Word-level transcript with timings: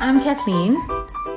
I'm 0.00 0.20
Kathleen. 0.22 0.76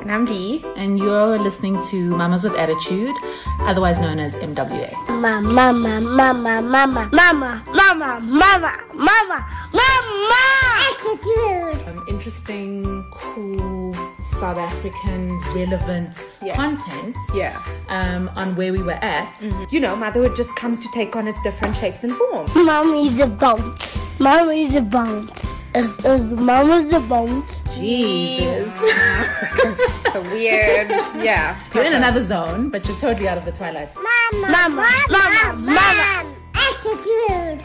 And 0.02 0.12
I'm 0.12 0.26
Dee. 0.26 0.64
And 0.76 0.98
you're 0.98 1.38
listening 1.38 1.82
to 1.90 2.10
Mamas 2.16 2.44
with 2.44 2.54
Attitude, 2.56 3.16
otherwise 3.62 4.00
known 4.00 4.20
as 4.20 4.36
MWA. 4.36 4.92
Mama, 5.10 5.42
mama, 5.42 6.02
mama, 6.02 6.62
mama, 6.62 7.10
mama, 7.14 7.64
mama, 7.74 8.20
mama, 8.22 8.84
mama, 8.94 9.46
mama. 9.74 10.44
Attitude. 10.90 11.88
Um, 11.88 12.06
interesting, 12.08 13.06
cool, 13.12 13.94
South 14.40 14.58
African 14.58 15.30
relevant 15.54 16.26
Yeah. 16.42 16.56
content 16.56 17.16
Yeah. 17.36 17.62
um, 17.90 18.30
on 18.36 18.56
where 18.56 18.72
we 18.72 18.82
were 18.82 19.00
at. 19.04 19.46
You 19.70 19.80
know, 19.82 19.96
motherhood 19.96 20.36
just 20.36 20.56
comes 20.56 20.80
to 20.80 20.88
take 20.94 21.16
on 21.16 21.28
its 21.28 21.42
different 21.44 21.76
shapes 21.76 22.04
and 22.04 22.14
forms. 22.14 22.56
Mommy's 22.56 23.20
a 23.20 23.28
bounce. 23.28 23.98
Mommy's 24.20 24.76
a 24.76 24.82
bounce. 24.82 25.40
Is, 25.74 26.06
is 26.06 26.34
mama's 26.34 26.92
a 26.92 27.00
bounce? 27.00 27.62
Jesus. 27.76 28.78
Weird. 30.30 30.92
Yeah. 31.16 31.58
You're 31.74 31.86
in 31.86 31.94
another 31.94 32.22
zone, 32.22 32.70
but 32.70 32.86
you're 32.86 32.98
totally 32.98 33.30
out 33.30 33.38
of 33.38 33.46
the 33.46 33.54
twilight. 33.54 33.96
Mama, 33.96 34.52
mama, 34.52 34.86
mama, 35.10 35.54
mama. 35.56 36.36
Attitude. 36.54 37.64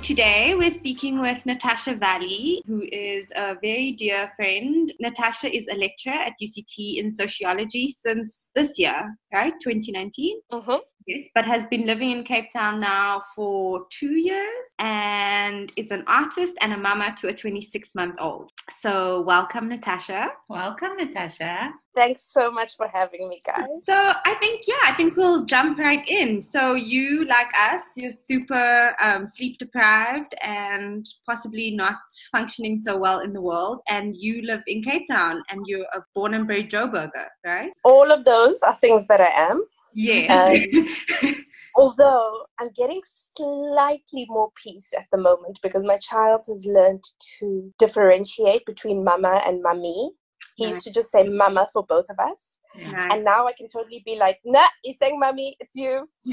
Today, 0.00 0.54
we're 0.56 0.70
speaking 0.70 1.20
with 1.20 1.44
Natasha 1.44 1.96
Valley, 1.96 2.62
who 2.66 2.82
is 2.90 3.30
a 3.36 3.56
very 3.60 3.92
dear 3.92 4.32
friend. 4.36 4.90
Natasha 5.00 5.54
is 5.54 5.66
a 5.70 5.76
lecturer 5.76 6.14
at 6.14 6.32
UCT 6.42 6.96
in 6.96 7.12
sociology 7.12 7.88
since 7.88 8.48
this 8.54 8.78
year, 8.78 9.18
right? 9.34 9.52
2019? 9.60 10.40
Mm-hmm. 10.50 10.76
Yes, 11.10 11.26
but 11.34 11.44
has 11.44 11.64
been 11.64 11.86
living 11.86 12.12
in 12.12 12.22
Cape 12.22 12.52
Town 12.52 12.78
now 12.78 13.20
for 13.34 13.84
two 13.90 14.12
years 14.12 14.66
and 14.78 15.72
is 15.74 15.90
an 15.90 16.04
artist 16.06 16.56
and 16.60 16.72
a 16.72 16.76
mama 16.76 17.16
to 17.20 17.26
a 17.26 17.34
26 17.34 17.96
month 17.96 18.14
old. 18.20 18.52
So, 18.78 19.22
welcome, 19.22 19.68
Natasha. 19.68 20.28
Welcome, 20.48 20.98
Natasha. 20.98 21.72
Thanks 21.96 22.32
so 22.32 22.52
much 22.52 22.76
for 22.76 22.86
having 22.86 23.28
me, 23.28 23.40
guys. 23.44 23.66
So 23.84 24.12
I 24.24 24.34
think 24.34 24.68
yeah, 24.68 24.84
I 24.84 24.92
think 24.92 25.16
we'll 25.16 25.44
jump 25.46 25.80
right 25.80 26.08
in. 26.08 26.40
So 26.40 26.74
you, 26.74 27.24
like 27.24 27.48
us, 27.58 27.82
you're 27.96 28.12
super 28.12 28.94
um, 29.00 29.26
sleep 29.26 29.58
deprived 29.58 30.36
and 30.42 31.04
possibly 31.26 31.72
not 31.72 31.96
functioning 32.30 32.78
so 32.78 32.96
well 32.96 33.18
in 33.18 33.32
the 33.32 33.40
world, 33.40 33.80
and 33.88 34.14
you 34.14 34.42
live 34.42 34.60
in 34.68 34.80
Cape 34.84 35.08
Town, 35.10 35.42
and 35.50 35.62
you're 35.66 35.86
a 35.92 36.04
born 36.14 36.34
and 36.34 36.46
bred 36.46 36.70
Joburger, 36.70 37.26
right? 37.44 37.72
All 37.82 38.12
of 38.12 38.24
those 38.24 38.62
are 38.62 38.76
things 38.76 39.08
that 39.08 39.20
I 39.20 39.50
am. 39.50 39.64
Yeah. 39.94 40.52
Um, 40.52 41.34
although 41.76 42.46
I'm 42.58 42.70
getting 42.76 43.00
slightly 43.36 44.26
more 44.28 44.50
peace 44.62 44.88
at 44.96 45.06
the 45.12 45.18
moment 45.18 45.58
because 45.62 45.82
my 45.84 45.98
child 45.98 46.44
has 46.48 46.64
learned 46.66 47.04
to 47.38 47.72
differentiate 47.78 48.64
between 48.66 49.04
mama 49.04 49.42
and 49.46 49.62
mummy. 49.62 50.12
He 50.56 50.66
used 50.68 50.82
to 50.84 50.92
just 50.92 51.10
say 51.10 51.22
mama 51.22 51.68
for 51.72 51.86
both 51.86 52.04
of 52.10 52.18
us. 52.18 52.58
Nice. 52.76 53.12
And 53.12 53.24
now 53.24 53.46
I 53.46 53.52
can 53.56 53.68
totally 53.68 54.02
be 54.04 54.16
like, 54.16 54.38
nah, 54.44 54.66
he's 54.82 54.98
saying 54.98 55.18
mummy, 55.18 55.56
it's 55.58 55.74
you. 55.74 56.06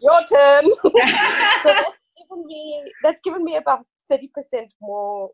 Your 0.00 0.22
turn. 0.32 0.70
so 0.82 0.90
that's 1.64 1.96
given 2.16 2.46
me 2.46 2.84
that's 3.02 3.20
given 3.22 3.44
me 3.44 3.56
about 3.56 3.84
30% 4.10 4.28
more 4.80 5.30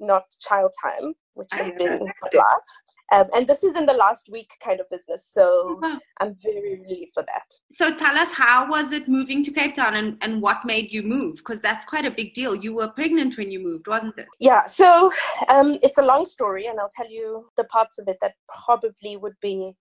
not 0.00 0.24
child 0.40 0.72
time, 0.82 1.14
which 1.34 1.48
has 1.52 1.72
been 1.78 1.92
a 1.92 2.28
blast. 2.32 2.96
Um, 3.12 3.26
and 3.34 3.46
this 3.46 3.64
is 3.64 3.74
in 3.76 3.86
the 3.86 3.92
last 3.92 4.28
week 4.30 4.48
kind 4.64 4.78
of 4.80 4.88
business, 4.88 5.26
so 5.32 5.78
Wow. 5.82 5.98
I'm 6.20 6.36
very 6.42 6.78
relieved 6.80 7.10
for 7.12 7.24
that. 7.24 7.42
so 7.74 7.94
tell 7.96 8.16
us, 8.16 8.32
how 8.32 8.68
was 8.70 8.92
it 8.92 9.08
moving 9.08 9.42
to 9.44 9.50
Cape 9.50 9.74
Town, 9.76 9.94
and, 9.94 10.16
and 10.20 10.40
what 10.40 10.58
made 10.64 10.92
you 10.92 11.02
move? 11.02 11.36
Because 11.36 11.60
that's 11.60 11.84
quite 11.84 12.04
a 12.04 12.10
big 12.10 12.34
deal. 12.34 12.54
You 12.54 12.72
were 12.74 12.88
pregnant 12.88 13.36
when 13.36 13.50
you 13.50 13.60
moved, 13.60 13.86
wasn't 13.88 14.16
it? 14.18 14.26
Yeah, 14.38 14.66
so 14.66 15.10
um, 15.48 15.78
it's 15.82 15.98
a 15.98 16.04
long 16.04 16.24
story, 16.24 16.66
and 16.66 16.78
I'll 16.78 16.90
tell 16.96 17.10
you 17.10 17.46
the 17.56 17.64
parts 17.64 17.98
of 17.98 18.06
it 18.08 18.18
that 18.22 18.34
probably 18.64 19.16
would 19.16 19.34
be 19.42 19.74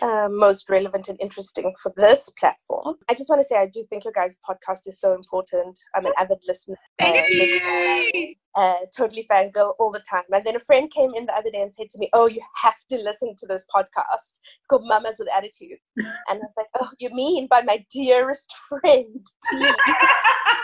uh, 0.00 0.28
most 0.30 0.68
relevant 0.70 1.08
and 1.08 1.20
interesting 1.20 1.72
for 1.82 1.92
this 1.96 2.28
platform. 2.38 2.96
I 3.10 3.14
just 3.14 3.28
want 3.28 3.40
to 3.42 3.46
say 3.48 3.56
I 3.56 3.66
do 3.66 3.84
think 3.88 4.04
your 4.04 4.12
guys' 4.12 4.36
podcast 4.48 4.86
is 4.86 5.00
so 5.00 5.14
important. 5.14 5.78
I'm 5.94 6.06
an 6.06 6.12
avid 6.18 6.38
listener. 6.48 6.76
uh, 7.00 7.12
Yay! 7.28 8.36
uh, 8.56 8.74
totally 8.96 9.26
fangirl 9.30 9.74
all 9.78 9.90
the 9.92 10.02
time. 10.08 10.22
And 10.30 10.44
then 10.44 10.56
a 10.56 10.60
friend 10.60 10.90
came 10.90 11.12
in 11.14 11.26
the 11.26 11.34
other 11.34 11.50
day 11.50 11.62
and 11.62 11.74
said 11.74 11.88
to 11.90 11.98
me, 11.98 12.08
Oh, 12.12 12.26
you 12.26 12.40
have 12.62 12.74
to 12.90 12.96
listen 12.98 13.34
to 13.38 13.46
this 13.46 13.64
podcast. 13.74 14.34
It's 14.60 14.66
called 14.68 14.86
Mamas 14.86 15.16
with 15.18 15.28
Attitude. 15.36 15.78
And 15.96 16.06
I 16.28 16.34
was 16.34 16.52
like, 16.56 16.66
Oh, 16.80 16.88
you 16.98 17.10
mean 17.10 17.46
by 17.48 17.62
my 17.62 17.84
dearest 17.90 18.52
friend, 18.68 19.26
T. 19.50 19.70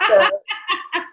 so, 0.08 0.28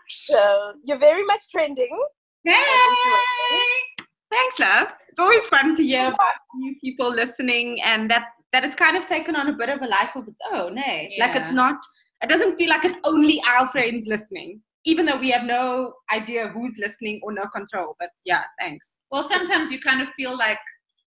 so 0.09 0.73
you're 0.83 0.99
very 0.99 1.25
much 1.25 1.43
trending. 1.49 1.97
Hey! 2.43 3.94
Thanks, 4.35 4.59
love. 4.59 4.87
It's 5.07 5.19
always 5.19 5.45
fun 5.45 5.77
to 5.77 5.83
hear 5.83 6.07
about 6.07 6.35
new 6.55 6.75
people 6.83 7.09
listening 7.09 7.81
and 7.81 8.11
that, 8.11 8.27
that 8.51 8.65
it's 8.65 8.75
kind 8.75 8.97
of 8.97 9.07
taken 9.07 9.33
on 9.33 9.47
a 9.47 9.53
bit 9.53 9.69
of 9.69 9.81
a 9.81 9.87
life 9.87 10.09
of 10.13 10.27
its 10.27 10.37
own, 10.53 10.77
eh? 10.77 11.07
Like 11.17 11.37
it's 11.37 11.53
not, 11.53 11.77
it 12.21 12.27
doesn't 12.27 12.57
feel 12.57 12.67
like 12.67 12.83
it's 12.83 12.99
only 13.05 13.41
our 13.47 13.69
friends 13.69 14.07
listening, 14.07 14.59
even 14.83 15.05
though 15.05 15.17
we 15.17 15.29
have 15.31 15.45
no 15.45 15.93
idea 16.11 16.49
who's 16.49 16.73
listening 16.77 17.21
or 17.23 17.31
no 17.31 17.45
control. 17.47 17.95
But 17.97 18.09
yeah, 18.25 18.43
thanks. 18.59 18.97
Well, 19.09 19.23
sometimes 19.25 19.71
you 19.71 19.79
kind 19.79 20.01
of 20.01 20.09
feel 20.17 20.37
like, 20.37 20.59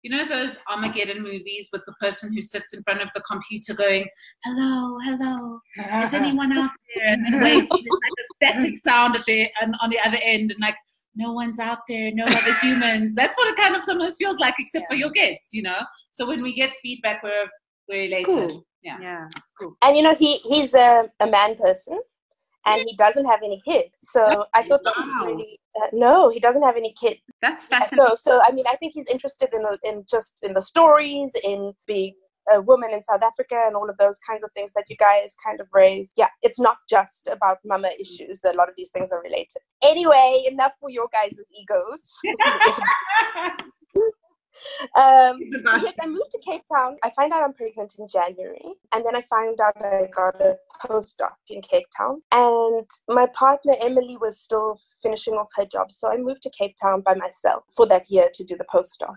you 0.03 0.10
know, 0.16 0.28
those 0.28 0.59
Armageddon 0.70 1.20
movies 1.20 1.69
with 1.72 1.82
the 1.84 1.94
person 2.00 2.32
who 2.32 2.41
sits 2.41 2.75
in 2.75 2.82
front 2.84 3.03
of 3.03 3.09
the 3.12 3.22
computer 3.28 3.75
going, 3.75 4.06
hello, 4.44 4.98
hello, 5.03 5.59
is 6.04 6.15
anyone 6.15 6.53
out 6.53 6.70
there? 6.94 7.09
And 7.09 7.25
then 7.25 7.42
waits, 7.42 7.72
and 7.72 7.81
like 7.81 8.12
a 8.20 8.34
static 8.36 8.78
sound 8.78 9.16
at 9.16 9.25
the, 9.25 9.48
on 9.82 9.91
the 9.91 9.98
other 9.98 10.19
end, 10.22 10.53
and 10.53 10.60
like, 10.60 10.76
no 11.16 11.32
one's 11.32 11.59
out 11.59 11.81
there, 11.88 12.12
no 12.12 12.25
other 12.25 12.54
humans. 12.62 13.15
That's 13.15 13.37
what 13.37 13.49
it 13.49 13.56
kind 13.56 13.75
of 13.75 13.84
sometimes 13.84 14.16
feels 14.16 14.38
like, 14.38 14.54
except 14.59 14.87
for 14.88 14.94
your 14.97 15.10
guests, 15.10 15.53
you 15.54 15.62
know? 15.62 15.78
So 16.12 16.27
when 16.27 16.43
we 16.43 16.54
get 16.54 16.71
feedback, 16.82 17.22
we're, 17.22 17.49
we're 17.88 18.04
elated. 18.04 18.27
cool. 18.27 18.66
Yeah. 18.82 18.99
Yeah. 19.00 19.28
And 19.82 19.97
you 19.97 20.03
know, 20.03 20.15
he 20.15 20.37
he's 20.38 20.75
a, 20.75 21.09
a 21.21 21.27
man 21.27 21.56
person 21.56 22.00
and 22.66 22.82
he 22.87 22.94
doesn't 22.97 23.25
have 23.25 23.41
any 23.43 23.60
kids. 23.65 23.91
So 24.00 24.44
I 24.54 24.62
thought 24.62 24.81
that 24.84 24.94
was 24.97 25.09
Wow. 25.21 25.27
really, 25.27 25.59
uh, 25.81 25.87
no, 25.93 26.28
he 26.31 26.38
doesn't 26.41 26.62
have 26.62 26.77
any 26.77 26.93
kids. 27.00 27.21
That's 27.43 27.66
fascinating. 27.66 27.97
so 27.98 28.15
so 28.15 28.41
i 28.47 28.50
mean 28.50 28.65
i 28.66 28.77
think 28.77 28.93
he's 28.94 29.06
interested 29.09 29.48
in 29.53 29.62
in 29.84 30.04
just 30.10 30.34
in 30.43 30.53
the 30.54 30.62
stories 30.62 31.33
in 31.44 31.72
being 31.87 32.15
a 32.52 32.60
woman 32.60 32.90
in 32.92 33.02
south 33.02 33.22
africa 33.22 33.62
and 33.66 33.76
all 33.76 33.88
of 33.88 33.96
those 33.98 34.18
kinds 34.28 34.42
of 34.44 34.50
things 34.52 34.72
that 34.74 34.84
you 34.88 34.96
guys 34.96 35.36
kind 35.44 35.60
of 35.60 35.66
raise. 35.72 36.12
Yeah 36.16 36.28
it's 36.42 36.60
not 36.60 36.78
just 36.88 37.28
about 37.30 37.58
mama 37.64 37.90
issues 37.98 38.40
that 38.40 38.54
a 38.54 38.58
lot 38.58 38.68
of 38.68 38.74
these 38.76 38.90
things 38.90 39.12
are 39.12 39.22
related. 39.22 39.62
Anyway 39.82 40.44
enough 40.50 40.72
for 40.80 40.90
your 40.90 41.08
guys' 41.12 41.40
egos 41.58 42.12
This 42.24 42.34
is 42.40 42.46
an 42.46 42.60
interview. 42.66 44.10
Um, 44.96 45.38
yes, 45.82 45.94
I 46.00 46.06
moved 46.06 46.30
to 46.32 46.38
Cape 46.44 46.62
Town. 46.72 46.96
I 47.02 47.10
find 47.14 47.32
out 47.32 47.42
I'm 47.42 47.52
pregnant 47.54 47.94
in 47.98 48.08
January, 48.08 48.64
and 48.92 49.04
then 49.04 49.16
I 49.16 49.22
find 49.22 49.60
out 49.60 49.74
I 49.82 50.06
got 50.14 50.40
a 50.40 50.56
postdoc 50.84 51.34
in 51.48 51.62
Cape 51.62 51.86
Town. 51.96 52.22
And 52.32 52.88
my 53.08 53.26
partner 53.26 53.74
Emily 53.80 54.16
was 54.20 54.38
still 54.40 54.78
finishing 55.02 55.34
off 55.34 55.50
her 55.56 55.64
job, 55.66 55.90
so 55.92 56.08
I 56.10 56.16
moved 56.16 56.42
to 56.42 56.50
Cape 56.50 56.74
Town 56.80 57.00
by 57.00 57.14
myself 57.14 57.64
for 57.74 57.86
that 57.86 58.10
year 58.10 58.28
to 58.34 58.44
do 58.44 58.56
the 58.56 58.64
postdoc. 58.64 59.16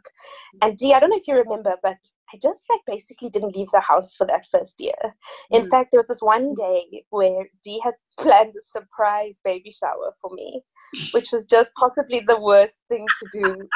And 0.62 0.78
Dee, 0.78 0.94
I 0.94 1.00
don't 1.00 1.10
know 1.10 1.18
if 1.18 1.28
you 1.28 1.36
remember, 1.36 1.76
but 1.82 1.98
I 2.34 2.38
just 2.42 2.66
like 2.70 2.82
basically 2.86 3.30
didn't 3.30 3.56
leave 3.56 3.72
the 3.72 3.80
house 3.80 4.16
for 4.16 4.26
that 4.28 4.46
first 4.52 4.80
year. 4.80 5.16
In 5.52 5.64
Mm. 5.64 5.70
fact, 5.70 5.92
there 5.92 6.00
was 6.00 6.08
this 6.08 6.22
one 6.22 6.54
day 6.54 7.04
where 7.10 7.50
Dee 7.64 7.82
had 7.84 7.96
planned 8.20 8.56
a 8.56 8.62
surprise 8.62 9.40
baby 9.44 9.72
shower 9.72 10.14
for 10.22 10.32
me, 10.34 10.64
which 11.12 11.32
was 11.32 11.46
just 11.46 11.74
possibly 11.76 12.20
the 12.20 12.40
worst 12.40 12.82
thing 12.90 13.06
to 13.20 13.28
do 13.40 13.68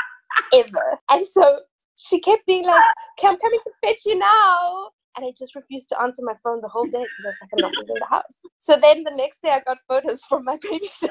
ever. 0.54 1.00
And 1.10 1.28
so 1.28 1.60
she 1.96 2.20
kept 2.20 2.46
being 2.46 2.66
like, 2.66 2.84
okay, 3.20 3.28
I'm 3.28 3.38
coming 3.38 3.60
to 3.64 3.72
fetch 3.86 4.02
you 4.06 4.18
now. 4.18 4.90
And 5.16 5.26
I 5.26 5.32
just 5.38 5.54
refused 5.56 5.90
to 5.90 6.02
answer 6.02 6.24
my 6.24 6.34
phone 6.44 6.60
the 6.62 6.68
whole 6.68 6.86
day 6.86 7.04
because 7.04 7.26
I 7.26 7.30
was 7.30 7.38
like, 7.42 7.50
I'm 7.54 7.62
not 7.62 7.72
leaving 7.78 7.96
the 8.00 8.08
house. 8.10 8.42
So 8.60 8.78
then 8.82 9.04
the 9.04 9.12
next 9.16 9.44
day 9.44 9.50
I 9.52 9.60
got 9.60 9.78
photos 9.88 10.24
from 10.24 10.44
my 10.44 10.58
baby 10.58 10.90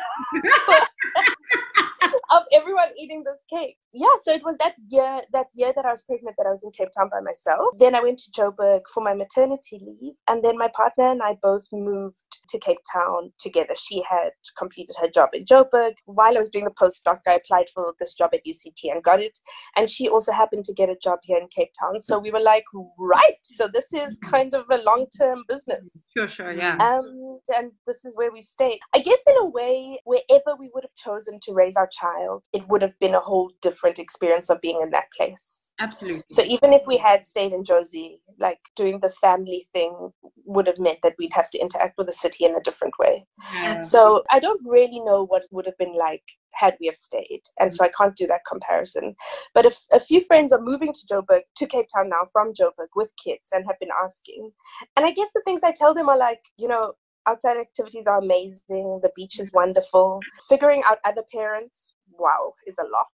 of 2.32 2.42
everyone 2.52 2.88
eating 2.98 3.22
this 3.24 3.40
cake. 3.50 3.76
Yeah, 3.92 4.16
so 4.22 4.32
it 4.32 4.42
was 4.42 4.56
that 4.58 4.74
year 4.88 5.20
that 5.32 5.46
year 5.52 5.72
that 5.76 5.84
I 5.84 5.90
was 5.90 6.02
pregnant 6.02 6.36
that 6.38 6.46
I 6.46 6.50
was 6.50 6.64
in 6.64 6.70
Cape 6.70 6.88
Town 6.96 7.10
by 7.10 7.20
myself. 7.20 7.74
Then 7.78 7.94
I 7.94 8.00
went 8.00 8.18
to 8.20 8.30
Joburg 8.30 8.80
for 8.92 9.02
my 9.02 9.12
maternity 9.14 9.80
leave. 9.84 10.14
And 10.28 10.42
then 10.42 10.56
my 10.56 10.68
partner 10.74 11.10
and 11.10 11.22
I 11.22 11.36
both 11.42 11.66
moved 11.72 12.16
to 12.48 12.58
Cape 12.58 12.78
Town 12.90 13.32
together. 13.38 13.74
She 13.76 14.02
had 14.08 14.30
completed 14.56 14.96
her 15.00 15.08
job 15.08 15.30
in 15.34 15.44
Joburg. 15.44 15.92
While 16.06 16.36
I 16.36 16.40
was 16.40 16.48
doing 16.48 16.64
the 16.64 16.70
postdoc, 16.70 17.18
I 17.26 17.34
applied 17.34 17.66
for 17.74 17.92
this 18.00 18.14
job 18.14 18.30
at 18.32 18.46
UCT 18.46 18.90
and 18.90 19.02
got 19.02 19.20
it. 19.20 19.38
And 19.76 19.90
she 19.90 20.08
also 20.08 20.32
happened 20.32 20.64
to 20.64 20.72
get 20.72 20.88
a 20.88 20.96
job 21.02 21.18
here 21.22 21.36
in 21.36 21.48
Cape 21.54 21.72
Town. 21.78 22.00
So 22.00 22.18
we 22.18 22.30
were 22.30 22.40
like, 22.40 22.64
right, 22.98 23.38
so 23.42 23.68
this 23.70 23.92
is 23.92 24.18
kind 24.24 24.54
of 24.54 24.64
a 24.70 24.78
long 24.78 25.06
term 25.18 25.44
business. 25.48 26.04
Sure, 26.16 26.28
sure, 26.28 26.52
yeah. 26.52 26.76
Um, 26.76 27.40
and 27.54 27.72
this 27.86 28.06
is 28.06 28.16
where 28.16 28.32
we've 28.32 28.44
stayed. 28.44 28.78
I 28.94 29.00
guess, 29.00 29.20
in 29.28 29.36
a 29.36 29.46
way, 29.46 30.00
wherever 30.04 30.56
we 30.58 30.70
would 30.74 30.84
have 30.84 30.94
chosen 30.96 31.38
to 31.42 31.52
raise 31.52 31.76
our 31.76 31.88
child, 31.92 32.21
it 32.52 32.68
would 32.68 32.82
have 32.82 32.98
been 32.98 33.14
a 33.14 33.20
whole 33.20 33.50
different 33.60 33.98
experience 33.98 34.50
of 34.50 34.60
being 34.60 34.80
in 34.82 34.90
that 34.90 35.06
place. 35.16 35.62
Absolutely. 35.80 36.22
So 36.28 36.42
even 36.42 36.72
if 36.72 36.82
we 36.86 36.96
had 36.96 37.26
stayed 37.26 37.52
in 37.52 37.64
Jozi, 37.64 38.18
like 38.38 38.58
doing 38.76 39.00
this 39.00 39.18
family 39.18 39.66
thing 39.72 40.10
would 40.44 40.66
have 40.66 40.78
meant 40.78 40.98
that 41.02 41.14
we'd 41.18 41.32
have 41.32 41.50
to 41.50 41.58
interact 41.58 41.94
with 41.98 42.06
the 42.06 42.12
city 42.12 42.44
in 42.44 42.54
a 42.54 42.60
different 42.60 42.94
way. 42.98 43.26
Yeah. 43.54 43.80
So 43.80 44.22
I 44.30 44.38
don't 44.38 44.60
really 44.64 45.00
know 45.00 45.24
what 45.24 45.42
it 45.42 45.48
would 45.50 45.66
have 45.66 45.78
been 45.78 45.96
like 45.96 46.22
had 46.54 46.76
we 46.80 46.86
have 46.86 46.96
stayed, 46.96 47.40
and 47.58 47.72
so 47.72 47.82
I 47.82 47.90
can't 47.96 48.14
do 48.14 48.26
that 48.26 48.42
comparison. 48.46 49.14
But 49.54 49.64
if 49.64 49.78
a 49.90 49.98
few 49.98 50.20
friends 50.20 50.52
are 50.52 50.60
moving 50.60 50.92
to 50.92 51.06
Joburg, 51.10 51.42
to 51.56 51.66
Cape 51.66 51.86
Town 51.92 52.10
now 52.10 52.28
from 52.30 52.52
Joburg 52.52 52.88
with 52.94 53.10
kids, 53.16 53.48
and 53.52 53.64
have 53.66 53.78
been 53.80 53.88
asking, 54.02 54.50
and 54.96 55.06
I 55.06 55.12
guess 55.12 55.32
the 55.34 55.40
things 55.46 55.62
I 55.64 55.72
tell 55.72 55.94
them 55.94 56.10
are 56.10 56.18
like, 56.18 56.40
you 56.58 56.68
know, 56.68 56.92
outside 57.26 57.56
activities 57.56 58.06
are 58.06 58.18
amazing, 58.18 59.00
the 59.02 59.10
beach 59.16 59.40
is 59.40 59.50
wonderful. 59.52 60.20
Figuring 60.48 60.82
out 60.86 60.98
other 61.04 61.22
parents, 61.32 61.94
wow, 62.22 62.52
is 62.66 62.78
a 62.78 62.84
lot. 62.84 63.08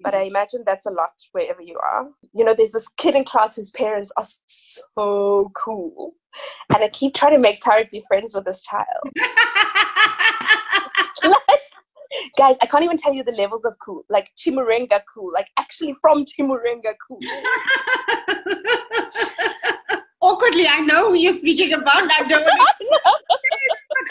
But 0.00 0.14
I 0.14 0.18
mm-hmm. 0.18 0.28
imagine 0.28 0.62
that's 0.64 0.86
a 0.86 0.90
lot 0.90 1.10
wherever 1.32 1.62
you 1.62 1.78
are. 1.78 2.08
You 2.34 2.44
know, 2.44 2.54
there's 2.54 2.72
this 2.72 2.88
kid 2.96 3.14
in 3.14 3.24
class 3.24 3.56
whose 3.56 3.70
parents 3.70 4.10
are 4.16 4.26
so 4.46 5.52
cool. 5.54 6.14
And 6.74 6.82
I 6.82 6.88
keep 6.88 7.14
trying 7.14 7.32
to 7.32 7.38
make 7.38 7.60
Tarek 7.60 7.90
be 7.90 8.02
friends 8.08 8.34
with 8.34 8.44
this 8.44 8.62
child. 8.62 8.86
Guys, 12.36 12.56
I 12.60 12.66
can't 12.66 12.84
even 12.84 12.96
tell 12.96 13.14
you 13.14 13.22
the 13.22 13.32
levels 13.32 13.64
of 13.64 13.74
cool. 13.84 14.02
Like 14.08 14.30
Chimurenga 14.36 15.00
cool. 15.12 15.32
Like 15.32 15.46
actually 15.56 15.94
from 16.00 16.24
Chimurenga 16.24 16.94
cool. 17.06 17.20
Awkwardly, 20.20 20.66
I 20.66 20.80
know 20.80 21.10
who 21.10 21.14
you're 21.14 21.32
speaking 21.32 21.74
about. 21.74 21.94
I 21.94 22.24
don't 22.28 22.42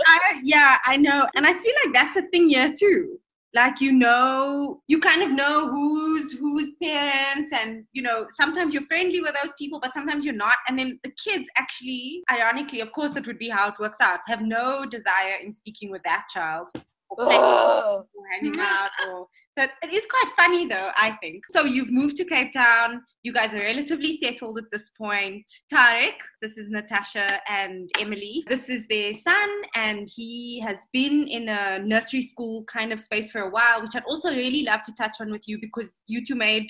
I, 0.07 0.39
yeah, 0.43 0.77
I 0.85 0.95
know. 0.95 1.27
And 1.35 1.45
I 1.45 1.53
feel 1.53 1.73
like 1.83 1.93
that's 1.93 2.15
a 2.17 2.21
thing 2.29 2.49
here 2.49 2.73
too. 2.77 3.19
Like 3.53 3.79
you 3.81 3.91
know, 3.91 4.81
you 4.87 4.99
kind 4.99 5.23
of 5.23 5.31
know 5.31 5.69
who's 5.69 6.33
whose 6.33 6.73
parents, 6.81 7.53
and 7.53 7.85
you 7.93 8.01
know, 8.01 8.27
sometimes 8.29 8.73
you're 8.73 8.85
friendly 8.85 9.21
with 9.21 9.35
those 9.41 9.53
people, 9.57 9.79
but 9.79 9.93
sometimes 9.93 10.25
you're 10.25 10.33
not. 10.33 10.57
And 10.67 10.77
then 10.77 10.99
the 11.03 11.11
kids 11.23 11.49
actually, 11.57 12.23
ironically, 12.31 12.81
of 12.81 12.91
course, 12.91 13.15
it 13.15 13.25
would 13.25 13.39
be 13.39 13.49
how 13.49 13.69
it 13.69 13.75
works 13.79 14.01
out, 14.01 14.19
have 14.27 14.41
no 14.41 14.85
desire 14.85 15.37
in 15.43 15.53
speaking 15.53 15.89
with 15.89 16.03
that 16.03 16.25
child 16.29 16.69
or 17.09 17.25
playing 17.25 17.41
Ugh. 17.41 18.05
or 18.13 18.23
hanging 18.31 18.59
out 18.59 18.89
or 19.07 19.27
but 19.55 19.71
it 19.81 19.93
is 19.93 20.05
quite 20.09 20.31
funny 20.35 20.67
though 20.67 20.89
i 20.97 21.17
think. 21.21 21.43
So 21.51 21.63
you've 21.63 21.91
moved 21.91 22.17
to 22.17 22.25
cape 22.25 22.53
town. 22.53 23.01
You 23.23 23.33
guys 23.33 23.53
are 23.53 23.59
relatively 23.59 24.17
settled 24.17 24.57
at 24.59 24.65
this 24.71 24.89
point. 24.97 25.45
Tarek 25.73 26.19
this 26.41 26.57
is 26.57 26.69
natasha 26.69 27.39
and 27.49 27.89
emily. 27.99 28.43
This 28.47 28.69
is 28.69 28.83
their 28.89 29.13
son 29.13 29.49
and 29.75 30.07
he 30.07 30.59
has 30.59 30.77
been 30.93 31.27
in 31.27 31.49
a 31.49 31.79
nursery 31.79 32.21
school 32.21 32.63
kind 32.65 32.93
of 32.93 32.99
space 32.99 33.31
for 33.31 33.41
a 33.41 33.49
while 33.49 33.81
which 33.81 33.95
i'd 33.95 34.03
also 34.05 34.29
really 34.31 34.63
love 34.63 34.81
to 34.83 34.93
touch 34.93 35.17
on 35.19 35.31
with 35.31 35.47
you 35.47 35.57
because 35.59 35.99
you 36.07 36.25
two 36.25 36.35
made 36.35 36.67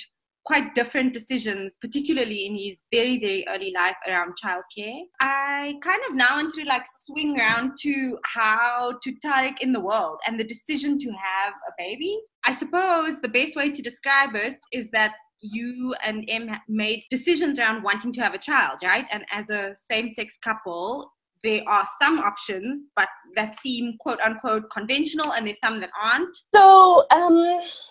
quite 0.47 0.73
different 0.73 1.13
decisions, 1.13 1.77
particularly 1.81 2.45
in 2.45 2.55
his 2.55 2.81
very, 2.91 3.19
very 3.19 3.45
early 3.49 3.73
life 3.75 3.97
around 4.07 4.33
childcare. 4.41 5.01
I 5.19 5.75
kind 5.83 6.01
of 6.09 6.15
now 6.15 6.37
want 6.37 6.53
to 6.53 6.63
like 6.63 6.85
swing 7.05 7.37
around 7.37 7.73
to 7.81 8.17
how 8.23 8.97
to 9.03 9.15
Tariq 9.23 9.59
in 9.59 9.73
the 9.73 9.81
world 9.81 10.19
and 10.25 10.39
the 10.39 10.45
decision 10.45 10.97
to 10.99 11.09
have 11.09 11.53
a 11.67 11.73
baby. 11.77 12.17
I 12.45 12.55
suppose 12.55 13.19
the 13.19 13.27
best 13.27 13.57
way 13.57 13.71
to 13.71 13.81
describe 13.81 14.35
it 14.35 14.57
is 14.71 14.89
that 14.91 15.11
you 15.41 15.93
and 16.03 16.25
Em 16.29 16.49
made 16.69 17.03
decisions 17.09 17.59
around 17.59 17.83
wanting 17.83 18.13
to 18.13 18.21
have 18.21 18.33
a 18.33 18.39
child, 18.39 18.79
right? 18.81 19.05
And 19.11 19.25
as 19.31 19.49
a 19.49 19.75
same 19.91 20.11
sex 20.13 20.37
couple, 20.43 21.11
there 21.43 21.61
are 21.67 21.87
some 22.01 22.19
options, 22.19 22.81
but 22.95 23.07
that 23.35 23.57
seem 23.59 23.97
quote 23.99 24.19
unquote 24.21 24.69
conventional, 24.71 25.33
and 25.33 25.45
there's 25.45 25.59
some 25.59 25.79
that 25.79 25.89
aren't. 26.01 26.35
So, 26.53 27.05
um, 27.13 27.37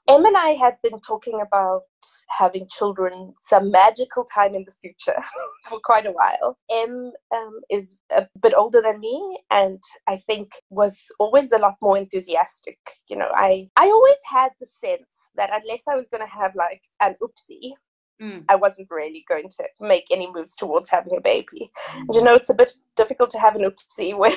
Em 0.08 0.24
and 0.24 0.36
I 0.36 0.50
had 0.50 0.74
been 0.82 1.00
talking 1.00 1.40
about 1.44 1.82
having 2.28 2.68
children 2.68 3.34
some 3.42 3.70
magical 3.70 4.24
time 4.24 4.54
in 4.54 4.64
the 4.64 4.72
future 4.80 5.20
for 5.68 5.80
quite 5.84 6.06
a 6.06 6.12
while. 6.12 6.58
Em 6.70 7.12
um, 7.34 7.60
is 7.70 8.02
a 8.10 8.26
bit 8.40 8.54
older 8.56 8.80
than 8.82 9.00
me, 9.00 9.38
and 9.50 9.82
I 10.06 10.16
think 10.16 10.52
was 10.70 11.06
always 11.18 11.52
a 11.52 11.58
lot 11.58 11.74
more 11.80 11.98
enthusiastic. 11.98 12.78
You 13.08 13.16
know, 13.16 13.30
I 13.34 13.68
I 13.76 13.86
always 13.86 14.18
had 14.30 14.50
the 14.60 14.66
sense 14.66 15.08
that 15.36 15.50
unless 15.52 15.82
I 15.88 15.96
was 15.96 16.08
going 16.08 16.26
to 16.26 16.32
have 16.32 16.54
like 16.54 16.82
an 17.00 17.14
oopsie, 17.22 17.72
Mm. 18.20 18.44
I 18.48 18.54
wasn't 18.54 18.88
really 18.90 19.24
going 19.28 19.48
to 19.50 19.64
make 19.80 20.06
any 20.10 20.30
moves 20.32 20.56
towards 20.56 20.90
having 20.90 21.16
a 21.16 21.20
baby. 21.20 21.70
And 21.94 22.14
you 22.14 22.22
know, 22.22 22.34
it's 22.34 22.50
a 22.50 22.54
bit 22.54 22.72
difficult 22.96 23.30
to 23.30 23.38
have 23.38 23.56
an 23.56 23.62
oopsie 23.70 24.16
when 24.18 24.36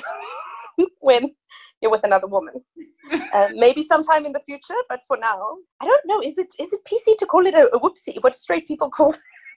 when 0.99 1.31
you're 1.81 1.91
with 1.91 2.03
another 2.03 2.27
woman. 2.27 2.55
Uh, 3.33 3.47
maybe 3.55 3.81
sometime 3.81 4.23
in 4.23 4.31
the 4.33 4.39
future, 4.41 4.75
but 4.87 4.99
for 5.07 5.17
now, 5.17 5.55
I 5.81 5.85
don't 5.85 6.05
know. 6.05 6.21
Is 6.21 6.37
it 6.37 6.53
is 6.59 6.73
it 6.73 6.81
PC 6.85 7.17
to 7.17 7.25
call 7.25 7.47
it 7.47 7.55
a, 7.55 7.67
a 7.73 7.79
whoopsie? 7.79 8.21
What 8.21 8.35
straight 8.35 8.67
people 8.67 8.91
call? 8.91 9.15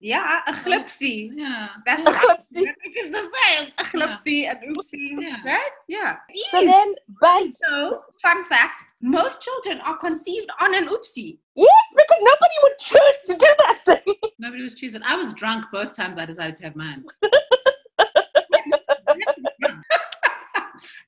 Yeah, 0.00 0.40
a 0.46 0.52
glipsy. 0.52 1.30
Yeah. 1.34 1.68
That's 1.86 2.06
A 2.06 2.10
glipsy. 2.10 2.60
Which 2.84 2.96
is 3.04 3.12
the 3.12 3.30
same. 3.34 3.72
A 3.78 3.82
glipsy, 3.84 4.50
an 4.50 4.58
oopsie. 4.74 5.22
Yeah. 5.22 5.36
Right? 5.44 5.70
Yeah. 5.88 6.16
So 6.50 6.64
then, 6.64 6.94
but 7.20 7.54
So, 7.54 8.02
fun 8.22 8.44
fact 8.44 8.82
most 9.02 9.40
children 9.40 9.80
are 9.80 9.96
conceived 9.96 10.50
on 10.60 10.74
an 10.74 10.86
oopsie. 10.88 11.38
yes, 11.54 11.82
because 11.94 12.20
nobody 12.20 12.54
would 12.62 12.78
choose 12.78 13.18
to 13.26 13.34
do 13.34 13.54
that 13.58 13.78
thing. 13.86 14.14
Nobody 14.38 14.62
was 14.64 14.74
choosing. 14.74 15.02
I 15.02 15.16
was 15.16 15.32
drunk 15.34 15.66
both 15.72 15.96
times 15.96 16.18
I 16.18 16.26
decided 16.26 16.56
to 16.58 16.64
have 16.64 16.76
mine. 16.76 17.04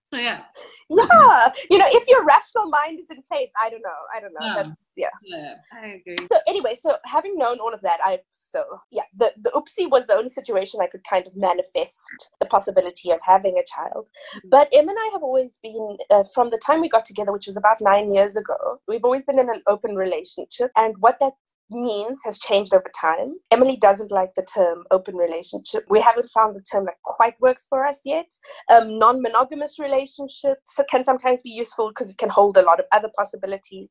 so 0.04 0.16
yeah, 0.16 0.42
yeah, 0.90 1.48
you 1.70 1.78
know, 1.78 1.86
if 1.88 2.08
your 2.08 2.24
rational 2.24 2.68
mind 2.68 2.98
is 3.00 3.10
in 3.10 3.22
place, 3.30 3.50
I 3.60 3.70
don't 3.70 3.82
know. 3.82 4.00
I 4.14 4.20
don't 4.20 4.32
know. 4.32 4.46
Yeah. 4.46 4.62
That's 4.62 4.88
yeah. 4.96 5.08
yeah. 5.24 5.54
I 5.72 5.86
agree. 5.86 6.26
So 6.30 6.38
anyway, 6.46 6.74
so 6.74 6.96
having 7.04 7.36
known 7.36 7.58
all 7.60 7.74
of 7.74 7.80
that, 7.82 7.98
I 8.04 8.20
so 8.38 8.64
yeah, 8.90 9.02
the 9.16 9.32
the 9.42 9.50
oopsie 9.50 9.90
was 9.90 10.06
the 10.06 10.14
only 10.14 10.30
situation 10.30 10.80
I 10.82 10.86
could 10.86 11.04
kind 11.08 11.26
of 11.26 11.36
manifest 11.36 12.30
the 12.40 12.46
possibility 12.46 13.10
of 13.10 13.20
having 13.22 13.58
a 13.58 13.64
child. 13.64 14.08
But 14.44 14.68
Em 14.72 14.88
and 14.88 14.98
I 14.98 15.10
have 15.12 15.22
always 15.22 15.58
been 15.62 15.98
uh, 16.10 16.24
from 16.34 16.50
the 16.50 16.58
time 16.58 16.80
we 16.80 16.88
got 16.88 17.04
together, 17.04 17.32
which 17.32 17.46
was 17.46 17.56
about 17.56 17.80
nine 17.80 18.12
years 18.12 18.36
ago. 18.36 18.80
We've 18.86 19.04
always 19.04 19.24
been 19.24 19.38
in 19.38 19.50
an 19.50 19.62
open 19.66 19.94
relationship, 19.94 20.70
and 20.76 20.94
what 20.98 21.18
that 21.20 21.34
means 21.70 22.20
has 22.24 22.38
changed 22.38 22.74
over 22.74 22.90
time. 22.98 23.34
Emily 23.50 23.76
doesn't 23.76 24.10
like 24.10 24.34
the 24.34 24.42
term 24.42 24.84
open 24.90 25.16
relationship. 25.16 25.84
We 25.88 26.00
haven't 26.00 26.30
found 26.30 26.56
the 26.56 26.62
term 26.62 26.86
that 26.86 26.94
quite 27.04 27.40
works 27.40 27.66
for 27.68 27.86
us 27.86 28.00
yet. 28.04 28.30
Um, 28.70 28.98
non-monogamous 28.98 29.78
relationships 29.78 30.74
can 30.90 31.02
sometimes 31.02 31.42
be 31.42 31.50
useful 31.50 31.88
because 31.88 32.10
it 32.10 32.18
can 32.18 32.28
hold 32.28 32.56
a 32.56 32.62
lot 32.62 32.80
of 32.80 32.86
other 32.92 33.10
possibilities 33.16 33.88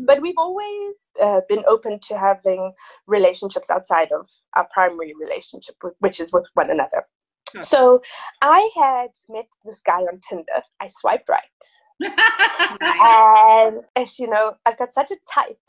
but 0.00 0.20
we've 0.20 0.34
always 0.38 1.12
uh, 1.22 1.40
been 1.48 1.64
open 1.68 1.98
to 2.00 2.18
having 2.18 2.72
relationships 3.06 3.70
outside 3.70 4.10
of 4.12 4.28
our 4.56 4.66
primary 4.72 5.12
relationship 5.20 5.74
which 6.00 6.20
is 6.20 6.32
with 6.32 6.46
one 6.54 6.70
another 6.70 7.04
Sure. 7.52 7.62
so 7.62 8.00
i 8.42 8.68
had 8.76 9.10
met 9.28 9.46
this 9.64 9.80
guy 9.80 10.00
on 10.00 10.18
tinder 10.28 10.62
i 10.80 10.88
swiped 10.88 11.28
right 11.28 11.62
and 12.80 13.82
as 13.94 14.18
you 14.18 14.28
know 14.28 14.54
i've 14.66 14.76
got 14.76 14.90
such 14.92 15.12
a 15.12 15.16
type 15.32 15.60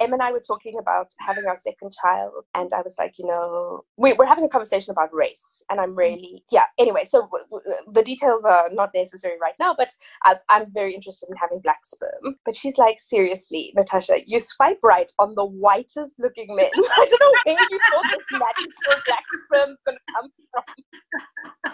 em 0.00 0.12
and 0.12 0.22
i 0.22 0.30
were 0.30 0.40
talking 0.40 0.76
about 0.78 1.10
having 1.20 1.44
our 1.46 1.56
second 1.56 1.92
child 1.92 2.44
and 2.54 2.72
i 2.74 2.80
was 2.82 2.96
like 2.98 3.14
you 3.18 3.26
know 3.26 3.82
we, 3.96 4.12
we're 4.14 4.26
having 4.26 4.44
a 4.44 4.48
conversation 4.48 4.90
about 4.90 5.12
race 5.14 5.62
and 5.70 5.80
i'm 5.80 5.90
mm-hmm. 5.90 5.98
really 5.98 6.44
yeah 6.50 6.66
anyway 6.78 7.04
so 7.04 7.22
w- 7.22 7.44
w- 7.50 7.76
the 7.92 8.02
details 8.02 8.44
are 8.44 8.68
not 8.72 8.90
necessary 8.94 9.36
right 9.40 9.54
now 9.58 9.74
but 9.76 9.90
I, 10.24 10.36
i'm 10.48 10.72
very 10.72 10.94
interested 10.94 11.28
in 11.30 11.36
having 11.36 11.60
black 11.60 11.84
sperm. 11.84 12.36
But 12.44 12.56
she's 12.56 12.78
like 12.78 12.98
seriously 12.98 13.72
natasha 13.74 14.16
you 14.26 14.40
swipe 14.40 14.80
right 14.82 15.10
on 15.18 15.34
the 15.34 15.44
whitest 15.44 16.16
looking 16.18 16.54
men. 16.54 16.70
I 16.74 17.06
don't 17.08 17.20
know 17.20 17.32
where 17.44 17.66
you 17.70 17.80
thought 17.90 18.04
this 18.10 18.24
magical 18.32 19.02
black 19.06 19.24
sperm 19.44 19.76
to 19.86 19.92
come 20.12 20.30
from. 20.50 21.72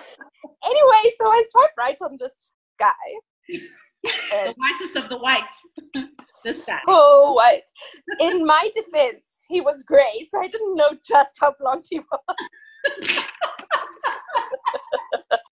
Anyway 0.65 1.15
so 1.21 1.29
i 1.29 1.45
swipe 1.51 1.71
right 1.79 1.99
on 2.01 2.17
this 2.19 2.53
guy. 2.79 2.93
The 4.03 4.55
whitest 4.57 4.97
of 4.97 5.09
the 5.11 5.19
whites. 5.19 5.69
This 6.45 6.65
guy. 6.65 6.81
oh 6.89 7.33
what? 7.33 7.63
in 8.21 8.45
my 8.45 8.71
defense 8.75 9.45
he 9.49 9.61
was 9.61 9.83
gray 9.83 10.27
so 10.29 10.41
i 10.41 10.49
didn't 10.49 10.77
know 10.77 10.91
just 11.07 11.37
how 11.41 11.55
blonde 11.59 11.85
he 11.89 12.01
was 12.01 13.25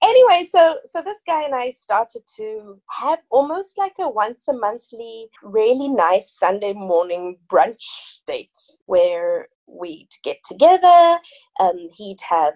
anyway 0.03 0.47
so 0.51 0.77
so 0.87 1.03
this 1.03 1.21
guy 1.27 1.43
and 1.43 1.55
i 1.55 1.71
started 1.71 2.23
to 2.37 2.79
have 2.91 3.19
almost 3.31 3.77
like 3.79 3.93
a 4.01 4.09
once 4.09 4.49
a 4.49 4.53
monthly 4.53 5.29
really 5.43 5.89
nice 5.89 6.31
sunday 6.39 6.73
morning 6.73 7.37
brunch 7.49 7.85
date 8.27 8.59
where 8.87 9.49
we'd 9.67 10.09
get 10.25 10.39
together 10.45 11.19
um, 11.61 11.89
he'd 11.93 12.21
have 12.29 12.55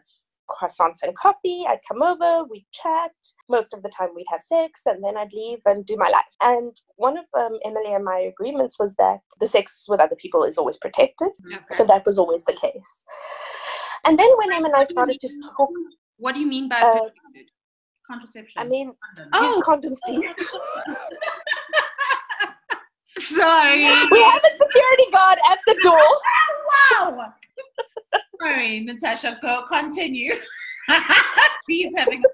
croissants 0.50 1.02
and 1.02 1.16
coffee 1.16 1.64
i'd 1.68 1.78
come 1.90 2.02
over 2.02 2.44
we'd 2.50 2.66
chat 2.72 3.10
most 3.48 3.72
of 3.72 3.82
the 3.82 3.88
time 3.88 4.08
we'd 4.14 4.26
have 4.30 4.42
sex 4.42 4.82
and 4.86 5.02
then 5.02 5.16
i'd 5.16 5.32
leave 5.32 5.58
and 5.66 5.86
do 5.86 5.96
my 5.96 6.08
life 6.08 6.22
and 6.42 6.76
one 6.96 7.16
of 7.16 7.24
um, 7.38 7.58
emily 7.64 7.94
and 7.94 8.04
my 8.04 8.18
agreements 8.18 8.78
was 8.78 8.94
that 8.96 9.18
the 9.40 9.46
sex 9.46 9.86
with 9.88 10.00
other 10.00 10.16
people 10.16 10.44
is 10.44 10.58
always 10.58 10.76
protected 10.78 11.28
Okay. 11.46 11.58
so 11.72 11.84
that 11.86 12.04
was 12.06 12.18
always 12.18 12.44
the 12.44 12.52
case 12.52 13.04
and 14.04 14.18
then 14.18 14.28
when 14.38 14.52
em 14.52 14.64
and 14.64 14.74
i 14.74 14.84
started 14.84 15.18
to 15.20 15.28
talk 15.56 15.70
what 16.18 16.34
do 16.34 16.40
you 16.40 16.46
mean 16.46 16.68
by 16.68 16.80
Uh, 16.80 16.92
protected? 16.92 17.50
Contraception. 18.10 18.60
i 18.60 18.64
mean 18.64 18.92
Oh. 19.32 19.46
use 19.56 19.64
condoms 19.64 19.98
dear. 20.06 20.34
Sorry. 23.20 23.82
we 23.82 24.22
have 24.22 24.42
a 24.44 24.50
security 24.62 25.06
guard 25.12 25.38
at 25.50 25.58
the 25.66 25.74
door 25.82 25.96
wow. 27.00 27.32
Sorry, 28.40 28.80
Natasha, 28.80 29.38
go 29.40 29.64
continue. 29.68 30.34
He's 31.68 31.92
having 31.96 32.18
a 32.18 32.28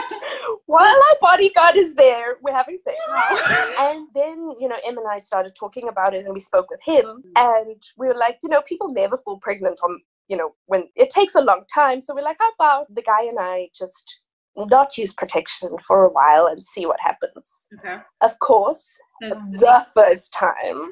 While 0.66 0.94
our 0.94 1.16
bodyguard 1.20 1.76
is 1.76 1.94
there, 1.94 2.36
we're 2.42 2.54
having 2.54 2.78
sex. 2.78 2.96
and 3.78 4.06
then, 4.14 4.50
you 4.60 4.68
know, 4.68 4.76
Em 4.86 4.98
and 4.98 5.06
I 5.08 5.18
started 5.18 5.54
talking 5.54 5.88
about 5.88 6.14
it 6.14 6.24
and 6.24 6.34
we 6.34 6.40
spoke 6.40 6.70
with 6.70 6.80
him 6.84 7.22
and 7.36 7.82
we 7.96 8.06
were 8.06 8.16
like, 8.16 8.38
you 8.42 8.48
know, 8.48 8.62
people 8.62 8.92
never 8.92 9.18
fall 9.18 9.38
pregnant 9.38 9.80
on, 9.82 10.00
you 10.28 10.36
know, 10.36 10.54
when 10.66 10.88
it 10.96 11.10
takes 11.10 11.34
a 11.34 11.40
long 11.40 11.64
time. 11.72 12.00
So 12.00 12.14
we're 12.14 12.22
like, 12.22 12.38
how 12.40 12.50
about 12.58 12.94
the 12.94 13.02
guy 13.02 13.24
and 13.24 13.38
I 13.40 13.68
just 13.74 14.22
not 14.56 14.96
use 14.98 15.14
protection 15.14 15.70
for 15.86 16.04
a 16.04 16.10
while 16.10 16.46
and 16.46 16.64
see 16.64 16.86
what 16.86 17.00
happens? 17.00 17.66
Okay. 17.78 17.96
Of 18.20 18.38
course, 18.38 18.86
the 19.20 19.86
first 19.94 20.32
time, 20.32 20.88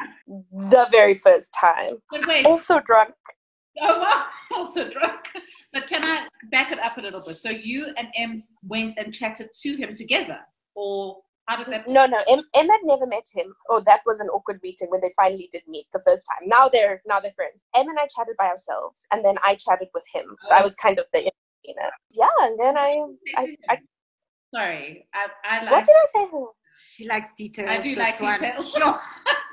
the 0.52 0.87
very 0.90 1.14
first 1.14 1.54
time, 1.59 1.99
also 2.44 2.80
drunk. 2.80 3.14
oh, 3.83 4.00
wow, 4.00 4.27
also 4.57 4.89
drunk. 4.89 5.29
But 5.73 5.87
can 5.87 6.05
I 6.05 6.27
back 6.50 6.73
it 6.73 6.79
up 6.79 6.99
a 6.99 7.00
little 7.00 7.23
bit? 7.25 7.39
So 7.39 7.50
you 7.50 7.87
and 7.97 8.09
Ems 8.17 8.53
went 8.62 8.95
and 8.97 9.15
chatted 9.15 9.49
to 9.62 9.77
him 9.77 9.95
together, 9.95 10.39
or 10.75 11.19
how 11.47 11.57
did 11.57 11.73
that? 11.73 11.89
No, 11.89 12.07
no, 12.07 12.19
Em, 12.29 12.43
Em 12.55 12.69
had 12.69 12.81
never 12.85 13.07
met 13.07 13.27
him. 13.33 13.55
Oh, 13.69 13.81
that 13.87 14.00
was 14.07 14.21
an 14.21 14.29
awkward 14.29 14.61
meeting 14.62 14.89
when 14.91 15.00
they 15.00 15.12
finally 15.17 15.49
did 15.53 15.62
meet 15.69 15.87
the 15.93 16.03
first 16.05 16.27
time. 16.27 16.49
Now 16.49 16.69
they're 16.69 17.03
now 17.07 17.21
they're 17.21 17.33
friends. 17.37 17.61
Em 17.77 17.89
and 17.89 17.99
I 17.99 18.09
chatted 18.17 18.37
by 18.37 18.47
ourselves, 18.47 19.07
and 19.12 19.25
then 19.25 19.37
I 19.45 19.55
chatted 19.55 19.89
with 19.95 20.05
him. 20.12 20.37
So 20.41 20.55
I 20.55 20.61
oh. 20.61 20.65
was 20.65 20.75
kind 20.75 20.99
of 20.99 21.07
the 21.12 21.31
you 21.65 21.75
know, 21.77 21.91
yeah. 22.11 22.47
And 22.47 22.59
then 22.59 22.77
I, 22.77 23.05
I, 23.37 23.57
I 23.69 23.79
Sorry, 24.53 25.07
I, 25.15 25.27
I 25.49 25.71
what 25.71 25.85
did 25.85 25.95
I 25.95 26.07
say? 26.12 26.25
to 26.27 26.31
her? 26.33 26.47
She 26.97 27.07
likes 27.07 27.33
details. 27.37 27.69
I 27.71 27.81
do 27.81 27.95
like 27.95 28.21
one. 28.21 28.35
details. 28.35 28.75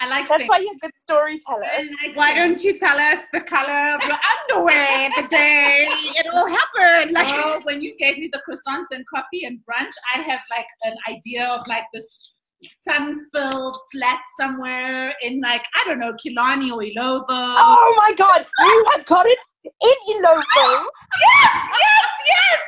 wow. 0.00 0.06
I 0.06 0.08
like. 0.10 0.28
That's 0.28 0.38
things. 0.40 0.48
why 0.48 0.58
you're 0.58 0.74
a 0.74 0.78
good 0.78 0.92
storyteller. 0.98 1.66
Like 2.06 2.16
Why 2.16 2.34
don't 2.34 2.62
you 2.62 2.78
tell 2.78 2.98
us 2.98 3.20
the 3.32 3.40
color 3.40 3.94
of 3.96 4.02
your 4.04 4.18
underwear 4.52 5.10
the 5.16 5.26
day 5.28 5.86
it 5.90 6.26
all 6.32 6.46
happened? 6.46 7.12
Like, 7.12 7.26
Oh, 7.30 7.60
when 7.64 7.80
you 7.82 7.96
gave 7.98 8.18
me 8.18 8.30
the 8.32 8.40
croissants 8.48 8.86
and 8.92 9.04
coffee 9.12 9.44
and 9.44 9.58
brunch, 9.60 9.92
I 10.14 10.22
have 10.22 10.40
like 10.50 10.66
an 10.82 10.94
idea 11.08 11.46
of 11.46 11.66
like 11.66 11.84
this 11.94 12.32
sun-filled 12.70 13.76
flat 13.92 14.20
somewhere 14.38 15.14
in 15.22 15.40
like 15.40 15.64
I 15.74 15.84
don't 15.86 16.00
know 16.00 16.12
Killarney 16.22 16.70
or 16.70 16.80
Illovo. 16.82 17.24
Oh 17.30 17.94
my 17.96 18.12
God, 18.14 18.46
you 18.58 18.86
have 18.92 19.06
got 19.06 19.26
it 19.26 19.38
in 19.64 20.14
Illovo, 20.16 20.42
yes, 21.20 21.54
yes, 21.54 22.10
yes. 22.26 22.60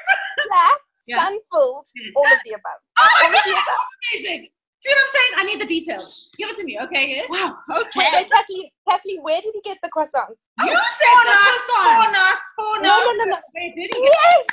flat, 0.46 0.78
Yeah. 1.06 1.18
sun-filled, 1.24 1.86
Yes. 1.94 2.12
all 2.16 2.26
of 2.26 2.38
the 2.44 2.50
above. 2.52 2.80
Oh 2.98 3.08
All 3.24 3.30
my 3.30 3.38
of 3.38 3.44
the 3.44 3.50
god, 3.50 3.62
above. 3.62 3.86
amazing. 4.14 4.48
See 4.80 4.88
what 4.88 4.98
I'm 4.98 5.10
saying? 5.12 5.32
I 5.36 5.44
need 5.44 5.60
the 5.60 5.66
details. 5.66 6.30
Give 6.38 6.48
it 6.48 6.56
to 6.56 6.64
me, 6.64 6.78
okay? 6.80 7.08
Yes. 7.08 7.28
wow, 7.28 7.56
okay. 7.70 8.00
wait, 8.12 8.30
Kathleen, 8.32 8.70
Kathleen, 8.88 9.20
where 9.20 9.40
did 9.42 9.52
he 9.52 9.60
get 9.60 9.76
the 9.82 9.90
croissants? 9.90 10.40
You 10.64 10.72
said 10.72 11.12
For 11.12 11.24
the 11.24 11.36
us, 11.36 11.60
for 11.68 11.76
croissants. 11.76 12.16
us, 12.16 12.40
for 12.56 12.80
No, 12.80 12.96
no, 13.04 13.12
no, 13.12 13.24
no. 13.24 13.36
Wait, 13.54 13.74
did 13.76 13.90
he? 13.94 14.00
Yes! 14.02 14.46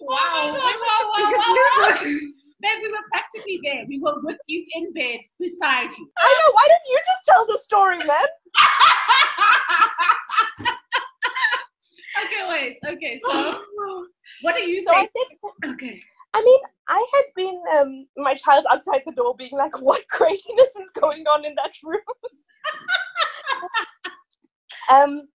Wow, 0.00 0.14
wow, 0.14 0.54
wow, 0.54 0.54
wow, 0.62 1.16
Biggest 1.16 1.48
wow, 1.48 1.54
wow. 1.56 1.88
losers. 1.90 2.22
Babe, 2.60 2.78
we 2.82 2.88
were 2.92 3.04
practically 3.12 3.58
there. 3.64 3.84
We 3.88 3.98
were 4.00 4.14
with 4.22 4.38
you 4.46 4.64
in 4.74 4.92
bed 4.92 5.20
beside 5.40 5.88
you. 5.98 6.08
I 6.16 6.38
know, 6.46 6.52
why 6.52 6.68
don't 6.68 6.86
you 6.88 6.98
just 7.04 7.26
tell 7.26 7.46
the 7.46 7.58
story, 7.62 7.98
man? 7.98 8.28
okay, 12.24 12.42
wait. 12.48 12.78
Okay, 12.86 13.20
so 13.24 13.60
what 14.42 14.56
do 14.56 14.62
you 14.62 14.80
So 14.80 14.92
I 14.92 15.06
say? 15.06 15.12
said, 15.12 15.70
Okay. 15.72 16.02
I 16.34 16.42
mean, 16.42 16.60
I 16.88 17.06
had 17.14 17.24
been 17.34 17.62
um, 17.78 18.06
my 18.16 18.34
child 18.34 18.66
outside 18.70 19.00
the 19.06 19.12
door 19.12 19.34
being 19.36 19.52
like, 19.52 19.80
what 19.80 20.06
craziness 20.10 20.76
is 20.76 20.90
going 21.00 21.26
on 21.26 21.44
in 21.44 21.54
that 21.54 21.72
room? 21.82 22.00
um, 24.92 25.28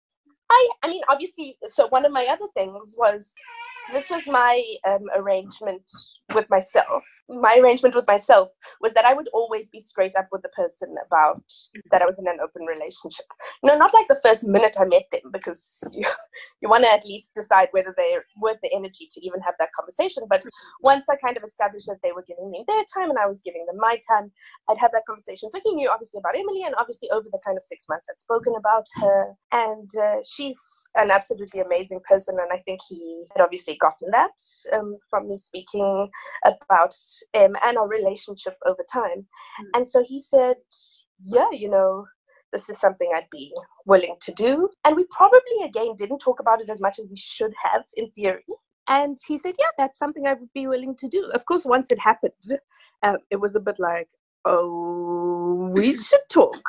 I, 0.51 0.69
I 0.83 0.89
mean, 0.89 1.03
obviously, 1.09 1.57
so 1.67 1.87
one 1.89 2.05
of 2.05 2.13
my 2.13 2.27
other 2.27 2.47
things 2.55 2.95
was 2.99 3.33
this 3.93 4.11
was 4.11 4.27
my 4.27 4.63
um, 4.87 5.05
arrangement 5.15 5.89
with 6.35 6.49
myself. 6.51 7.05
My 7.29 7.59
arrangement 7.59 7.95
with 7.95 8.07
myself 8.07 8.49
was 8.81 8.95
that 8.95 9.05
I 9.05 9.15
would 9.15 9.29
always 9.35 9.69
be 9.69 9.81
straight 9.81 10.17
up 10.17 10.29
with 10.33 10.43
the 10.43 10.49
person 10.51 10.95
about 11.07 11.43
that 11.91 12.03
I 12.03 12.07
was 12.07 12.19
in 12.19 12.27
an 12.27 12.39
open 12.43 12.63
relationship. 12.63 13.27
Know, 13.63 13.77
not 13.77 13.93
like 13.93 14.09
the 14.09 14.21
first 14.23 14.45
minute 14.45 14.77
I 14.81 14.85
met 14.85 15.05
them, 15.13 15.31
because 15.33 15.83
you, 15.93 16.07
you 16.63 16.69
want 16.69 16.85
to 16.85 16.91
at 16.91 17.05
least 17.05 17.35
decide 17.35 17.69
whether 17.73 17.95
they're 17.97 18.25
worth 18.41 18.59
the 18.63 18.75
energy 18.75 19.09
to 19.13 19.27
even 19.27 19.41
have 19.41 19.55
that 19.59 19.73
conversation. 19.77 20.25
But 20.29 20.43
once 20.81 21.09
I 21.11 21.17
kind 21.17 21.37
of 21.37 21.45
established 21.45 21.87
that 21.87 21.99
they 22.03 22.13
were 22.13 22.25
giving 22.27 22.51
me 22.51 22.65
their 22.67 22.85
time 22.95 23.11
and 23.11 23.19
I 23.19 23.27
was 23.27 23.43
giving 23.45 23.67
them 23.67 23.77
my 23.79 24.01
time, 24.09 24.31
I'd 24.69 24.79
have 24.79 24.93
that 24.93 25.07
conversation. 25.07 25.51
So 25.51 25.61
he 25.63 25.75
knew 25.75 25.91
obviously 25.91 26.19
about 26.19 26.37
Emily, 26.37 26.63
and 26.65 26.75
obviously 26.79 27.11
over 27.11 27.29
the 27.31 27.41
kind 27.45 27.57
of 27.57 27.65
six 27.65 27.85
months 27.89 28.07
I'd 28.11 28.21
spoken 28.21 28.55
about 28.57 28.87
her. 28.97 29.35
And 29.53 29.91
uh, 30.01 30.17
she's 30.25 30.61
an 30.95 31.11
absolutely 31.11 31.61
amazing 31.61 32.01
person, 32.09 32.37
and 32.41 32.53
I 32.53 32.63
think 32.63 32.81
he 32.89 33.25
had 33.37 33.43
obviously 33.43 33.77
gotten 33.81 34.11
that 34.13 34.37
um, 34.73 34.97
from 35.11 35.29
me 35.29 35.39
speaking 35.39 36.09
about 36.45 36.95
him 37.33 37.57
and 37.65 37.79
our 37.79 37.89
relationship 37.89 38.57
over 38.67 38.85
time. 38.93 39.27
And 39.75 39.89
so 39.89 40.03
he 40.05 40.21
said, 40.21 40.57
Yeah, 41.21 41.51
you 41.53 41.71
know, 41.71 42.07
this 42.53 42.71
is 42.71 42.79
something 42.79 43.11
I'd 43.15 43.31
be 43.31 43.53
willing 43.87 44.17
to 44.21 44.33
do. 44.33 44.69
And 44.85 44.97
we 44.97 45.05
probably, 45.11 45.65
again, 45.65 45.95
didn't 45.97 46.19
talk 46.19 46.41
about 46.41 46.61
it 46.61 46.71
as 46.71 46.81
much 46.81 46.99
as 46.99 47.07
we 47.09 47.17
should 47.17 47.53
have 47.63 47.85
in 47.97 48.11
theory. 48.13 48.45
And 48.89 49.19
he 49.27 49.37
said, 49.39 49.55
Yeah, 49.59 49.71
that's 49.77 49.99
something 49.99 50.27
I 50.27 50.35
would 50.35 50.53
be 50.55 50.67
willing 50.67 50.97
to 50.97 51.09
do. 51.09 51.31
Of 51.35 51.45
course, 51.45 51.65
once 51.65 51.93
it 51.93 51.99
happened, 51.99 52.33
uh, 53.03 53.17
it 53.31 53.37
was 53.37 53.55
a 53.55 53.61
bit 53.61 53.77
like, 53.79 54.09
Oh, 54.45 55.71
we 55.73 55.95
should 56.07 56.21
talk. 56.31 56.61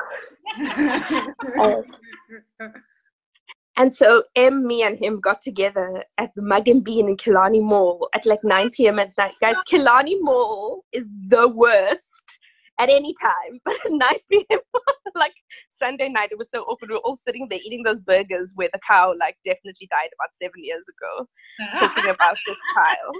Uh, 1.58 1.82
and 3.76 3.92
so 3.92 4.24
Em, 4.36 4.66
me, 4.66 4.82
and 4.82 4.98
him 4.98 5.20
got 5.20 5.40
together 5.40 6.04
at 6.18 6.30
the 6.34 6.42
Mug 6.42 6.68
and 6.68 6.84
Bean 6.84 7.08
in 7.08 7.16
Killarney 7.16 7.60
Mall 7.60 8.08
at 8.14 8.26
like 8.26 8.42
9 8.42 8.70
p.m. 8.70 8.98
at 8.98 9.16
night. 9.16 9.32
Guys, 9.40 9.56
Killarney 9.66 10.18
Mall 10.20 10.84
is 10.92 11.08
the 11.28 11.48
worst 11.48 12.38
at 12.78 12.88
any 12.88 13.14
time, 13.20 13.60
but 13.64 13.74
at 13.84 13.92
9 13.92 14.10
p.m. 14.30 14.58
like 15.14 15.32
Sunday 15.72 16.08
night, 16.08 16.30
it 16.32 16.38
was 16.38 16.50
so 16.50 16.62
awkward. 16.62 16.90
We 16.90 16.94
were 16.94 17.00
all 17.00 17.16
sitting 17.16 17.46
there 17.48 17.60
eating 17.64 17.82
those 17.82 18.00
burgers 18.00 18.52
where 18.54 18.68
the 18.72 18.80
cow 18.86 19.14
like 19.18 19.36
definitely 19.44 19.88
died 19.90 20.10
about 20.14 20.30
seven 20.34 20.64
years 20.64 20.84
ago, 20.88 21.28
talking 21.78 22.10
about 22.10 22.36
this 22.46 22.56
child. 22.74 23.16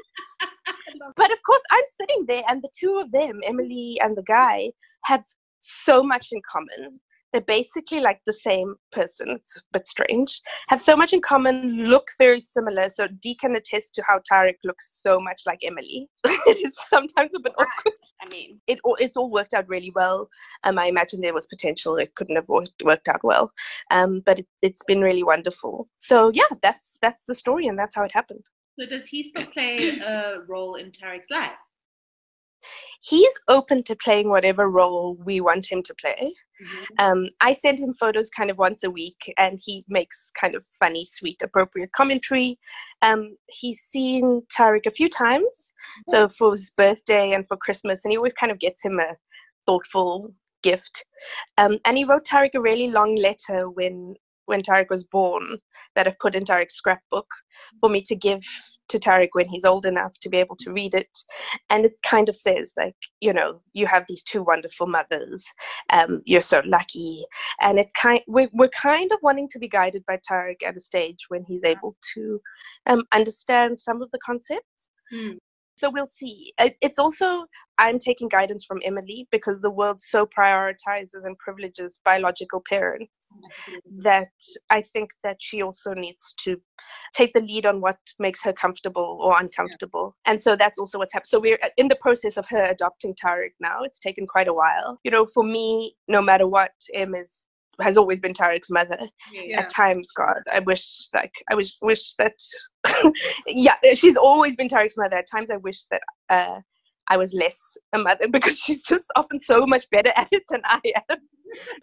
But 1.17 1.33
of 1.33 1.39
course, 1.45 1.63
I'm 1.71 1.85
sitting 2.01 2.27
there, 2.27 2.43
and 2.49 2.63
the 2.63 2.71
two 2.79 3.01
of 3.03 3.13
them, 3.13 3.41
Emily 3.47 3.99
and 4.03 4.17
the 4.17 4.23
guy, 4.23 4.73
have 5.05 5.25
so 5.61 6.03
much 6.03 6.29
in 6.33 6.41
common. 6.51 7.01
They're 7.33 7.41
basically 7.43 8.01
like 8.01 8.21
the 8.27 8.33
same 8.33 8.75
person. 8.93 9.31
It's 9.31 9.57
a 9.57 9.61
bit 9.73 9.87
strange. 9.87 10.41
Have 10.69 10.81
so 10.81 10.97
much 10.97 11.13
in 11.13 11.21
common, 11.21 11.85
look 11.85 12.09
very 12.19 12.41
similar. 12.41 12.89
So 12.89 13.07
Dee 13.23 13.37
can 13.37 13.55
attest 13.57 13.95
to 13.95 14.03
how 14.07 14.21
Tarek 14.31 14.57
looks 14.65 15.01
so 15.01 15.21
much 15.21 15.43
like 15.47 15.61
Emily. 15.65 16.09
it 16.25 16.59
is 16.65 16.75
sometimes 16.89 17.31
a 17.37 17.41
bit 17.41 17.53
awkward. 17.57 17.95
I 18.21 18.29
mean, 18.29 18.61
It 18.67 18.81
all, 18.85 18.97
it's 18.99 19.17
all 19.17 19.31
worked 19.31 19.55
out 19.55 19.69
really 19.69 19.93
well. 19.95 20.29
Um, 20.65 20.79
I 20.79 20.87
imagine 20.87 21.21
there 21.21 21.35
was 21.35 21.47
potential. 21.47 21.97
It 21.97 22.15
couldn't 22.17 22.37
have 22.37 22.49
worked, 22.49 22.83
worked 22.85 23.09
out 23.09 23.23
well. 23.23 23.53
Um, 23.91 24.23
but 24.27 24.41
it, 24.41 24.47
it's 24.63 24.83
been 24.85 25.01
really 25.01 25.23
wonderful. 25.23 25.89
So 25.99 26.31
yeah, 26.35 26.51
that's 26.63 26.99
that's 27.03 27.25
the 27.27 27.35
story, 27.35 27.67
and 27.67 27.79
that's 27.79 27.95
how 27.95 28.05
it 28.05 28.13
happened. 28.13 28.45
So 28.79 28.87
does 28.87 29.07
he 29.07 29.23
still 29.23 29.47
play 29.47 29.99
a 29.99 30.39
role 30.49 30.77
in 30.77 30.91
Tarek's 30.91 31.31
life? 31.31 31.53
He's 33.03 33.33
open 33.49 33.83
to 33.85 33.97
playing 33.97 34.29
whatever 34.29 34.69
role 34.69 35.17
we 35.25 35.41
want 35.41 35.71
him 35.71 35.83
to 35.83 35.95
play. 35.95 36.35
Mm-hmm. 36.61 37.05
Um, 37.05 37.29
I 37.41 37.53
send 37.53 37.79
him 37.79 37.95
photos 37.95 38.29
kind 38.31 38.51
of 38.51 38.59
once 38.59 38.83
a 38.85 38.91
week, 38.91 39.33
and 39.39 39.59
he 39.63 39.85
makes 39.89 40.31
kind 40.39 40.55
of 40.55 40.65
funny, 40.79 41.05
sweet, 41.05 41.43
appropriate 41.43 41.93
commentary. 41.93 42.59
Um, 43.03 43.37
he's 43.49 43.81
seen 43.81 44.43
Tariq 44.55 44.87
a 44.87 44.91
few 44.91 45.09
times, 45.09 45.73
so 46.09 46.29
for 46.29 46.53
his 46.53 46.71
birthday 46.77 47.33
and 47.33 47.47
for 47.49 47.57
Christmas, 47.57 48.05
and 48.05 48.13
he 48.13 48.19
always 48.19 48.35
kind 48.35 48.53
of 48.53 48.61
gets 48.61 48.85
him 48.85 48.99
a 48.99 49.17
thoughtful 49.67 50.35
gift. 50.63 51.05
Um, 51.59 51.79
and 51.85 51.97
he 51.97 52.05
wrote 52.05 52.27
Tariq 52.27 52.51
a 52.55 52.61
really 52.61 52.89
long 52.89 53.17
letter 53.17 53.71
when 53.71 54.15
when 54.47 54.63
Tariq 54.63 54.91
was 54.91 55.05
born 55.05 55.59
that 55.95 56.09
I've 56.09 56.19
put 56.19 56.35
in 56.35 56.45
Tariq's 56.45 56.75
scrapbook 56.75 57.29
for 57.81 57.89
me 57.89 58.03
to 58.03 58.17
give 58.17 58.43
to 58.91 58.99
Tarek 58.99 59.31
when 59.33 59.49
he's 59.49 59.65
old 59.65 59.87
enough 59.87 60.19
to 60.21 60.29
be 60.29 60.37
able 60.37 60.57
to 60.57 60.73
read 60.73 60.95
it. 60.95 61.19
And 61.71 61.85
it 61.85 61.93
kind 62.05 62.29
of 62.29 62.37
says, 62.37 62.73
like, 62.77 62.95
you 63.21 63.33
know, 63.33 63.63
you 63.73 63.87
have 63.87 64.05
these 64.09 64.23
two 64.23 64.43
wonderful 64.43 64.87
mothers. 64.87 65.45
Um, 65.93 66.23
you're 66.25 66.41
so 66.41 66.63
lucky. 66.65 67.25
And 67.61 67.79
it 67.79 67.93
kind 67.95 68.21
we're, 68.27 68.51
we're 68.53 68.69
kind 68.69 69.11
of 69.13 69.19
wanting 69.23 69.49
to 69.51 69.59
be 69.59 69.69
guided 69.69 70.05
by 70.07 70.19
Tarek 70.19 70.63
at 70.67 70.77
a 70.77 70.81
stage 70.81 71.27
when 71.29 71.45
he's 71.45 71.65
able 71.65 71.97
to 72.15 72.41
um, 72.87 73.05
understand 73.13 73.81
some 73.81 74.03
of 74.03 74.11
the 74.11 74.19
concepts. 74.25 74.91
So 75.81 75.89
we'll 75.89 76.07
see. 76.07 76.53
It's 76.59 76.99
also 76.99 77.47
I'm 77.79 77.99
taking 77.99 78.29
guidance 78.29 78.67
from 78.67 78.81
Emily 78.85 79.27
because 79.31 79.63
the 79.63 79.71
world 79.71 79.99
so 80.03 80.27
prioritizes 80.27 81.25
and 81.25 81.39
privileges 81.39 81.99
biological 82.05 82.63
parents 82.69 83.11
that 84.03 84.29
I 84.69 84.83
think 84.83 85.13
that 85.25 85.39
she 85.41 85.63
also 85.63 85.95
needs 85.95 86.35
to 86.45 86.61
take 87.15 87.33
the 87.33 87.41
lead 87.41 87.65
on 87.65 87.81
what 87.81 87.97
makes 88.19 88.43
her 88.43 88.53
comfortable 88.53 89.19
or 89.23 89.41
uncomfortable. 89.41 90.17
And 90.27 90.43
so 90.43 90.55
that's 90.55 90.79
also 90.79 90.99
what's 90.99 91.15
happened. 91.15 91.29
So 91.29 91.41
we're 91.41 91.59
uh, 91.63 91.71
in 91.79 91.89
the 91.89 91.97
process 91.97 92.37
of 92.37 92.45
her 92.51 92.67
adopting 92.67 93.15
Tarek 93.15 93.53
now. 93.59 93.83
It's 93.83 93.99
taken 93.99 94.27
quite 94.27 94.49
a 94.49 94.53
while. 94.53 94.99
You 95.03 95.11
know, 95.11 95.25
for 95.25 95.45
me, 95.45 95.97
no 96.09 96.21
matter 96.21 96.47
what, 96.47 96.73
Em 96.93 97.15
is 97.15 97.45
has 97.81 97.97
always 97.97 98.21
been 98.21 98.33
Tarek's 98.33 98.71
mother. 98.71 98.99
Yeah. 99.33 99.61
At 99.61 99.71
times, 99.71 100.11
God, 100.17 100.43
I 100.53 100.61
wish 100.61 101.09
like 101.15 101.33
I 101.51 101.55
wish 101.55 101.79
wish 101.83 102.15
that 102.15 102.35
yeah, 103.47 103.77
she's 103.95 104.17
always 104.17 104.57
been 104.57 104.69
Tarek's 104.69 104.97
mother. 104.97 105.17
At 105.17 105.31
times 105.31 105.51
I 105.51 105.57
wish 105.57 105.85
that 105.91 106.03
uh 106.29 106.61
I 107.11 107.17
was 107.17 107.35
less 107.35 107.59
a 107.93 107.99
mother 107.99 108.29
because 108.33 108.59
she's 108.59 108.83
just 108.83 109.07
often 109.17 109.39
so 109.39 109.67
much 109.67 109.85
better 109.91 110.13
at 110.17 110.29
it 110.31 110.45
than 110.49 110.63
I 110.65 110.81
am. 111.11 111.19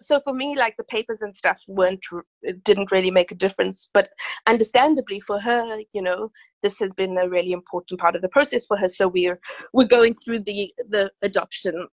So 0.00 0.18
for 0.24 0.32
me, 0.32 0.56
like 0.56 0.76
the 0.78 0.84
papers 0.84 1.20
and 1.20 1.36
stuff 1.36 1.58
weren't, 1.68 2.00
it 2.42 2.64
didn't 2.64 2.90
really 2.90 3.10
make 3.10 3.30
a 3.30 3.34
difference. 3.34 3.90
But 3.92 4.08
understandably 4.46 5.20
for 5.20 5.38
her, 5.38 5.78
you 5.92 6.00
know, 6.00 6.30
this 6.62 6.78
has 6.78 6.94
been 6.94 7.18
a 7.18 7.28
really 7.28 7.52
important 7.52 8.00
part 8.00 8.16
of 8.16 8.22
the 8.22 8.30
process 8.30 8.64
for 8.64 8.78
her. 8.78 8.88
So 8.88 9.06
we're 9.06 9.38
we're 9.74 9.86
going 9.86 10.14
through 10.14 10.44
the 10.44 10.72
the 10.88 11.10
adoption. 11.22 11.88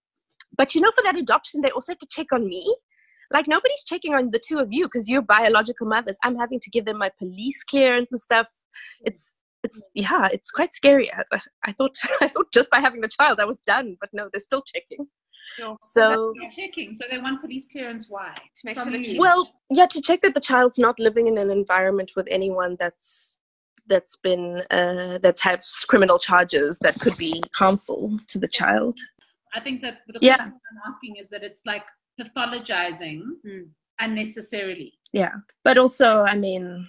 But 0.58 0.76
you 0.76 0.82
know, 0.82 0.92
for 0.94 1.04
that 1.04 1.18
adoption, 1.18 1.62
they 1.62 1.72
also 1.72 1.94
have 1.94 2.00
to 2.00 2.08
check 2.12 2.28
on 2.34 2.46
me. 2.46 2.76
Like 3.32 3.48
nobody's 3.48 3.84
checking 3.84 4.14
on 4.14 4.32
the 4.32 4.40
two 4.40 4.60
of 4.60 4.72
you 4.72 4.86
because 4.86 5.10
you're 5.10 5.22
biological 5.22 5.88
mothers. 5.88 6.18
I'm 6.24 6.36
having 6.38 6.60
to 6.60 6.70
give 6.70 6.86
them 6.86 6.98
my 6.98 7.12
police 7.18 7.64
clearance 7.64 8.12
and 8.12 8.20
stuff. 8.20 8.50
It's 9.02 9.34
it's 9.64 9.80
yeah, 9.94 10.28
it's 10.32 10.52
quite 10.52 10.74
scary. 10.74 11.12
I, 11.14 11.40
I 11.66 11.72
thought 11.74 11.96
I 12.22 12.28
thought 12.30 12.52
just 12.54 12.70
by 12.70 12.80
having 12.80 13.02
the 13.02 13.08
child 13.08 13.40
I 13.40 13.46
was 13.46 13.60
done, 13.66 13.98
but 14.00 14.10
no, 14.14 14.30
they're 14.32 14.40
still 14.40 14.64
checking. 14.64 15.08
Sure. 15.58 15.78
So 15.82 16.34
They're 16.40 16.50
checking. 16.52 16.94
So 16.94 17.06
they 17.10 17.18
want 17.18 17.42
police 17.42 17.68
clearance. 17.72 18.08
Why? 18.10 18.34
To 18.36 18.62
make 18.64 18.78
sure 18.78 18.86
that 18.86 18.98
you. 18.98 19.04
she- 19.04 19.20
well, 19.20 19.50
yeah, 19.70 19.86
to 19.88 20.02
check 20.02 20.22
that 20.22 20.34
the 20.34 20.40
child's 20.40 20.78
not 20.78 21.00
living 21.00 21.28
in 21.28 21.38
an 21.38 21.50
environment 21.52 22.12
with 22.16 22.28
anyone 22.30 22.76
that's 22.80 23.38
that's 23.88 24.16
been 24.16 24.62
uh, 24.72 25.18
that 25.20 25.40
has 25.42 25.84
criminal 25.88 26.20
charges 26.20 26.78
that 26.80 27.00
could 27.00 27.18
be 27.18 27.42
harmful 27.56 28.18
to 28.28 28.40
the 28.40 28.48
child. 28.48 28.98
I 29.54 29.60
think 29.60 29.82
that 29.82 30.00
the 30.08 30.20
Yeah. 30.22 30.36
question 30.38 30.54
I'm 30.54 30.92
asking 30.94 31.16
is 31.18 31.30
that 31.30 31.44
it's 31.44 31.60
like 31.66 31.84
pathologizing 32.20 33.22
Hmm. 33.46 33.64
unnecessarily. 34.00 34.94
Yeah, 35.14 35.34
but 35.64 35.78
also, 35.78 36.22
I 36.22 36.36
mean, 36.38 36.88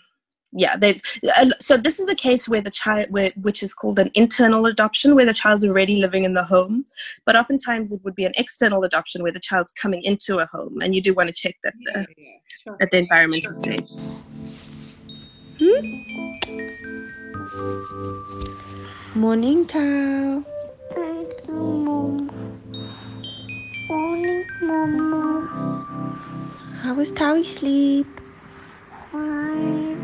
yeah, 0.53 0.77
they. 0.77 1.01
Uh, 1.37 1.47
so 1.61 1.77
this 1.77 1.99
is 1.99 2.09
a 2.09 2.15
case 2.15 2.47
where 2.49 2.61
the 2.61 2.71
child, 2.71 3.07
where 3.11 3.33
which 3.41 3.63
is 3.63 3.73
called 3.75 3.99
an 3.99 4.11
internal 4.15 4.67
adoption, 4.67 5.15
where 5.15 5.25
the 5.27 5.33
child's 5.35 5.65
already 5.65 5.97
living 5.97 6.25
in 6.25 6.35
the 6.35 6.45
home. 6.45 6.85
But 7.25 7.37
oftentimes, 7.37 7.91
it 7.91 8.01
would 8.05 8.15
be 8.15 8.25
an 8.27 8.33
external 8.37 8.85
adoption 8.85 9.23
where 9.23 9.33
the 9.33 9.41
child's 9.41 9.73
coming 9.73 10.03
into 10.03 10.39
a 10.41 10.47
home, 10.53 10.81
and 10.83 10.95
you 10.95 11.01
do 11.01 11.15
want 11.15 11.29
to 11.29 11.35
check 11.35 11.57
that 11.65 11.75
the, 11.85 12.07
Sure. 12.65 12.77
that 12.81 12.91
the 12.91 12.99
environment 12.99 13.45
is 13.49 13.61
safe. 13.63 13.89
Morning, 19.15 19.67
Tao. 19.67 20.45
Mama. 24.73 25.85
How 26.81 26.95
was 26.95 27.13
Tawi 27.13 27.45
sleep? 27.45 28.07
Fine. 29.13 30.01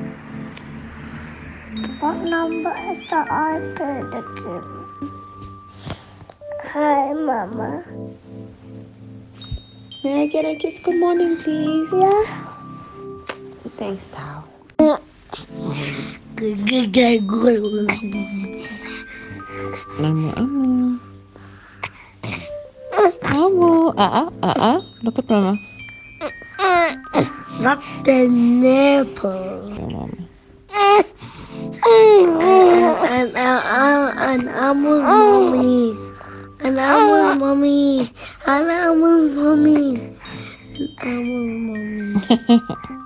What 2.01 2.17
number 2.29 2.75
is 2.93 2.99
the 3.09 3.25
iPad 3.33 4.13
again? 4.21 4.65
Hi, 6.65 7.15
Mama. 7.15 7.83
May 10.05 10.25
I 10.25 10.27
get 10.27 10.45
a 10.45 10.55
kiss? 10.55 10.79
Good 10.81 11.01
morning, 11.01 11.39
please. 11.39 11.89
Yeah. 11.91 12.25
Thanks, 13.79 14.07
Tao. 14.09 14.45
Good, 16.37 16.67
good, 16.69 16.93
good, 16.93 17.27
good. 17.27 17.89
Nama 23.39 23.47
Amo. 23.47 23.95
Amo. 23.95 23.95
Ah 23.95 24.11
ah 24.11 24.29
ah 24.43 24.57
ah. 24.59 24.79
Look 25.07 25.19
at 25.23 25.31
Mama. 25.31 25.55
Not 27.63 27.79
the 28.03 28.27
nipple. 28.27 29.71
Yeah, 29.79 29.87
Mama. 29.87 30.27
And, 34.19 34.51
I'm 34.51 34.83
with 34.83 35.03
mommy. 35.07 35.95
And 36.67 36.81
I'm 36.81 37.07
with 37.15 37.39
mommy. 37.39 38.11
And 38.47 38.67
I'm 38.67 38.99
with 39.03 39.37
mommy. 39.39 40.19
And 40.99 40.99
I'm 40.99 41.23
with 41.31 41.55
mommy. 41.63 42.19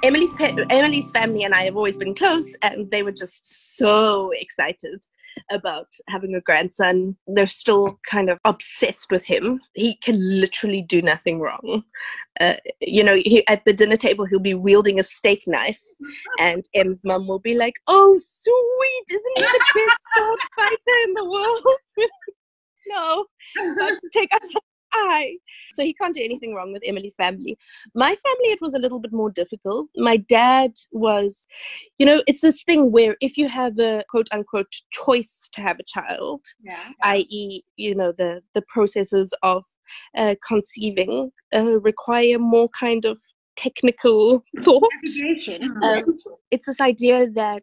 Emily's 0.02 0.32
pa- 0.32 0.56
Emily's 0.72 1.10
family 1.12 1.44
and 1.44 1.54
I 1.54 1.64
have 1.64 1.76
always 1.76 1.96
been 1.96 2.14
close, 2.14 2.56
and 2.62 2.90
they 2.90 3.02
were 3.04 3.12
just 3.12 3.76
so 3.76 4.32
excited 4.34 5.04
about 5.50 5.88
having 6.08 6.34
a 6.34 6.40
grandson. 6.40 7.16
They're 7.26 7.46
still 7.46 7.98
kind 8.08 8.30
of 8.30 8.38
obsessed 8.44 9.10
with 9.10 9.24
him. 9.24 9.60
He 9.74 9.96
can 10.02 10.40
literally 10.40 10.82
do 10.82 11.02
nothing 11.02 11.40
wrong. 11.40 11.82
Uh, 12.40 12.54
you 12.80 13.04
know, 13.04 13.16
he, 13.16 13.46
at 13.48 13.64
the 13.64 13.72
dinner 13.72 13.96
table, 13.96 14.24
he'll 14.24 14.38
be 14.38 14.54
wielding 14.54 14.98
a 14.98 15.04
steak 15.04 15.42
knife, 15.46 15.80
and 16.38 16.68
Em's 16.74 17.04
mum 17.04 17.28
will 17.28 17.38
be 17.38 17.54
like, 17.54 17.74
"Oh, 17.86 18.18
sweet! 18.18 19.04
Isn't 19.10 19.32
he 19.36 19.42
the 19.42 19.58
best 19.74 19.98
sword 20.16 20.38
fighter 20.56 20.98
in 21.06 21.14
the 21.14 21.24
world?" 21.24 21.66
no, 22.88 23.26
not 23.56 24.00
to 24.00 24.08
take 24.12 24.30
us 24.32 24.54
eye. 24.92 25.36
So 25.72 25.82
he 25.82 25.94
can't 25.94 26.14
do 26.14 26.22
anything 26.22 26.54
wrong 26.54 26.72
with 26.72 26.82
Emily's 26.86 27.14
family. 27.14 27.56
My 27.94 28.08
family, 28.10 28.48
it 28.52 28.60
was 28.60 28.74
a 28.74 28.78
little 28.78 28.98
bit 29.00 29.12
more 29.12 29.30
difficult. 29.30 29.88
My 29.96 30.16
dad 30.16 30.72
was, 30.92 31.46
you 31.98 32.06
know, 32.06 32.22
it's 32.26 32.40
this 32.40 32.62
thing 32.64 32.92
where 32.92 33.16
if 33.20 33.36
you 33.36 33.48
have 33.48 33.78
a 33.78 34.04
quote 34.08 34.28
unquote 34.32 34.72
choice 34.92 35.48
to 35.52 35.60
have 35.60 35.78
a 35.78 35.84
child, 35.84 36.42
Yeah. 36.62 36.88
i.e., 37.02 37.64
you 37.76 37.94
know, 37.94 38.12
the 38.16 38.42
the 38.54 38.62
processes 38.68 39.32
of 39.42 39.64
uh, 40.16 40.34
conceiving 40.46 41.30
uh, 41.54 41.80
require 41.80 42.38
more 42.38 42.68
kind 42.78 43.04
of 43.04 43.18
technical 43.56 44.42
thought. 44.60 44.88
Um, 45.82 46.18
it's 46.50 46.66
this 46.66 46.80
idea 46.80 47.28
that 47.30 47.62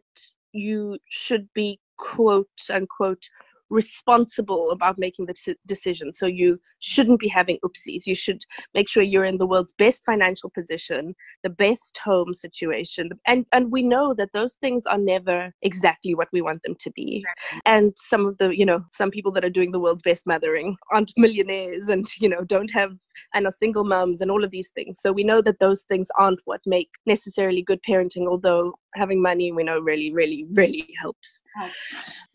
you 0.52 0.98
should 1.08 1.48
be 1.54 1.80
quote 1.96 2.48
unquote 2.70 3.24
responsible 3.70 4.70
about 4.70 4.98
making 4.98 5.26
the 5.26 5.34
deci- 5.34 5.56
decision. 5.66 6.12
So 6.12 6.26
you 6.26 6.60
shouldn't 6.80 7.20
be 7.20 7.28
having 7.28 7.58
oopsies. 7.64 8.06
You 8.06 8.14
should 8.14 8.42
make 8.74 8.88
sure 8.88 9.02
you're 9.02 9.24
in 9.24 9.38
the 9.38 9.46
world's 9.46 9.72
best 9.72 10.04
financial 10.04 10.50
position, 10.50 11.14
the 11.42 11.50
best 11.50 11.98
home 12.04 12.34
situation. 12.34 13.10
And 13.26 13.46
and 13.52 13.70
we 13.70 13.82
know 13.82 14.14
that 14.14 14.30
those 14.32 14.54
things 14.54 14.86
are 14.86 14.98
never 14.98 15.52
exactly 15.62 16.14
what 16.14 16.28
we 16.32 16.42
want 16.42 16.62
them 16.62 16.74
to 16.80 16.90
be. 16.90 17.24
And 17.66 17.92
some 17.96 18.26
of 18.26 18.38
the, 18.38 18.56
you 18.56 18.66
know, 18.66 18.84
some 18.90 19.10
people 19.10 19.32
that 19.32 19.44
are 19.44 19.50
doing 19.50 19.72
the 19.72 19.80
world's 19.80 20.02
best 20.02 20.26
mothering 20.26 20.76
aren't 20.92 21.12
millionaires 21.16 21.88
and, 21.88 22.06
you 22.18 22.28
know, 22.28 22.44
don't 22.44 22.70
have 22.70 22.92
and 23.34 23.46
are 23.46 23.52
single 23.52 23.84
moms 23.84 24.20
and 24.20 24.30
all 24.30 24.44
of 24.44 24.50
these 24.50 24.70
things. 24.74 24.98
So 25.00 25.12
we 25.12 25.24
know 25.24 25.42
that 25.42 25.58
those 25.60 25.82
things 25.82 26.08
aren't 26.18 26.40
what 26.44 26.60
make 26.66 26.88
necessarily 27.06 27.62
good 27.62 27.80
parenting, 27.82 28.26
although 28.28 28.74
having 28.94 29.22
money 29.22 29.52
we 29.52 29.64
know 29.64 29.78
really, 29.80 30.12
really, 30.12 30.46
really 30.52 30.88
helps. 31.00 31.40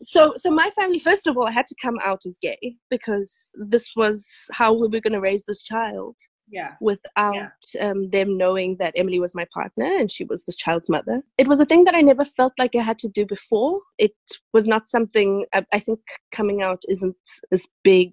So 0.02 0.34
so 0.36 0.50
my 0.50 0.70
family, 0.70 0.98
first 0.98 1.26
of 1.26 1.36
all, 1.36 1.46
I 1.46 1.52
had 1.52 1.66
to 1.66 1.74
come 1.80 1.98
out 2.04 2.22
as 2.26 2.38
gay 2.40 2.76
because 2.90 3.50
this 3.54 3.90
was 3.96 4.26
how 4.52 4.72
we 4.72 4.88
were 4.88 5.00
gonna 5.00 5.20
raise 5.20 5.44
this 5.46 5.62
child 5.62 6.16
Yeah. 6.48 6.74
without 6.80 7.52
um, 7.80 8.10
them 8.10 8.36
knowing 8.38 8.76
that 8.78 8.94
Emily 8.96 9.18
was 9.20 9.34
my 9.34 9.46
partner 9.52 9.86
and 10.00 10.10
she 10.10 10.24
was 10.24 10.44
this 10.44 10.56
child's 10.56 10.88
mother. 10.88 11.22
It 11.38 11.48
was 11.48 11.60
a 11.60 11.64
thing 11.66 11.84
that 11.84 11.94
I 11.94 12.02
never 12.02 12.24
felt 12.24 12.52
like 12.58 12.74
I 12.76 12.82
had 12.82 12.98
to 13.00 13.08
do 13.08 13.26
before. 13.26 13.80
It 13.98 14.14
was 14.52 14.66
not 14.68 14.88
something 14.88 15.46
I, 15.52 15.64
I 15.72 15.80
think 15.80 16.00
coming 16.32 16.62
out 16.62 16.82
isn't 16.88 17.16
as 17.50 17.66
big 17.82 18.12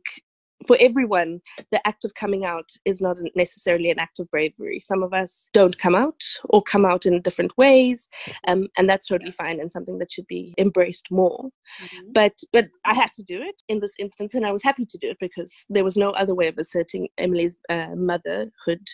for 0.68 0.78
everyone. 0.80 1.42
The 1.72 1.86
act 1.88 2.06
of 2.06 2.14
coming 2.16 2.46
out 2.46 2.70
is 2.86 3.02
not 3.02 3.18
necessarily 3.36 3.92
an 3.92 4.00
act 4.00 4.20
of 4.20 4.30
bravery. 4.32 4.80
Some 4.80 5.04
of 5.04 5.14
us 5.14 5.50
don't 5.54 5.78
come 5.78 5.96
out 5.96 6.24
or 6.46 6.62
come 6.64 6.86
out 6.86 7.06
in 7.06 7.22
different 7.22 7.58
ways, 7.58 8.08
um, 8.48 8.68
and 8.78 8.90
that's 8.90 9.08
totally 9.08 9.32
fine 9.32 9.60
and 9.60 9.72
something 9.72 9.98
that 10.00 10.12
should 10.12 10.28
be 10.28 10.54
embraced 10.58 11.08
more 11.12 11.50
but 12.14 12.34
but 12.52 12.68
I 12.86 12.94
had 12.94 13.14
to 13.16 13.24
do 13.24 13.42
it 13.42 13.56
in 13.70 13.80
this 13.80 13.94
instance, 14.00 14.34
and 14.34 14.46
I 14.46 14.52
was 14.52 14.64
happy 14.64 14.86
to 14.86 14.98
do 14.98 15.10
it 15.12 15.18
because 15.20 15.54
there 15.70 15.84
was 15.84 15.98
no 15.98 16.12
other 16.12 16.36
way 16.36 16.48
of 16.48 16.58
asserting 16.58 17.08
Emily's 17.18 17.58
uh, 17.70 17.96
motherhood 17.96 18.88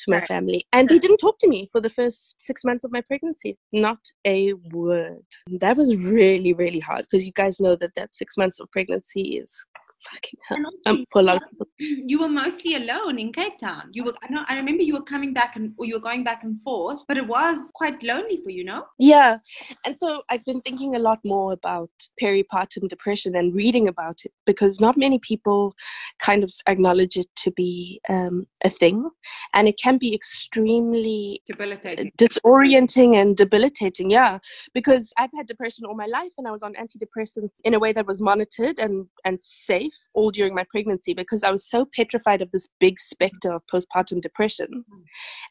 to 0.00 0.10
my 0.10 0.18
Right. 0.18 0.28
family. 0.28 0.66
And 0.72 0.90
he 0.90 0.98
didn't 0.98 1.18
talk 1.18 1.38
to 1.40 1.48
me 1.48 1.68
for 1.72 1.80
the 1.80 1.88
first 1.90 2.36
six 2.40 2.64
months 2.64 2.84
of 2.84 2.92
my 2.92 3.00
pregnancy, 3.02 3.58
not 3.72 3.98
a 4.26 4.54
word. 4.72 5.24
That 5.60 5.76
was 5.76 5.94
really 5.96 6.52
really 6.52 6.80
hard 6.80 7.06
because 7.10 7.26
you 7.26 7.32
guys 7.32 7.60
know 7.60 7.76
that 7.76 7.94
that 7.96 8.16
six 8.16 8.36
months 8.36 8.60
of 8.60 8.70
pregnancy 8.70 9.38
is 9.38 9.64
fucking 10.10 10.38
hell. 10.48 10.58
Um, 10.86 11.04
for 11.12 11.20
a 11.20 11.22
lot 11.22 11.36
of 11.36 11.50
people. 11.50 11.66
you 11.78 12.20
were 12.20 12.28
mostly 12.28 12.76
alone 12.76 13.18
in 13.18 13.32
Cape 13.32 13.58
Town. 13.58 13.90
You 13.92 14.04
were, 14.04 14.14
I 14.22 14.32
know, 14.32 14.44
I 14.48 14.56
remember 14.56 14.82
you 14.82 14.94
were 14.94 15.02
coming 15.02 15.32
back 15.32 15.56
and, 15.56 15.72
or 15.78 15.84
you 15.86 15.94
were 15.94 16.00
going 16.00 16.24
back 16.24 16.44
and 16.44 16.60
forth, 16.62 17.00
but 17.08 17.16
it 17.16 17.26
was 17.26 17.70
quite 17.74 18.02
lonely 18.02 18.40
for 18.42 18.50
you, 18.50 18.64
no? 18.64 18.84
Yeah. 18.98 19.38
And 19.84 19.98
so 19.98 20.22
I've 20.30 20.44
been 20.44 20.60
thinking 20.62 20.96
a 20.96 20.98
lot 20.98 21.18
more 21.24 21.52
about 21.52 21.90
peripartum 22.20 22.88
depression 22.88 23.36
and 23.36 23.54
reading 23.54 23.88
about 23.88 24.20
it 24.24 24.32
because 24.46 24.80
not 24.80 24.96
many 24.96 25.18
people 25.18 25.72
kind 26.20 26.42
of 26.44 26.52
acknowledge 26.66 27.16
it 27.16 27.28
to 27.36 27.50
be 27.50 28.00
um, 28.08 28.46
a 28.64 28.70
thing. 28.70 29.08
And 29.54 29.68
it 29.68 29.78
can 29.78 29.98
be 29.98 30.14
extremely 30.14 31.42
Debilitating. 31.46 32.12
disorienting 32.18 33.16
and 33.20 33.36
debilitating 33.36 34.10
yeah 34.10 34.38
because 34.74 35.12
i've 35.18 35.30
had 35.36 35.46
depression 35.46 35.84
all 35.84 35.94
my 35.94 36.06
life 36.06 36.30
and 36.38 36.46
i 36.46 36.50
was 36.50 36.62
on 36.62 36.74
antidepressants 36.74 37.50
in 37.64 37.74
a 37.74 37.78
way 37.78 37.92
that 37.92 38.06
was 38.06 38.20
monitored 38.20 38.78
and 38.78 39.06
and 39.24 39.40
safe 39.40 39.89
all 40.14 40.30
during 40.30 40.54
my 40.54 40.64
pregnancy 40.70 41.14
because 41.14 41.42
i 41.42 41.50
was 41.50 41.68
so 41.68 41.86
petrified 41.94 42.42
of 42.42 42.50
this 42.52 42.68
big 42.78 42.98
specter 42.98 43.52
of 43.52 43.62
postpartum 43.72 44.20
depression. 44.20 44.66
Mm-hmm. 44.74 45.00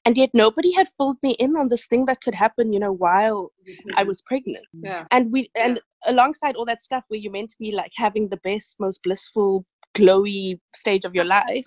And 0.05 0.17
yet 0.17 0.29
nobody 0.33 0.71
had 0.73 0.87
filled 0.97 1.17
me 1.21 1.31
in 1.39 1.55
on 1.57 1.69
this 1.69 1.85
thing 1.87 2.05
that 2.05 2.21
could 2.21 2.35
happen 2.35 2.73
you 2.73 2.79
know 2.79 2.91
while 2.91 3.51
i 3.95 4.03
was 4.03 4.21
pregnant. 4.21 4.65
Yeah. 4.73 5.05
and 5.11 5.31
we 5.31 5.49
and 5.55 5.79
alongside 6.05 6.55
all 6.55 6.65
that 6.65 6.81
stuff 6.81 7.03
where 7.07 7.19
you're 7.19 7.31
meant 7.31 7.49
to 7.51 7.57
be 7.59 7.71
like 7.71 7.91
having 7.95 8.29
the 8.29 8.37
best 8.37 8.77
most 8.79 9.01
blissful 9.03 9.65
glowy 9.99 10.59
stage 10.75 11.05
of 11.05 11.13
your 11.15 11.25
life 11.25 11.65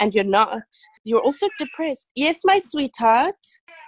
and 0.00 0.14
you're 0.14 0.24
not. 0.24 0.62
You're 1.04 1.20
also 1.20 1.48
depressed. 1.58 2.08
Yes 2.14 2.40
my 2.44 2.58
sweetheart. 2.58 3.34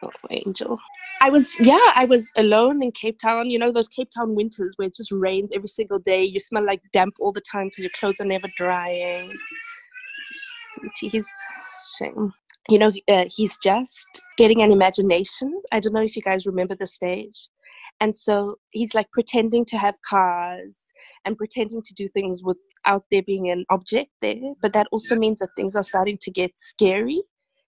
Oh 0.03 0.11
angel. 0.31 0.79
I 1.21 1.31
was 1.31 1.59
yeah 1.61 1.93
i 1.95 2.05
was 2.05 2.31
alone 2.37 2.83
in 2.83 2.93
cape 2.93 3.19
town. 3.19 3.51
You 3.51 3.59
know 3.59 3.73
those 3.73 3.89
cape 3.89 4.11
town 4.15 4.35
winters 4.35 4.75
where 4.77 4.89
it 4.89 4.97
just 4.97 5.13
rains 5.13 5.51
every 5.55 5.69
single 5.69 5.99
day? 5.99 6.25
You 6.25 6.41
smell 6.41 6.65
like 6.65 6.81
damp 6.93 7.15
all 7.21 7.33
the 7.33 7.43
time 7.43 7.67
because 7.67 7.83
your 7.85 7.91
clothes 7.99 8.21
are 8.21 8.27
never 8.27 8.49
drying. 8.57 9.33
Sweetie 10.75 11.09
he's 11.09 11.29
shame. 11.99 12.33
You 12.69 12.79
know 12.79 12.93
uh, 13.09 13.27
he's 13.29 13.57
just 13.59 14.07
getting 14.39 14.63
an 14.63 14.73
imagination. 14.73 15.61
I 15.73 15.81
don't 15.81 15.93
know 15.93 16.03
if 16.03 16.17
you 16.17 16.23
guys 16.23 16.47
remember 16.47 16.77
the 16.77 16.87
stage. 16.87 17.49
And 18.01 18.17
so 18.17 18.57
he's 18.71 18.95
like 18.95 19.09
pretending 19.13 19.65
to 19.67 19.79
have 19.79 19.95
cars 20.09 20.91
and 21.25 21.37
pretending 21.37 21.83
to 21.83 21.95
do 21.95 22.09
things 22.09 22.43
without 22.85 23.05
there 23.11 23.23
being 23.23 23.51
an 23.51 23.65
object 23.71 24.11
there. 24.21 24.55
But 24.61 24.73
that 24.73 24.87
also 24.93 25.17
means 25.17 25.39
that 25.39 25.51
things 25.57 25.77
are 25.77 25.83
starting 25.83 26.19
to 26.21 26.31
get 26.31 26.53
scary. 26.57 27.23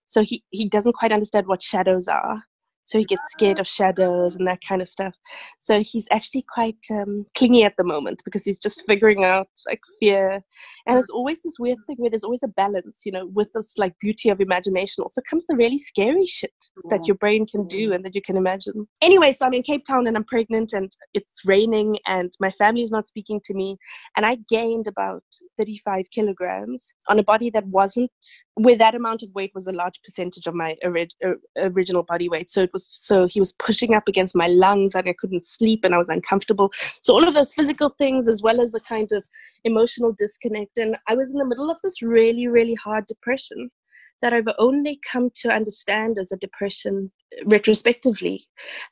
So 0.07 0.21
he, 0.23 0.43
he 0.49 0.69
doesn't 0.69 0.93
quite 0.93 1.11
understand 1.11 1.47
what 1.47 1.63
shadows 1.63 2.07
are. 2.07 2.43
So 2.85 2.99
he 2.99 3.05
gets 3.05 3.25
scared 3.31 3.59
of 3.59 3.67
shadows 3.67 4.35
and 4.35 4.47
that 4.47 4.59
kind 4.67 4.81
of 4.81 4.87
stuff. 4.87 5.15
So 5.61 5.81
he's 5.81 6.07
actually 6.11 6.45
quite 6.53 6.77
um, 6.91 7.25
clingy 7.35 7.63
at 7.63 7.75
the 7.77 7.83
moment 7.83 8.21
because 8.23 8.43
he's 8.43 8.59
just 8.59 8.83
figuring 8.87 9.23
out 9.23 9.47
like 9.67 9.81
fear. 9.99 10.41
And 10.87 10.99
it's 10.99 11.09
always 11.09 11.41
this 11.41 11.57
weird 11.59 11.79
thing 11.87 11.97
where 11.97 12.11
there's 12.11 12.23
always 12.23 12.43
a 12.43 12.47
balance, 12.47 13.01
you 13.05 13.11
know, 13.11 13.25
with 13.33 13.49
this 13.53 13.73
like 13.77 13.97
beauty 13.99 14.29
of 14.29 14.39
imagination. 14.39 15.03
Also 15.03 15.21
comes 15.27 15.45
the 15.47 15.55
really 15.55 15.79
scary 15.79 16.25
shit 16.25 16.53
that 16.89 17.07
your 17.07 17.15
brain 17.15 17.47
can 17.47 17.67
do 17.67 17.91
and 17.91 18.05
that 18.05 18.13
you 18.13 18.21
can 18.21 18.37
imagine. 18.37 18.87
Anyway, 19.01 19.31
so 19.31 19.45
I'm 19.45 19.53
in 19.53 19.63
Cape 19.63 19.83
Town 19.85 20.07
and 20.07 20.15
I'm 20.15 20.23
pregnant 20.23 20.73
and 20.73 20.91
it's 21.13 21.41
raining 21.43 21.97
and 22.05 22.31
my 22.39 22.51
family 22.51 22.83
is 22.83 22.91
not 22.91 23.07
speaking 23.07 23.41
to 23.45 23.53
me. 23.55 23.77
And 24.15 24.25
I 24.25 24.37
gained 24.47 24.87
about 24.87 25.23
35 25.57 26.05
kilograms 26.11 26.93
on 27.07 27.17
a 27.17 27.23
body 27.23 27.49
that 27.49 27.65
wasn't, 27.65 28.11
where 28.55 28.75
that 28.77 28.93
amount 28.95 29.23
of 29.23 29.29
weight 29.33 29.51
was 29.55 29.67
a 29.67 29.71
large 29.71 29.99
percentage 30.03 30.45
of 30.45 30.53
my 30.53 30.75
ori- 30.83 31.09
original 31.57 32.03
body 32.03 32.29
weight. 32.29 32.49
So 32.49 32.61
it 32.61 32.71
was, 32.75 32.87
so 32.91 33.25
he 33.25 33.39
was 33.39 33.53
pushing 33.53 33.93
up 33.95 34.07
against 34.07 34.35
my 34.35 34.47
lungs 34.47 34.93
and 34.95 35.07
I 35.07 35.15
couldn't 35.17 35.45
sleep 35.45 35.83
and 35.83 35.95
I 35.95 35.97
was 35.97 36.09
uncomfortable. 36.09 36.71
So 37.01 37.13
all 37.13 37.27
of 37.27 37.33
those 37.33 37.53
physical 37.53 37.95
things 37.97 38.27
as 38.27 38.41
well 38.41 38.59
as 38.61 38.71
the 38.71 38.81
kind 38.81 39.11
of 39.11 39.23
emotional 39.63 40.13
disconnect. 40.17 40.77
And 40.77 40.97
I 41.07 41.15
was 41.15 41.31
in 41.31 41.37
the 41.37 41.45
middle 41.45 41.71
of 41.71 41.77
this 41.83 42.01
really, 42.01 42.47
really 42.47 42.75
hard 42.75 43.05
depression 43.07 43.71
that 44.21 44.33
I've 44.33 44.47
only 44.57 44.99
come 45.09 45.29
to 45.41 45.49
understand 45.49 46.17
as 46.17 46.31
a 46.31 46.37
depression 46.37 47.11
retrospectively. 47.45 48.45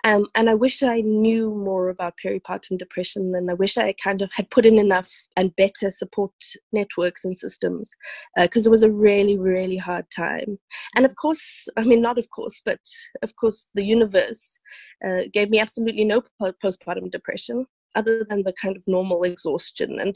Um, 0.04 0.28
and 0.36 0.50
I 0.50 0.54
wish 0.54 0.84
I 0.84 1.02
knew 1.02 1.50
more 1.50 1.90
about 1.90 2.16
peripartum 2.24 2.78
depression 2.78 3.34
and 3.36 3.50
I 3.50 3.54
wish 3.54 3.78
I 3.78 3.94
kind 4.04 4.22
of 4.22 4.32
had 4.34 4.50
put 4.50 4.66
in 4.66 4.78
enough 4.78 5.12
and 5.38 5.56
better 5.56 5.92
support 5.92 6.32
networks 6.72 7.24
and 7.24 7.38
systems 7.38 7.92
because 8.38 8.66
it 8.66 8.72
was 8.72 8.84
a 8.84 8.92
really, 8.92 9.38
really 9.38 9.78
hard 9.78 10.06
time. 10.16 10.60
And 10.96 11.06
of 11.06 11.16
course, 11.16 11.68
I 11.78 11.84
mean, 11.84 12.02
not 12.02 12.18
of 12.18 12.30
course, 12.32 12.62
but 12.66 12.80
of 13.22 13.36
course, 13.36 13.70
the 13.74 13.84
universe 13.84 14.60
uh, 15.08 15.22
gave 15.32 15.50
me 15.50 15.60
absolutely 15.60 16.06
no 16.06 16.24
postpartum 16.42 17.12
depression 17.12 17.66
other 17.96 18.26
than 18.28 18.44
the 18.44 18.54
kind 18.54 18.76
of 18.76 18.84
normal 18.88 19.24
exhaustion 19.24 20.00
and 20.00 20.16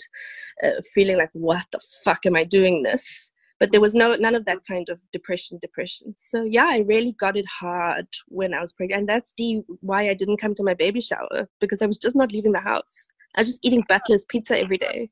uh, 0.64 0.82
feeling 0.94 1.18
like, 1.18 1.30
what 1.34 1.66
the 1.72 1.80
fuck 2.04 2.26
am 2.26 2.36
I 2.36 2.44
doing 2.44 2.84
this? 2.84 3.32
But 3.60 3.72
there 3.72 3.82
was 3.82 3.96
no 3.96 4.16
none 4.16 4.36
of 4.36 4.46
that 4.46 4.60
kind 4.68 4.90
of 4.90 5.02
depression 5.12 5.58
depression 5.62 6.14
so 6.18 6.44
yeah 6.44 6.68
i 6.70 6.80
really 6.80 7.14
got 7.20 7.38
it 7.38 7.46
hard 7.48 8.08
when 8.28 8.54
i 8.54 8.62
was 8.62 8.74
pregnant 8.74 9.02
and 9.02 9.10
that's 9.10 9.34
the 9.38 9.62
why 9.82 10.10
i 10.10 10.14
didn't 10.14 10.38
come 10.38 10.54
to 10.54 10.64
my 10.64 10.74
baby 10.74 11.02
shower 11.02 11.48
because 11.60 11.82
i 11.82 11.86
was 11.86 11.98
just 11.98 12.16
not 12.16 12.32
leaving 12.32 12.52
the 12.52 12.60
house 12.60 13.10
i 13.36 13.42
was 13.42 13.48
just 13.48 13.60
eating 13.64 13.84
butler's 13.88 14.26
pizza 14.26 14.58
every 14.58 14.78
day 14.78 15.10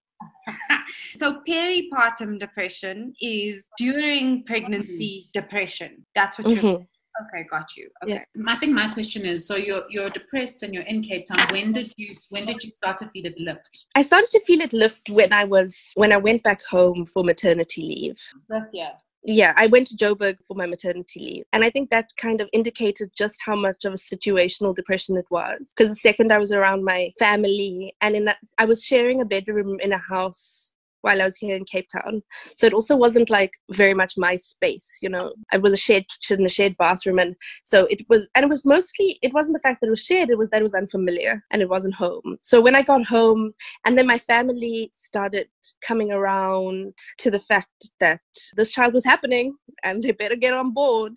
so 1.17 1.41
peripartum 1.47 2.39
depression 2.39 3.13
is 3.21 3.67
during 3.77 4.43
pregnancy 4.45 5.29
depression. 5.33 6.05
That's 6.15 6.37
what 6.37 6.49
you're. 6.49 6.63
Mm-hmm. 6.63 6.83
Okay, 7.23 7.47
got 7.49 7.75
you. 7.77 7.89
Okay. 8.03 8.13
Yeah. 8.35 8.43
I 8.47 8.57
think 8.57 8.73
my 8.73 8.93
question 8.93 9.25
is: 9.25 9.47
so 9.47 9.55
you're 9.55 9.83
you're 9.89 10.09
depressed 10.09 10.63
and 10.63 10.73
you're 10.73 10.83
in 10.83 11.01
Cape 11.03 11.25
Town. 11.25 11.47
When 11.51 11.71
did 11.71 11.93
you 11.97 12.13
when 12.29 12.45
did 12.45 12.63
you 12.63 12.71
start 12.71 12.97
to 12.99 13.09
feel 13.09 13.25
it 13.25 13.39
lift? 13.39 13.85
i 13.95 14.01
started 14.01 14.29
to 14.29 14.39
feel 14.45 14.61
it 14.61 14.73
lift 14.73 15.09
when 15.09 15.31
i 15.33 15.43
was 15.43 15.91
when 15.95 16.11
i 16.11 16.17
went 16.17 16.43
back 16.43 16.63
home 16.65 17.05
for 17.05 17.23
maternity 17.23 17.81
leave 17.81 18.19
That's, 18.49 18.65
yeah. 18.73 18.91
yeah, 19.23 19.53
I 19.55 19.67
went 19.67 19.87
to 19.87 19.97
Joburg 19.97 20.37
for 20.47 20.55
my 20.55 20.67
maternity 20.67 21.19
leave. 21.19 21.45
And 21.51 21.63
I 21.63 21.69
think 21.69 21.89
that 21.89 22.09
kind 22.17 22.41
of 22.41 22.49
indicated 22.53 23.11
just 23.17 23.37
how 23.43 23.55
much 23.55 23.83
of 23.85 23.93
a 23.93 23.97
situational 23.97 24.75
depression 24.75 25.17
it 25.17 25.25
was. 25.31 25.73
Because 25.75 25.89
the 25.89 25.99
second 26.09 26.31
I 26.31 26.37
was 26.37 26.51
around 26.51 26.83
my 26.83 27.11
family 27.17 27.95
and 28.01 28.15
in 28.15 28.25
that, 28.25 28.37
I 28.57 28.65
was 28.65 28.83
sharing 28.83 29.21
a 29.21 29.25
bedroom 29.25 29.79
in 29.79 29.93
a 29.93 29.97
house 29.97 30.71
while 31.05 31.21
I 31.21 31.25
was 31.25 31.37
here 31.37 31.55
in 31.55 31.65
Cape 31.65 31.87
Town. 31.93 32.23
So 32.57 32.65
it 32.65 32.73
also 32.73 32.95
wasn't 32.95 33.29
like 33.29 33.51
very 33.71 33.93
much 33.93 34.15
my 34.17 34.35
space, 34.35 34.89
you 35.03 35.09
know. 35.09 35.33
It 35.53 35.61
was 35.61 35.71
a 35.71 35.77
shared 35.77 36.05
kitchen, 36.09 36.45
a 36.45 36.49
shared 36.49 36.75
bathroom. 36.77 37.19
And 37.19 37.35
so 37.63 37.85
it 37.85 38.01
was, 38.09 38.27
and 38.33 38.43
it 38.43 38.49
was 38.49 38.65
mostly, 38.65 39.19
it 39.21 39.31
wasn't 39.31 39.55
the 39.55 39.59
fact 39.59 39.81
that 39.81 39.87
it 39.87 39.91
was 39.91 40.03
shared, 40.03 40.31
it 40.31 40.37
was 40.39 40.49
that 40.49 40.61
it 40.61 40.63
was 40.63 40.73
unfamiliar 40.73 41.43
and 41.51 41.61
it 41.61 41.69
wasn't 41.69 41.93
home. 41.93 42.37
So 42.41 42.59
when 42.59 42.75
I 42.75 42.81
got 42.81 43.05
home, 43.05 43.53
and 43.85 43.95
then 43.95 44.07
my 44.07 44.17
family 44.17 44.89
started 44.93 45.47
coming 45.85 46.11
around 46.11 46.93
to 47.19 47.29
the 47.29 47.39
fact 47.39 47.91
that 47.99 48.21
this 48.55 48.71
child 48.71 48.95
was 48.95 49.05
happening 49.05 49.55
and 49.83 50.03
they 50.03 50.11
better 50.11 50.35
get 50.35 50.53
on 50.53 50.73
board. 50.73 51.13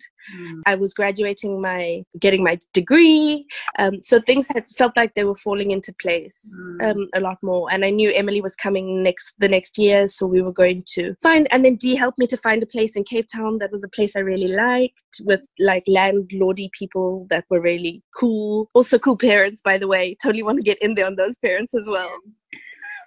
I 0.65 0.75
was 0.75 0.93
graduating 0.93 1.61
my, 1.61 2.03
getting 2.19 2.43
my 2.43 2.59
degree. 2.73 3.45
Um, 3.77 4.01
so 4.01 4.19
things 4.19 4.47
had 4.47 4.67
felt 4.69 4.95
like 4.95 5.13
they 5.13 5.23
were 5.23 5.35
falling 5.35 5.71
into 5.71 5.93
place 5.93 6.39
um, 6.81 7.07
a 7.13 7.19
lot 7.19 7.37
more. 7.41 7.71
And 7.71 7.85
I 7.85 7.89
knew 7.89 8.11
Emily 8.11 8.41
was 8.41 8.55
coming 8.55 9.03
next, 9.03 9.33
the 9.39 9.47
next 9.47 9.77
year. 9.77 10.07
So 10.07 10.25
we 10.25 10.41
were 10.41 10.51
going 10.51 10.83
to 10.95 11.15
find, 11.21 11.47
and 11.51 11.63
then 11.63 11.75
Dee 11.75 11.95
helped 11.95 12.19
me 12.19 12.27
to 12.27 12.37
find 12.37 12.61
a 12.63 12.67
place 12.67 12.95
in 12.95 13.03
Cape 13.03 13.27
Town 13.33 13.57
that 13.59 13.71
was 13.71 13.83
a 13.83 13.89
place 13.89 14.15
I 14.15 14.19
really 14.19 14.49
liked 14.49 15.21
with 15.25 15.45
like 15.59 15.85
landlordy 15.87 16.69
people 16.71 17.27
that 17.29 17.45
were 17.49 17.61
really 17.61 18.03
cool. 18.15 18.69
Also 18.73 18.99
cool 18.99 19.17
parents, 19.17 19.61
by 19.61 19.77
the 19.77 19.87
way. 19.87 20.15
Totally 20.21 20.43
want 20.43 20.57
to 20.57 20.63
get 20.63 20.81
in 20.81 20.95
there 20.95 21.05
on 21.05 21.15
those 21.15 21.37
parents 21.37 21.73
as 21.73 21.87
well. 21.87 22.11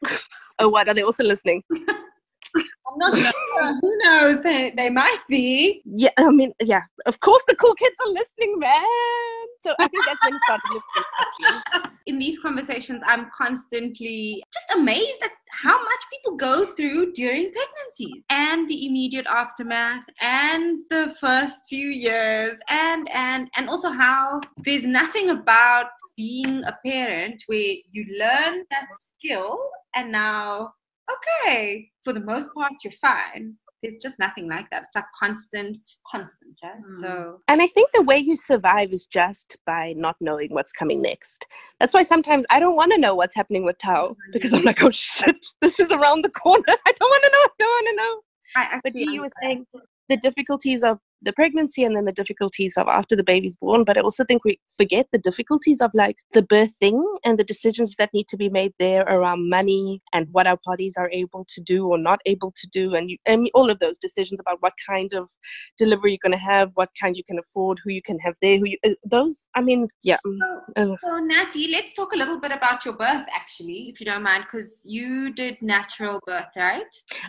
oh, 0.58 0.68
what? 0.68 0.88
Are 0.88 0.94
they 0.94 1.02
also 1.02 1.24
listening? 1.24 1.62
I'm 2.56 2.98
not 2.98 3.14
Who 3.80 3.98
knows? 3.98 4.42
They, 4.42 4.72
they 4.76 4.90
might 4.90 5.22
be. 5.28 5.82
Yeah, 5.84 6.10
I 6.18 6.30
mean, 6.30 6.52
yeah. 6.60 6.82
Of 7.06 7.20
course, 7.20 7.42
the 7.48 7.56
cool 7.56 7.74
kids 7.74 7.96
are 8.04 8.12
listening, 8.12 8.58
man. 8.58 8.82
So 9.60 9.74
I 9.78 9.88
think 9.88 10.04
that's 10.04 10.18
when 10.24 10.34
it 10.34 10.40
started 10.44 10.82
listening. 11.38 11.92
In 12.06 12.18
these 12.18 12.38
conversations, 12.38 13.02
I'm 13.06 13.30
constantly 13.36 14.42
just 14.52 14.78
amazed 14.78 15.22
at 15.22 15.30
how 15.52 15.78
much 15.78 16.00
people 16.10 16.36
go 16.36 16.66
through 16.66 17.12
during 17.12 17.52
pregnancies 17.52 18.24
and 18.30 18.68
the 18.68 18.86
immediate 18.86 19.26
aftermath 19.26 20.04
and 20.20 20.80
the 20.90 21.14
first 21.20 21.62
few 21.68 21.86
years 21.86 22.54
and 22.68 23.08
and 23.12 23.50
and 23.56 23.68
also 23.68 23.90
how 23.90 24.40
there's 24.64 24.84
nothing 24.84 25.30
about 25.30 25.86
being 26.16 26.62
a 26.64 26.76
parent 26.84 27.42
where 27.46 27.74
you 27.90 28.04
learn 28.18 28.64
that 28.70 28.86
skill 29.00 29.60
and 29.94 30.10
now 30.10 30.72
okay 31.14 31.88
for 32.05 32.12
the 32.12 32.20
most 32.20 32.48
part 32.55 32.72
you're 32.85 32.92
fine 33.01 33.57
there's 33.83 33.96
just 33.96 34.18
nothing 34.18 34.48
like 34.48 34.68
that 34.70 34.85
it's 34.85 34.96
a 34.96 35.05
constant 35.18 35.79
constant 36.11 36.42
yeah? 36.62 36.75
Hmm. 36.77 37.01
so 37.01 37.40
And 37.48 37.62
I 37.62 37.66
think 37.66 37.90
the 37.92 38.03
way 38.03 38.18
you 38.18 38.37
survive 38.37 38.92
is 38.92 39.05
just 39.05 39.57
by 39.66 39.94
not 39.96 40.16
knowing 40.20 40.53
what's 40.53 40.72
coming 40.72 41.03
next. 41.03 41.46
That's 41.81 41.94
why 41.94 42.03
sometimes 42.03 42.46
I 42.51 42.61
don't 42.61 42.77
want 42.77 42.92
to 42.92 42.98
know 42.98 43.14
what's 43.14 43.35
happening 43.35 43.64
with 43.64 43.79
Tao 43.79 44.09
mm-hmm. 44.09 44.33
because 44.33 44.53
I'm 44.55 44.64
like, 44.64 44.83
oh 44.83 44.90
shit, 44.90 45.44
this 45.61 45.81
is 45.81 45.90
around 45.90 46.25
the 46.25 46.31
corner. 46.31 46.64
I 46.68 46.92
don't 46.92 47.11
want 47.11 47.25
to 47.25 47.31
know. 47.31 47.42
I 47.44 47.48
don't 47.59 47.68
want 47.68 47.87
to 47.88 47.96
know. 47.96 48.20
I 48.57 48.81
But 48.83 48.88
actually 48.88 49.07
Dee 49.07 49.20
was 49.20 49.33
saying 49.42 49.66
the 50.09 50.16
difficulties 50.16 50.83
of 50.83 50.98
the 51.22 51.32
pregnancy 51.32 51.85
and 51.85 51.96
then 51.96 52.04
the 52.04 52.12
difficulties 52.12 52.74
of 52.76 52.88
after 52.88 53.16
the 53.16 53.22
baby's 53.22 53.56
born. 53.56 53.85
But 53.85 53.96
I 53.96 54.00
also 54.00 54.24
think 54.24 54.44
we 54.44 54.58
forget 54.76 55.06
the 55.12 55.18
difficulties 55.18 55.80
of 55.80 55.90
like 55.94 56.16
the 56.32 56.42
birthing 56.42 57.02
and 57.24 57.38
the 57.38 57.44
decisions 57.44 57.94
that 57.98 58.11
need 58.12 58.28
to 58.28 58.37
be 58.37 58.48
made 58.48 58.72
there 58.78 59.02
around 59.02 59.48
money 59.48 60.02
and 60.12 60.26
what 60.32 60.46
our 60.46 60.58
bodies 60.64 60.94
are 60.96 61.11
able 61.11 61.46
to 61.54 61.61
do 61.61 61.87
or 61.87 61.98
not 61.98 62.20
able 62.26 62.52
to 62.56 62.66
do, 62.72 62.94
and 62.94 63.11
you, 63.11 63.18
and 63.26 63.50
all 63.54 63.70
of 63.70 63.78
those 63.78 63.98
decisions 63.98 64.40
about 64.40 64.58
what 64.61 64.72
kind 64.88 65.12
of 65.12 65.28
delivery 65.78 66.12
you're 66.12 66.28
going 66.30 66.38
to 66.38 66.44
have, 66.44 66.70
what 66.74 66.88
kind 67.00 67.16
you 67.16 67.24
can 67.24 67.38
afford, 67.38 67.78
who 67.85 67.90
you 67.90 68.02
can 68.02 68.18
have 68.18 68.35
there, 68.42 68.58
who 68.58 68.66
you 68.66 68.78
uh, 68.85 68.90
those. 69.04 69.46
I 69.54 69.61
mean, 69.61 69.88
yeah. 70.02 70.18
So, 70.24 70.61
uh, 70.76 70.96
so 71.00 71.18
Natty, 71.18 71.68
let's 71.68 71.92
talk 71.92 72.12
a 72.12 72.16
little 72.16 72.40
bit 72.40 72.52
about 72.52 72.85
your 72.85 72.94
birth, 72.94 73.26
actually, 73.35 73.90
if 73.90 74.00
you 74.00 74.06
don't 74.06 74.22
mind, 74.22 74.44
because 74.50 74.82
you 74.85 75.32
did 75.32 75.61
natural 75.62 76.20
birth, 76.26 76.52
right? 76.56 76.82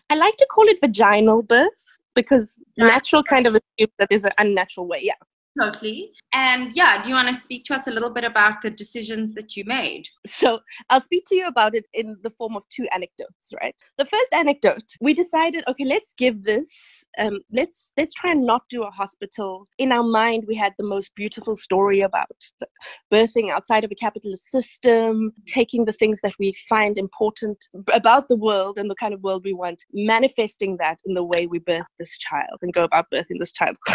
I 0.09 0.15
like 0.15 0.37
to 0.37 0.47
call 0.53 0.67
it 0.67 0.77
vaginal 0.81 1.41
birth 1.41 1.69
because 2.15 2.51
natural 2.77 3.23
kind 3.23 3.47
of 3.47 3.55
assumes 3.55 3.93
that 3.99 4.07
there's 4.09 4.25
an 4.25 4.31
unnatural 4.37 4.87
way. 4.87 4.99
Yeah. 5.01 5.13
Totally. 5.59 6.11
And 6.33 6.75
yeah, 6.75 7.01
do 7.01 7.09
you 7.09 7.15
want 7.15 7.27
to 7.27 7.35
speak 7.35 7.63
to 7.65 7.75
us 7.75 7.85
a 7.85 7.91
little 7.91 8.09
bit 8.09 8.23
about 8.23 8.63
the 8.63 8.71
decisions 8.71 9.33
that 9.33 9.55
you 9.55 9.63
made? 9.65 10.07
So 10.25 10.59
I'll 10.89 11.01
speak 11.01 11.25
to 11.27 11.35
you 11.35 11.45
about 11.45 11.75
it 11.75 11.85
in 11.93 12.17
the 12.23 12.31
form 12.31 12.55
of 12.55 12.63
two 12.69 12.87
anecdotes, 12.91 13.53
right? 13.61 13.75
The 13.99 14.05
first 14.05 14.33
anecdote, 14.33 14.83
we 14.99 15.13
decided, 15.13 15.63
okay, 15.67 15.85
let's 15.85 16.15
give 16.17 16.43
this, 16.43 16.71
um, 17.19 17.41
let's 17.51 17.91
let's 17.97 18.13
try 18.13 18.31
and 18.31 18.45
not 18.45 18.63
do 18.69 18.83
a 18.83 18.91
hospital. 18.91 19.65
In 19.77 19.91
our 19.91 20.03
mind, 20.03 20.45
we 20.47 20.55
had 20.55 20.73
the 20.77 20.85
most 20.85 21.13
beautiful 21.15 21.55
story 21.55 22.01
about 22.01 22.27
the 22.59 22.67
birthing 23.11 23.51
outside 23.51 23.83
of 23.83 23.91
a 23.91 23.95
capitalist 23.95 24.51
system, 24.51 25.31
taking 25.47 25.85
the 25.85 25.93
things 25.93 26.19
that 26.23 26.33
we 26.39 26.55
find 26.67 26.97
important 26.97 27.65
about 27.91 28.27
the 28.27 28.35
world 28.35 28.77
and 28.77 28.89
the 28.89 28.95
kind 28.95 29.13
of 29.13 29.21
world 29.21 29.43
we 29.45 29.53
want, 29.53 29.83
manifesting 29.93 30.77
that 30.77 30.99
in 31.05 31.13
the 31.13 31.23
way 31.23 31.47
we 31.47 31.59
birth 31.59 31.85
this 31.99 32.17
child 32.17 32.59
and 32.61 32.73
go 32.73 32.83
about 32.83 33.05
birthing 33.13 33.39
this 33.39 33.51
child. 33.51 33.77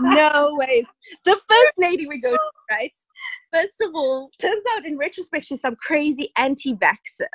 no 0.00 0.50
way. 0.52 0.84
The 1.24 1.38
first 1.48 1.78
lady 1.78 2.06
we 2.06 2.20
go 2.20 2.32
to, 2.32 2.50
right? 2.70 2.94
First 3.52 3.80
of 3.80 3.94
all, 3.94 4.30
turns 4.40 4.62
out 4.76 4.86
in 4.86 4.96
retrospect 4.96 5.46
she's 5.46 5.60
some 5.60 5.76
crazy 5.76 6.30
anti-vaxxer. 6.36 7.26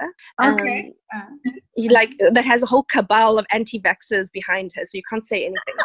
Okay. 0.42 0.94
Um, 1.14 1.22
uh. 1.46 1.52
he, 1.76 1.90
like 1.90 2.12
that 2.32 2.46
has 2.46 2.64
a 2.64 2.66
whole 2.66 2.86
cabal 2.92 3.38
of 3.38 3.46
anti-vaxxers 3.52 4.32
behind 4.32 4.72
her, 4.76 4.84
so 4.86 4.92
you 4.94 5.04
can't 5.10 5.28
say 5.28 5.44
anything. 5.44 5.76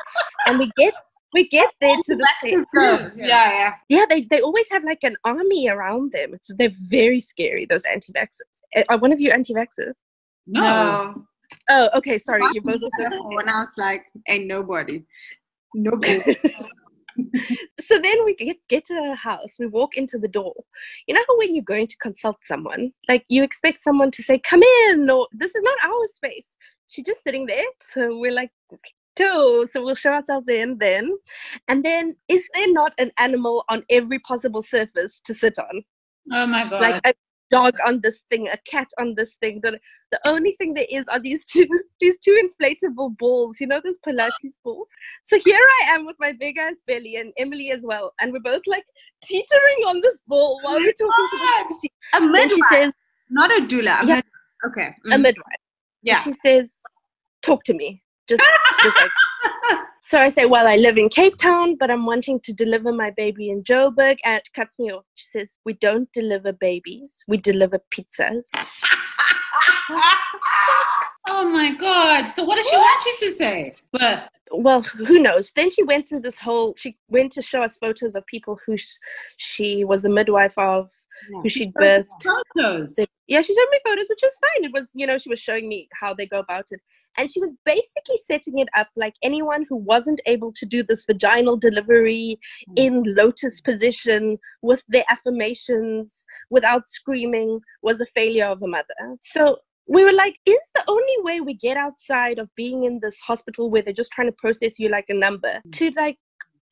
and 0.47 0.59
we 0.59 0.71
get 0.77 0.95
we 1.35 1.49
get 1.49 1.73
there 1.81 1.97
to 1.97 2.17
the 2.17 2.29
place. 2.41 2.65
Hmm. 2.75 3.19
yeah, 3.19 3.27
yeah. 3.27 3.75
Yeah, 3.89 4.05
they, 4.09 4.27
they 4.31 4.41
always 4.41 4.67
have 4.71 4.85
like 4.85 5.01
an 5.03 5.17
army 5.25 5.69
around 5.69 6.13
them. 6.13 6.35
It's, 6.35 6.51
they're 6.57 6.73
very 6.89 7.21
scary, 7.21 7.67
those 7.67 7.85
anti-vaxxers. 7.85 8.41
Eh, 8.75 8.85
are 8.89 8.99
one 8.99 9.13
of 9.13 9.21
you 9.21 9.31
anti-vaxxers? 9.31 9.93
No. 10.47 11.25
Oh, 11.71 11.89
okay, 11.97 12.19
sorry. 12.19 12.43
You're 12.53 12.63
both 12.63 12.83
also 12.83 13.23
when 13.29 13.49
I 13.49 13.61
was 13.61 13.69
like, 13.77 14.05
ain't 14.29 14.47
nobody. 14.47 15.05
Nobody. 15.75 16.37
so 17.87 17.99
then 18.01 18.25
we 18.25 18.35
get 18.35 18.57
get 18.69 18.85
to 18.87 18.95
her 18.95 19.15
house 19.15 19.57
we 19.59 19.67
walk 19.67 19.97
into 19.97 20.19
the 20.19 20.29
door. 20.29 20.55
You 21.07 21.15
know 21.15 21.25
how 21.27 21.39
when 21.39 21.55
you're 21.55 21.65
going 21.65 21.87
to 21.87 21.97
consult 21.99 22.37
someone 22.43 22.93
like 23.09 23.25
you 23.29 23.43
expect 23.43 23.83
someone 23.83 24.11
to 24.13 24.23
say 24.23 24.39
come 24.39 24.63
in 24.63 25.09
or 25.11 25.29
this 25.33 25.55
is 25.55 25.63
not 25.63 25.79
our 25.85 26.09
space. 26.15 26.55
She's 26.89 27.05
just 27.05 27.23
sitting 27.23 27.47
there 27.47 27.65
so 27.93 28.19
we're 28.19 28.33
like 28.33 28.51
too 29.17 29.67
so 29.73 29.83
we'll 29.83 29.95
show 29.95 30.13
ourselves 30.13 30.49
in 30.49 30.79
then. 30.79 31.17
And 31.69 31.85
then 31.85 32.17
is 32.29 32.45
there 32.55 32.73
not 32.73 32.95
an 32.99 33.11
animal 33.19 33.65
on 33.69 33.85
every 33.91 34.19
possible 34.21 34.63
surface 34.63 35.21
to 35.25 35.35
sit 35.35 35.59
on? 35.59 35.83
Oh 36.33 36.47
my 36.47 36.69
god. 36.69 36.81
like 36.81 37.01
a 37.05 37.15
dog 37.51 37.75
on 37.87 38.01
this 38.03 38.21
thing 38.31 38.49
a 38.49 38.59
cat 38.71 38.89
on 38.99 39.15
this 39.17 39.37
thing 39.41 39.61
the, 39.63 39.79
the 40.11 40.21
only 40.27 40.55
thing 40.59 40.75
there 40.75 40.87
is 40.91 41.05
are 41.09 41.21
these 41.21 41.45
two 41.45 41.67
these 42.01 42.19
two 42.19 42.41
inflatable 42.45 43.17
balls 43.19 43.59
you 43.61 43.67
know 43.67 43.81
those 43.83 43.99
pilates 44.07 44.57
balls 44.65 44.89
so 45.27 45.39
here 45.45 45.61
i 45.83 45.95
am 45.95 46.07
with 46.07 46.17
my 46.19 46.33
big 46.39 46.57
ass 46.59 46.77
belly 46.87 47.17
and 47.17 47.33
emily 47.39 47.71
as 47.71 47.81
well 47.83 48.13
and 48.21 48.33
we're 48.33 48.41
both 48.41 48.63
like 48.67 48.85
teetering 49.23 49.81
on 49.87 50.01
this 50.03 50.21
ball 50.27 50.61
while 50.63 50.77
we're 50.77 50.93
talking 50.93 51.29
to 51.31 51.39
the 51.39 51.79
she, 51.83 51.91
a 52.15 52.21
midwife, 52.21 52.51
she 52.51 52.63
says 52.71 52.93
not 53.31 53.51
a 53.51 53.61
doula. 53.63 54.03
A 54.03 54.07
Yeah. 54.07 54.21
okay. 54.67 54.95
a 55.07 55.09
mm, 55.09 55.23
midwife 55.23 55.63
yeah. 56.03 56.23
she 56.23 56.35
says 56.45 56.73
talk 57.43 57.65
to 57.65 57.75
me 57.75 58.03
just, 58.29 58.43
just 58.83 58.97
like 58.97 59.11
so 60.09 60.19
I 60.19 60.31
say, 60.31 60.47
well, 60.47 60.67
I 60.67 60.77
live 60.77 60.97
in 60.97 61.09
Cape 61.09 61.37
Town, 61.37 61.77
but 61.79 61.91
I'm 61.91 62.07
wanting 62.07 62.41
to 62.41 62.53
deliver 62.53 62.93
my 62.93 63.11
baby 63.11 63.51
in 63.51 63.63
Joburg. 63.63 64.17
And 64.25 64.37
it 64.37 64.49
cuts 64.55 64.79
me 64.79 64.91
off. 64.91 65.05
She 65.15 65.27
says, 65.33 65.59
we 65.65 65.75
don't 65.75 66.11
deliver 66.13 66.53
babies. 66.53 67.23
We 67.29 67.37
deliver 67.37 67.79
pizzas. 67.95 68.43
oh 71.29 71.51
my 71.51 71.75
god. 71.79 72.27
So 72.27 72.45
what 72.45 72.57
does 72.57 72.67
she 72.69 72.77
want 72.77 73.05
you 73.05 73.17
to 73.29 73.35
say? 73.35 73.75
Birth. 73.93 74.29
well 74.51 74.81
who 74.83 75.19
knows 75.19 75.53
then 75.57 75.71
she 75.71 75.83
went 75.83 76.09
through 76.09 76.21
this 76.21 76.39
whole 76.39 76.75
she 76.79 76.97
went 77.09 77.31
to 77.33 77.43
show 77.43 77.63
us 77.63 77.77
photos 77.77 78.15
of 78.15 78.25
people 78.27 78.59
who 78.65 78.79
sh- 78.79 78.95
she 79.37 79.85
was 79.85 80.01
the 80.01 80.09
midwife 80.09 80.57
of 80.57 80.89
who 81.29 81.49
she'd 81.49 81.73
birthed 81.75 82.07
Photos. 82.23 82.99
Yeah 83.27 83.43
she 83.43 83.55
showed 83.55 83.71
me 83.71 83.79
photos 83.85 84.07
which 84.09 84.21
was 84.23 84.37
fine. 84.41 84.65
It 84.65 84.73
was 84.73 84.89
you 84.95 85.07
know 85.07 85.19
she 85.19 85.29
was 85.29 85.41
showing 85.41 85.69
me 85.69 85.89
how 86.01 86.15
they 86.15 86.27
go 86.27 86.39
about 86.39 86.67
it. 86.71 86.81
And 87.17 87.31
she 87.31 87.41
was 87.41 87.53
basically 87.65 88.19
setting 88.27 88.59
it 88.59 88.69
up 88.77 88.89
like 88.97 89.15
anyone 89.23 89.67
who 89.69 89.77
wasn't 89.77 90.21
able 90.27 90.53
to 90.53 90.67
do 90.67 90.83
this 90.83 91.05
vaginal 91.05 91.57
delivery 91.57 92.39
mm. 92.71 92.73
in 92.77 93.03
lotus 93.15 93.61
position 93.61 94.39
with 94.63 94.83
their 94.89 95.05
affirmations 95.11 96.25
without 96.51 96.89
screaming 96.89 97.61
was 97.83 98.01
a 98.01 98.07
failure 98.07 98.47
of 98.47 98.63
a 98.63 98.69
mother. 98.69 99.17
So 99.23 99.59
we 99.89 100.05
were 100.05 100.13
like, 100.13 100.37
is 100.45 100.59
the 100.75 100.85
only 100.87 101.17
way 101.21 101.41
we 101.41 101.55
get 101.55 101.77
outside 101.79 102.39
of 102.39 102.55
being 102.55 102.85
in 102.85 103.01
this 103.01 103.19
hospital 103.21 103.71
where 103.71 103.83
they're 103.83 103.95
just 103.95 104.13
trying 104.13 104.29
to 104.29 104.37
process 104.39 104.79
you 104.79 104.91
like 104.91 105.07
a 105.09 105.15
number 105.15 105.61
mm. 105.67 105.73
to 105.73 105.91
like 105.97 106.19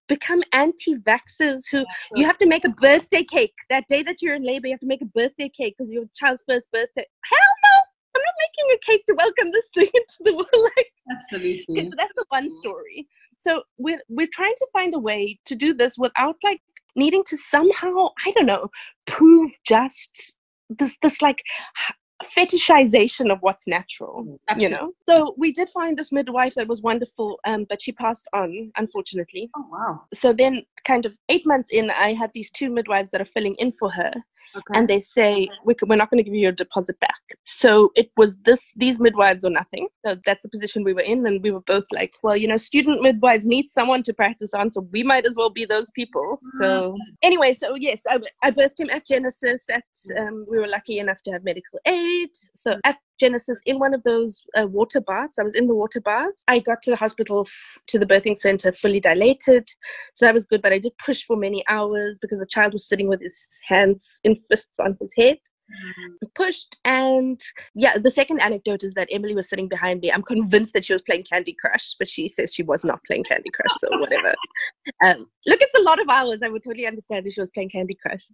become 0.09 0.43
anti-vaxxers 0.53 1.63
who 1.71 1.85
you 2.15 2.25
have 2.25 2.39
to 2.39 2.47
make 2.47 2.65
a 2.65 2.69
birthday 2.69 3.25
cake 3.25 3.55
that 3.71 3.85
day 3.89 4.03
that 4.03 4.23
you're 4.23 4.35
in 4.35 4.45
labor 4.45 4.67
you 4.67 4.73
have 4.73 4.81
to 4.81 4.87
make 4.87 5.03
a 5.03 5.07
birthday 5.07 5.49
cake 5.49 5.75
because 5.77 5.93
your 5.93 6.05
child's 6.15 6.45
first 6.49 6.71
birthday 6.71 7.05
hell 7.25 7.55
no 7.65 7.83
i'm 8.15 8.23
not 8.23 8.35
making 8.41 8.77
a 8.77 8.93
cake 8.93 9.05
to 9.07 9.15
welcome 9.15 9.51
this 9.53 9.69
thing 9.75 9.89
into 9.95 10.17
the 10.21 10.35
world 10.35 10.71
like 10.77 10.87
Absolutely. 11.11 11.85
So 11.85 11.93
that's 11.97 12.13
the 12.17 12.25
one 12.29 12.55
story. 12.57 13.07
So 13.39 13.63
we're 13.79 14.01
we're 14.09 14.29
trying 14.33 14.55
to 14.57 14.67
find 14.73 14.95
a 14.95 14.99
way 14.99 15.39
to 15.47 15.55
do 15.55 15.75
this 15.75 15.97
without 15.99 16.37
like 16.43 16.61
needing 16.95 17.23
to 17.25 17.39
somehow 17.51 18.09
I 18.25 18.31
don't 18.33 18.47
know 18.47 18.71
prove 19.07 19.53
just 19.65 20.37
this 20.71 20.97
this 21.03 21.23
like 21.23 21.43
fetishization 22.37 23.31
of 23.31 23.39
what's 23.41 23.67
natural 23.67 24.39
you 24.57 24.69
know? 24.69 24.93
So 25.09 25.35
we 25.37 25.53
did 25.53 25.69
find 25.71 25.97
this 25.99 26.11
midwife 26.13 26.55
that 26.55 26.67
was 26.69 26.81
wonderful 26.83 27.39
um 27.47 27.67
but 27.69 27.83
she 27.83 27.93
passed 27.93 28.27
on 28.33 28.73
unfortunately. 28.77 29.51
Oh 29.57 29.67
wow. 29.71 30.03
so 30.15 30.33
then 30.33 30.63
kind 30.87 31.05
of 31.07 31.17
eight 31.29 31.47
months 31.47 31.71
in 31.73 31.91
i 31.91 32.13
had 32.15 32.31
these 32.35 32.51
two 32.51 32.71
midwives 32.71 33.11
that 33.11 33.21
are 33.21 33.27
filling 33.37 33.55
in 33.57 33.73
for 33.73 33.91
her 33.91 34.13
Okay. 34.57 34.79
and 34.79 34.89
they 34.89 35.01
say 35.01 35.49
we 35.65 35.75
we're 35.83 35.97
not 35.97 36.09
going 36.11 36.19
to 36.19 36.25
give 36.25 36.35
you 36.35 36.41
your 36.41 36.53
deposit 36.53 36.99
back. 37.01 37.21
So 37.45 37.93
it 37.95 38.11
was 38.17 38.37
this 38.47 38.63
these 38.75 38.99
midwives 38.99 39.45
or 39.45 39.51
nothing. 39.51 39.89
So 40.05 40.17
that's 40.25 40.43
the 40.43 40.49
position 40.49 40.83
we 40.83 40.95
were 40.95 41.03
in 41.03 41.27
and 41.27 41.43
we 41.43 41.51
were 41.51 41.61
both 41.67 41.85
like 41.93 42.15
well 42.23 42.37
you 42.37 42.49
know 42.49 42.57
student 42.57 43.03
midwives 43.03 43.47
need 43.47 43.71
someone 43.71 44.03
to 44.05 44.15
practice 44.15 44.55
on 44.55 44.71
so 44.71 44.81
we 44.93 45.03
might 45.03 45.27
as 45.27 45.35
well 45.37 45.51
be 45.51 45.67
those 45.67 45.89
people. 45.95 46.41
So 46.61 46.97
anyway 47.23 47.53
so 47.53 47.75
yes 47.75 48.03
i, 48.09 48.19
I 48.43 48.51
birthed 48.51 48.81
him 48.81 48.91
at 48.91 49.07
genesis 49.07 49.65
at 49.71 49.85
um, 50.19 50.47
we 50.51 50.59
were 50.59 50.69
lucky 50.69 50.99
enough 50.99 51.21
to 51.25 51.33
have 51.33 51.45
medical 51.45 51.79
aid 51.87 52.06
so 52.55 52.79
at 52.85 52.97
genesis 53.19 53.61
in 53.67 53.79
one 53.79 53.95
of 53.95 54.03
those 54.03 54.43
uh, 54.59 54.67
water 54.67 55.01
baths 55.01 55.39
i 55.39 55.43
was 55.43 55.55
in 55.55 55.67
the 55.67 55.75
water 55.75 56.01
bath. 56.01 56.33
I 56.49 56.59
got 56.59 56.83
to 56.83 56.91
the 56.91 56.97
hospital 56.97 57.41
f- 57.47 57.83
to 57.89 57.99
the 57.99 58.07
birthing 58.07 58.39
center 58.39 58.73
fully 58.73 59.01
dilated. 59.01 59.69
So 60.15 60.27
that 60.27 60.35
was 60.35 60.47
good 60.47 60.63
but 60.63 60.73
i 60.73 60.79
did 60.79 60.93
push 61.05 61.25
for 61.25 61.37
many 61.37 61.65
hours 61.69 62.19
because 62.21 62.39
the 62.39 62.47
child 62.47 62.73
was 62.73 62.89
sitting 62.89 63.09
with 63.09 63.21
his 63.21 63.37
hands 63.67 64.21
in 64.25 64.37
fists 64.49 64.79
on 64.81 64.97
his 65.01 65.13
head. 65.17 65.39
I 66.23 66.27
pushed 66.37 66.77
and 66.85 67.41
yeah 67.75 67.99
the 67.99 68.11
second 68.11 68.41
anecdote 68.41 68.85
is 68.85 68.95
that 68.95 69.09
emily 69.11 69.35
was 69.35 69.49
sitting 69.49 69.69
behind 69.69 70.01
me. 70.01 70.13
I'm 70.13 70.23
convinced 70.23 70.73
that 70.75 70.85
she 70.85 70.93
was 70.93 71.03
playing 71.03 71.25
candy 71.25 71.57
crush 71.61 71.97
but 71.99 72.09
she 72.09 72.29
says 72.29 72.55
she 72.55 72.63
was 72.63 72.85
not 72.85 73.01
playing 73.07 73.25
candy 73.25 73.51
crush 73.57 73.77
so 73.81 73.89
whatever. 73.99 74.35
Um, 75.05 75.27
look 75.47 75.61
it's 75.61 75.79
a 75.79 75.83
lot 75.83 76.01
of 76.01 76.09
hours. 76.09 76.41
I 76.45 76.49
would 76.49 76.63
totally 76.65 76.87
understand 76.87 77.27
if 77.27 77.35
she 77.35 77.41
was 77.41 77.51
playing 77.51 77.71
candy 77.71 77.97
crush. 78.01 78.25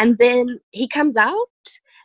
And 0.00 0.18
then 0.18 0.58
he 0.70 0.88
comes 0.88 1.16
out 1.16 1.36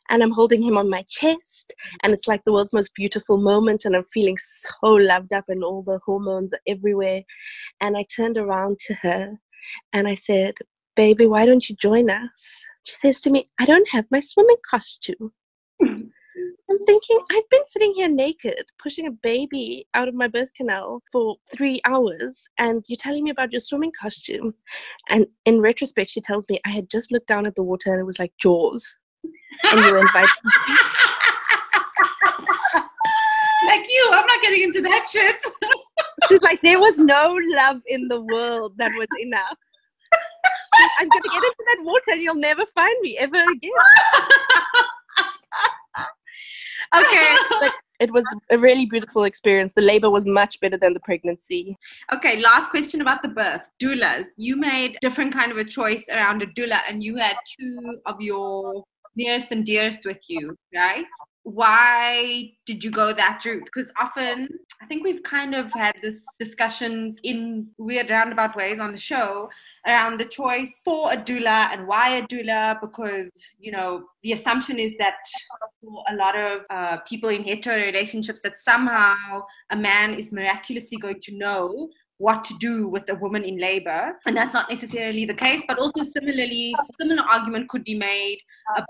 and 0.09 0.23
i'm 0.23 0.31
holding 0.31 0.61
him 0.61 0.77
on 0.77 0.89
my 0.89 1.03
chest 1.09 1.73
and 2.03 2.13
it's 2.13 2.27
like 2.27 2.43
the 2.45 2.51
world's 2.51 2.73
most 2.73 2.93
beautiful 2.95 3.37
moment 3.37 3.85
and 3.85 3.95
i'm 3.95 4.05
feeling 4.13 4.37
so 4.37 4.87
loved 4.87 5.33
up 5.33 5.45
and 5.47 5.63
all 5.63 5.83
the 5.83 5.99
hormones 6.05 6.53
are 6.53 6.59
everywhere 6.67 7.21
and 7.81 7.97
i 7.97 8.05
turned 8.15 8.37
around 8.37 8.77
to 8.79 8.93
her 8.95 9.33
and 9.93 10.07
i 10.07 10.15
said 10.15 10.53
baby 10.95 11.27
why 11.27 11.45
don't 11.45 11.69
you 11.69 11.75
join 11.75 12.09
us 12.09 12.29
she 12.87 12.95
says 13.01 13.19
to 13.21 13.29
me, 13.29 13.49
I 13.59 13.65
don't 13.65 13.89
have 13.89 14.05
my 14.11 14.21
swimming 14.21 14.55
costume. 14.69 15.33
I'm 15.81 16.79
thinking, 16.85 17.19
I've 17.29 17.49
been 17.49 17.65
sitting 17.65 17.93
here 17.95 18.07
naked, 18.07 18.63
pushing 18.81 19.07
a 19.07 19.11
baby 19.11 19.87
out 19.93 20.07
of 20.07 20.13
my 20.13 20.29
birth 20.29 20.53
canal 20.55 21.01
for 21.11 21.35
three 21.53 21.81
hours, 21.83 22.45
and 22.57 22.85
you're 22.87 22.97
telling 22.97 23.25
me 23.25 23.31
about 23.31 23.51
your 23.51 23.59
swimming 23.59 23.91
costume. 23.99 24.53
And 25.09 25.27
in 25.45 25.59
retrospect, 25.59 26.11
she 26.11 26.21
tells 26.21 26.45
me, 26.49 26.61
I 26.65 26.69
had 26.69 26.89
just 26.89 27.11
looked 27.11 27.27
down 27.27 27.45
at 27.45 27.55
the 27.55 27.63
water 27.63 27.91
and 27.91 27.99
it 27.99 28.05
was 28.05 28.19
like 28.19 28.31
Jaws. 28.39 28.87
And 29.63 29.79
you 29.85 29.91
were 29.91 29.99
invited. 29.99 30.29
like 33.67 33.85
you, 33.89 34.09
I'm 34.13 34.25
not 34.25 34.41
getting 34.41 34.61
into 34.63 34.81
that 34.81 35.07
shit. 35.11 35.41
She's 36.29 36.41
like, 36.41 36.61
there 36.61 36.79
was 36.79 36.97
no 36.97 37.37
love 37.55 37.81
in 37.87 38.07
the 38.07 38.21
world 38.21 38.73
that 38.77 38.91
was 38.97 39.07
enough. 39.19 39.57
I'm 40.99 41.09
gonna 41.09 41.21
get 41.21 41.43
into 41.43 41.65
that 41.65 41.77
water 41.83 42.11
and 42.11 42.21
you'll 42.21 42.35
never 42.35 42.65
find 42.73 42.95
me 43.01 43.17
ever 43.17 43.41
again. 43.41 43.71
Okay. 46.95 47.35
It 47.99 48.13
was 48.13 48.23
a 48.51 48.57
really 48.57 48.85
beautiful 48.85 49.23
experience. 49.23 49.73
The 49.73 49.81
labor 49.81 50.09
was 50.09 50.25
much 50.25 50.59
better 50.59 50.77
than 50.77 50.93
the 50.93 50.99
pregnancy. 50.99 51.75
Okay, 52.13 52.39
last 52.39 52.69
question 52.69 53.01
about 53.01 53.23
the 53.23 53.29
birth. 53.29 53.67
Doulas. 53.81 54.25
You 54.37 54.55
made 54.55 54.97
different 55.01 55.33
kind 55.33 55.51
of 55.51 55.57
a 55.57 55.65
choice 55.65 56.03
around 56.09 56.43
a 56.43 56.47
doula 56.47 56.79
and 56.87 57.03
you 57.03 57.15
had 57.17 57.35
two 57.59 57.99
of 58.05 58.21
your 58.21 58.83
nearest 59.17 59.47
and 59.51 59.65
dearest 59.65 60.05
with 60.05 60.21
you, 60.27 60.55
right? 60.73 61.05
Why 61.43 62.51
did 62.65 62.83
you 62.83 62.91
go 62.91 63.13
that 63.13 63.41
route? 63.45 63.63
Because 63.65 63.91
often 63.99 64.47
I 64.81 64.85
think 64.85 65.03
we've 65.03 65.23
kind 65.23 65.55
of 65.55 65.71
had 65.71 65.95
this 66.01 66.23
discussion 66.39 67.15
in 67.23 67.67
weird 67.77 68.09
roundabout 68.09 68.55
ways 68.55 68.79
on 68.79 68.91
the 68.91 68.97
show 68.97 69.49
around 69.87 70.19
the 70.19 70.25
choice 70.25 70.81
for 70.83 71.13
a 71.13 71.17
doula 71.17 71.71
and 71.71 71.87
why 71.87 72.17
a 72.17 72.23
doula 72.27 72.79
because 72.81 73.29
you 73.57 73.71
know 73.71 74.03
the 74.23 74.33
assumption 74.33 74.77
is 74.77 74.93
that 74.99 75.15
for 75.81 76.03
a 76.09 76.15
lot 76.15 76.35
of 76.35 76.61
uh, 76.69 76.97
people 77.07 77.29
in 77.29 77.43
hetero 77.43 77.77
relationships 77.77 78.41
that 78.43 78.59
somehow 78.59 79.41
a 79.69 79.75
man 79.75 80.13
is 80.13 80.31
miraculously 80.31 80.97
going 80.97 81.21
to 81.21 81.37
know 81.37 81.89
what 82.17 82.43
to 82.43 82.53
do 82.59 82.87
with 82.87 83.09
a 83.09 83.15
woman 83.15 83.43
in 83.43 83.57
labor 83.59 84.13
and 84.25 84.35
that's 84.35 84.53
not 84.53 84.69
necessarily 84.69 85.25
the 85.25 85.33
case 85.33 85.63
but 85.67 85.77
also 85.77 86.03
similarly 86.03 86.75
similar 86.99 87.23
argument 87.23 87.69
could 87.69 87.83
be 87.83 87.95
made 87.95 88.39
about 88.75 88.87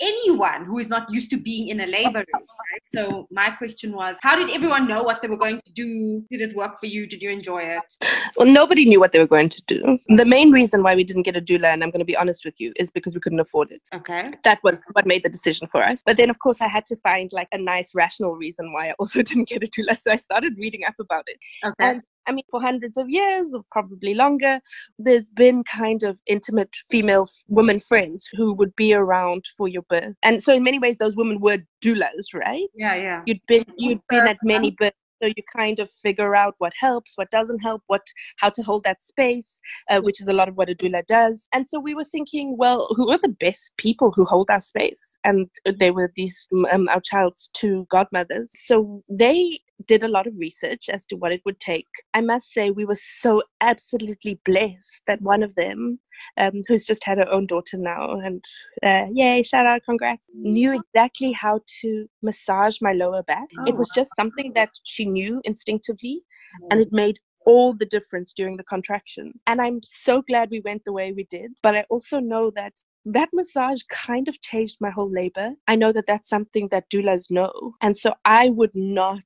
anyone 0.00 0.64
who 0.64 0.78
is 0.78 0.88
not 0.88 1.06
used 1.12 1.30
to 1.30 1.36
being 1.36 1.68
in 1.68 1.80
a 1.80 1.86
labor 1.86 2.24
room 2.32 2.46
right 2.72 2.82
so 2.86 3.26
my 3.30 3.50
question 3.50 3.92
was 3.92 4.16
how 4.22 4.34
did 4.34 4.50
everyone 4.50 4.88
know 4.88 5.02
what 5.02 5.20
they 5.20 5.28
were 5.28 5.36
going 5.36 5.60
to 5.64 5.72
do 5.72 6.24
did 6.30 6.40
it 6.40 6.56
work 6.56 6.80
for 6.80 6.86
you 6.86 7.06
did 7.06 7.20
you 7.22 7.30
enjoy 7.30 7.60
it 7.60 8.10
Well, 8.36 8.48
nobody 8.48 8.84
knew 8.84 9.00
what 9.00 9.12
they 9.12 9.18
were 9.18 9.26
going 9.26 9.48
to 9.48 9.62
do. 9.66 9.98
The 10.08 10.24
main 10.24 10.50
reason 10.50 10.82
why 10.82 10.94
we 10.94 11.04
didn't 11.04 11.24
get 11.24 11.36
a 11.36 11.40
doula, 11.40 11.72
and 11.72 11.82
I'm 11.82 11.90
going 11.90 12.00
to 12.00 12.04
be 12.04 12.16
honest 12.16 12.44
with 12.44 12.54
you, 12.58 12.72
is 12.76 12.90
because 12.90 13.14
we 13.14 13.20
couldn't 13.20 13.40
afford 13.40 13.70
it. 13.70 13.82
okay 13.94 14.32
That 14.44 14.58
was 14.62 14.80
what 14.92 15.06
made 15.06 15.24
the 15.24 15.28
decision 15.28 15.68
for 15.68 15.82
us. 15.82 16.02
But 16.04 16.16
then, 16.16 16.30
of 16.30 16.38
course, 16.38 16.60
I 16.60 16.68
had 16.68 16.86
to 16.86 16.96
find 16.96 17.30
like 17.32 17.48
a 17.52 17.58
nice, 17.58 17.94
rational 17.94 18.34
reason 18.36 18.72
why 18.72 18.90
I 18.90 18.94
also 18.98 19.22
didn't 19.30 19.48
get 19.48 19.62
a 19.62 19.66
doula. 19.66 20.00
So 20.00 20.12
I 20.12 20.16
started 20.16 20.54
reading 20.58 20.82
up 20.86 20.94
about 20.98 21.24
it. 21.26 21.38
okay 21.64 21.74
And 21.78 22.04
I 22.26 22.32
mean, 22.32 22.44
for 22.50 22.60
hundreds 22.60 22.96
of 22.96 23.08
years, 23.08 23.54
or 23.54 23.62
probably 23.70 24.14
longer, 24.14 24.60
there's 24.98 25.28
been 25.28 25.64
kind 25.64 26.02
of 26.02 26.18
intimate 26.26 26.70
female 26.90 27.28
women 27.48 27.80
friends 27.80 28.28
who 28.32 28.52
would 28.54 28.74
be 28.76 28.92
around 28.92 29.44
for 29.56 29.68
your 29.68 29.82
birth. 29.82 30.14
And 30.22 30.42
so, 30.42 30.54
in 30.54 30.62
many 30.62 30.78
ways, 30.78 30.98
those 30.98 31.16
women 31.16 31.40
were 31.40 31.58
doulas, 31.82 32.26
right? 32.34 32.68
yeah 32.74 32.94
yeah 32.94 33.22
You'd 33.26 33.40
been 33.48 33.64
you'd 33.76 34.00
been 34.08 34.26
at 34.26 34.38
many 34.42 34.68
um, 34.68 34.76
births, 34.78 34.96
so 35.20 35.28
you 35.28 35.42
kind 35.54 35.78
of 35.80 35.90
figure 36.02 36.34
out 36.34 36.54
what 36.58 36.72
helps, 36.78 37.16
what 37.16 37.30
doesn't 37.30 37.60
help, 37.60 37.82
what 37.86 38.06
how 38.38 38.50
to 38.50 38.62
hold 38.62 38.84
that 38.84 39.02
space, 39.02 39.60
uh, 39.90 40.00
which 40.00 40.20
is 40.20 40.26
a 40.26 40.32
lot 40.32 40.48
of 40.48 40.56
what 40.56 40.70
a 40.70 40.74
doula 40.74 41.06
does. 41.06 41.48
And 41.52 41.68
so 41.68 41.78
we 41.78 41.94
were 41.94 42.04
thinking, 42.04 42.56
well, 42.56 42.88
who 42.96 43.10
are 43.10 43.18
the 43.18 43.28
best 43.28 43.72
people 43.76 44.12
who 44.12 44.24
hold 44.24 44.50
our 44.50 44.60
space? 44.60 45.16
And 45.24 45.48
they 45.78 45.90
were 45.90 46.12
these 46.16 46.36
um, 46.72 46.88
our 46.88 47.00
child's 47.00 47.50
two 47.54 47.86
godmothers. 47.90 48.50
So 48.54 49.02
they 49.08 49.60
did 49.86 50.02
a 50.02 50.08
lot 50.08 50.26
of 50.26 50.34
research 50.36 50.88
as 50.88 51.04
to 51.06 51.16
what 51.16 51.32
it 51.32 51.42
would 51.44 51.60
take. 51.60 51.88
I 52.14 52.20
must 52.20 52.52
say, 52.52 52.70
we 52.70 52.84
were 52.84 52.98
so 53.00 53.42
absolutely 53.60 54.38
blessed 54.44 55.02
that 55.06 55.22
one 55.22 55.42
of 55.42 55.54
them, 55.54 55.98
um, 56.36 56.62
who's 56.68 56.84
just 56.84 57.04
had 57.04 57.18
her 57.18 57.30
own 57.30 57.46
daughter 57.46 57.76
now, 57.76 58.18
and 58.20 58.44
uh, 58.82 59.06
yay, 59.12 59.42
shout 59.42 59.66
out, 59.66 59.82
congrats, 59.84 60.26
knew 60.34 60.72
exactly 60.74 61.32
how 61.32 61.60
to 61.80 62.06
massage 62.22 62.78
my 62.80 62.92
lower 62.92 63.22
back. 63.22 63.48
it 63.66 63.76
was 63.76 63.90
just 63.94 64.14
something 64.16 64.52
that 64.54 64.70
she 64.84 65.04
knew 65.04 65.40
instinctively, 65.44 66.22
and 66.70 66.80
it 66.80 66.88
made 66.92 67.18
all 67.46 67.72
the 67.72 67.86
difference 67.86 68.32
during 68.32 68.56
the 68.56 68.64
contractions. 68.64 69.40
And 69.46 69.60
I'm 69.60 69.80
so 69.84 70.22
glad 70.22 70.50
we 70.50 70.60
went 70.60 70.84
the 70.84 70.92
way 70.92 71.12
we 71.12 71.26
did. 71.30 71.52
But 71.62 71.74
I 71.74 71.84
also 71.88 72.18
know 72.20 72.50
that 72.54 72.74
that 73.06 73.30
massage 73.32 73.80
kind 73.90 74.28
of 74.28 74.40
changed 74.40 74.76
my 74.80 74.90
whole 74.90 75.10
labor. 75.10 75.50
I 75.66 75.74
know 75.74 75.92
that 75.92 76.04
that's 76.06 76.28
something 76.28 76.68
that 76.70 76.90
doulas 76.90 77.30
know. 77.30 77.74
And 77.80 77.96
so 77.96 78.14
I 78.24 78.50
would 78.50 78.74
not, 78.74 79.22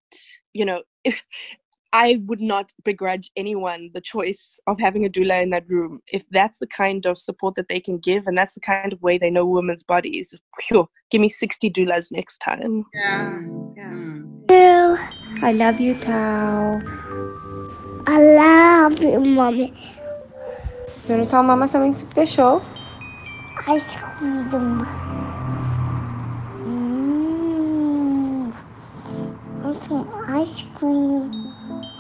you 0.52 0.64
know, 0.64 0.82
if, 1.04 1.22
I 1.94 2.20
would 2.26 2.40
not 2.40 2.72
begrudge 2.84 3.30
anyone 3.36 3.90
the 3.94 4.00
choice 4.00 4.58
of 4.66 4.80
having 4.80 5.04
a 5.04 5.08
doula 5.08 5.40
in 5.40 5.50
that 5.50 5.68
room. 5.68 6.00
If 6.08 6.24
that's 6.32 6.58
the 6.58 6.66
kind 6.66 7.06
of 7.06 7.16
support 7.16 7.54
that 7.54 7.68
they 7.68 7.78
can 7.78 7.98
give 7.98 8.26
and 8.26 8.36
that's 8.36 8.54
the 8.54 8.60
kind 8.60 8.92
of 8.92 9.00
way 9.00 9.16
they 9.16 9.30
know 9.30 9.46
women's 9.46 9.84
bodies, 9.84 10.34
phew, 10.60 10.88
give 11.12 11.20
me 11.20 11.28
60 11.28 11.70
doulas 11.70 12.10
next 12.10 12.38
time. 12.38 12.84
yeah 12.92 13.40
yeah 13.76 13.92
Mm. 14.48 14.98
I 15.42 15.52
love 15.52 15.80
you, 15.80 15.94
Tao. 15.94 16.82
I 18.06 18.18
love 18.18 19.00
you, 19.00 19.20
mommy. 19.20 19.72
You 21.08 21.14
want 21.14 21.24
to 21.24 21.30
tell 21.30 21.44
Mama 21.44 21.68
something 21.68 21.94
special? 21.94 22.64
Ice 23.68 23.96
cream. 23.96 24.84
Mm. 26.66 28.52
Want 29.62 29.84
some 29.88 30.24
ice 30.28 30.64
cream? 30.74 31.53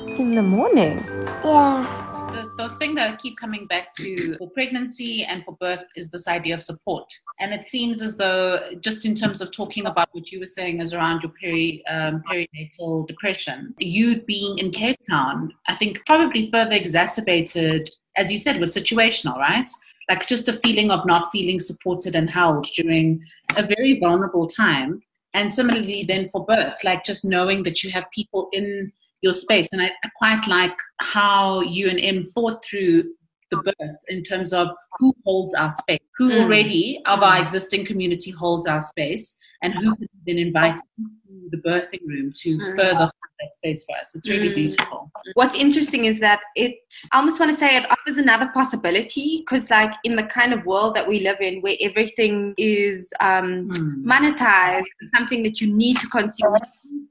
In 0.06 0.34
the 0.34 0.42
morning. 0.42 1.02
Yeah. 1.44 2.04
the, 2.32 2.68
the 2.68 2.76
thing 2.78 2.94
that 2.94 3.10
I 3.10 3.16
keep 3.16 3.38
coming 3.38 3.66
back 3.66 3.92
to 3.94 4.36
for 4.36 4.50
pregnancy 4.50 5.24
and 5.24 5.44
for 5.44 5.56
birth 5.56 5.84
is 5.96 6.08
this 6.10 6.28
idea 6.28 6.54
of 6.54 6.62
support. 6.62 7.12
And 7.40 7.52
it 7.52 7.64
seems 7.64 8.02
as 8.02 8.16
though, 8.16 8.60
just 8.80 9.04
in 9.06 9.14
terms 9.14 9.40
of 9.40 9.50
talking 9.50 9.86
about 9.86 10.08
what 10.12 10.30
you 10.30 10.40
were 10.40 10.46
saying 10.46 10.80
is 10.80 10.92
around 10.92 11.22
your 11.22 11.32
peri, 11.40 11.84
um, 11.86 12.22
perinatal 12.30 13.08
depression, 13.08 13.74
you 13.78 14.22
being 14.22 14.58
in 14.58 14.70
Cape 14.70 14.98
Town, 15.08 15.52
I 15.68 15.74
think 15.74 16.04
probably 16.06 16.50
further 16.50 16.76
exacerbated, 16.76 17.90
as 18.16 18.30
you 18.30 18.38
said, 18.38 18.60
was 18.60 18.74
situational, 18.74 19.38
right? 19.38 19.70
Like 20.08 20.26
just 20.26 20.48
a 20.48 20.60
feeling 20.62 20.90
of 20.90 21.06
not 21.06 21.32
feeling 21.32 21.58
supported 21.58 22.14
and 22.14 22.28
held 22.28 22.66
during 22.66 23.24
a 23.56 23.66
very 23.66 23.98
vulnerable 23.98 24.46
time. 24.46 25.02
And 25.32 25.52
similarly, 25.52 26.04
then 26.04 26.28
for 26.28 26.44
birth, 26.44 26.76
like 26.84 27.04
just 27.04 27.24
knowing 27.24 27.64
that 27.64 27.82
you 27.82 27.90
have 27.90 28.04
people 28.12 28.48
in 28.52 28.92
your 29.24 29.32
space. 29.32 29.66
And 29.72 29.80
I, 29.82 29.86
I 30.04 30.08
quite 30.16 30.46
like 30.46 30.76
how 31.00 31.62
you 31.62 31.88
and 31.88 31.98
Em 31.98 32.22
thought 32.22 32.62
through 32.64 33.04
the 33.50 33.56
birth 33.62 33.98
in 34.08 34.22
terms 34.22 34.52
of 34.52 34.68
who 34.98 35.12
holds 35.24 35.54
our 35.54 35.70
space, 35.70 35.98
who 36.18 36.30
Mm. 36.30 36.42
already 36.44 37.00
of 37.06 37.22
our 37.22 37.40
existing 37.40 37.84
community 37.86 38.30
holds 38.30 38.66
our 38.66 38.80
space, 38.80 39.36
and 39.62 39.72
who 39.74 39.96
can 39.96 40.08
been 40.26 40.38
invited 40.38 40.80
into 40.98 41.48
the 41.54 41.58
birthing 41.68 42.00
room 42.06 42.32
to 42.42 42.50
Mm. 42.58 42.76
further 42.76 43.06
hold 43.12 43.32
that 43.40 43.52
space 43.58 43.84
for 43.86 43.94
us. 44.00 44.14
It's 44.14 44.28
really 44.28 44.50
Mm. 44.50 44.54
beautiful. 44.62 45.00
what's 45.40 45.56
interesting 45.66 46.04
is 46.04 46.18
that 46.20 46.40
it 46.54 46.74
I 47.12 47.18
almost 47.18 47.38
want 47.40 47.50
to 47.52 47.56
say 47.62 47.70
it 47.80 47.86
offers 47.94 48.18
another 48.18 48.48
possibility 48.60 49.28
because 49.38 49.70
like 49.70 49.92
in 50.08 50.16
the 50.20 50.26
kind 50.38 50.52
of 50.56 50.66
world 50.66 50.94
that 50.96 51.06
we 51.10 51.16
live 51.28 51.40
in 51.48 51.54
where 51.64 51.76
everything 51.88 52.36
is 52.58 52.96
um 53.28 53.48
Mm. 53.68 54.04
monetized 54.12 54.92
something 55.16 55.40
that 55.46 55.56
you 55.62 55.68
need 55.82 55.96
to 56.02 56.08
consume 56.18 56.58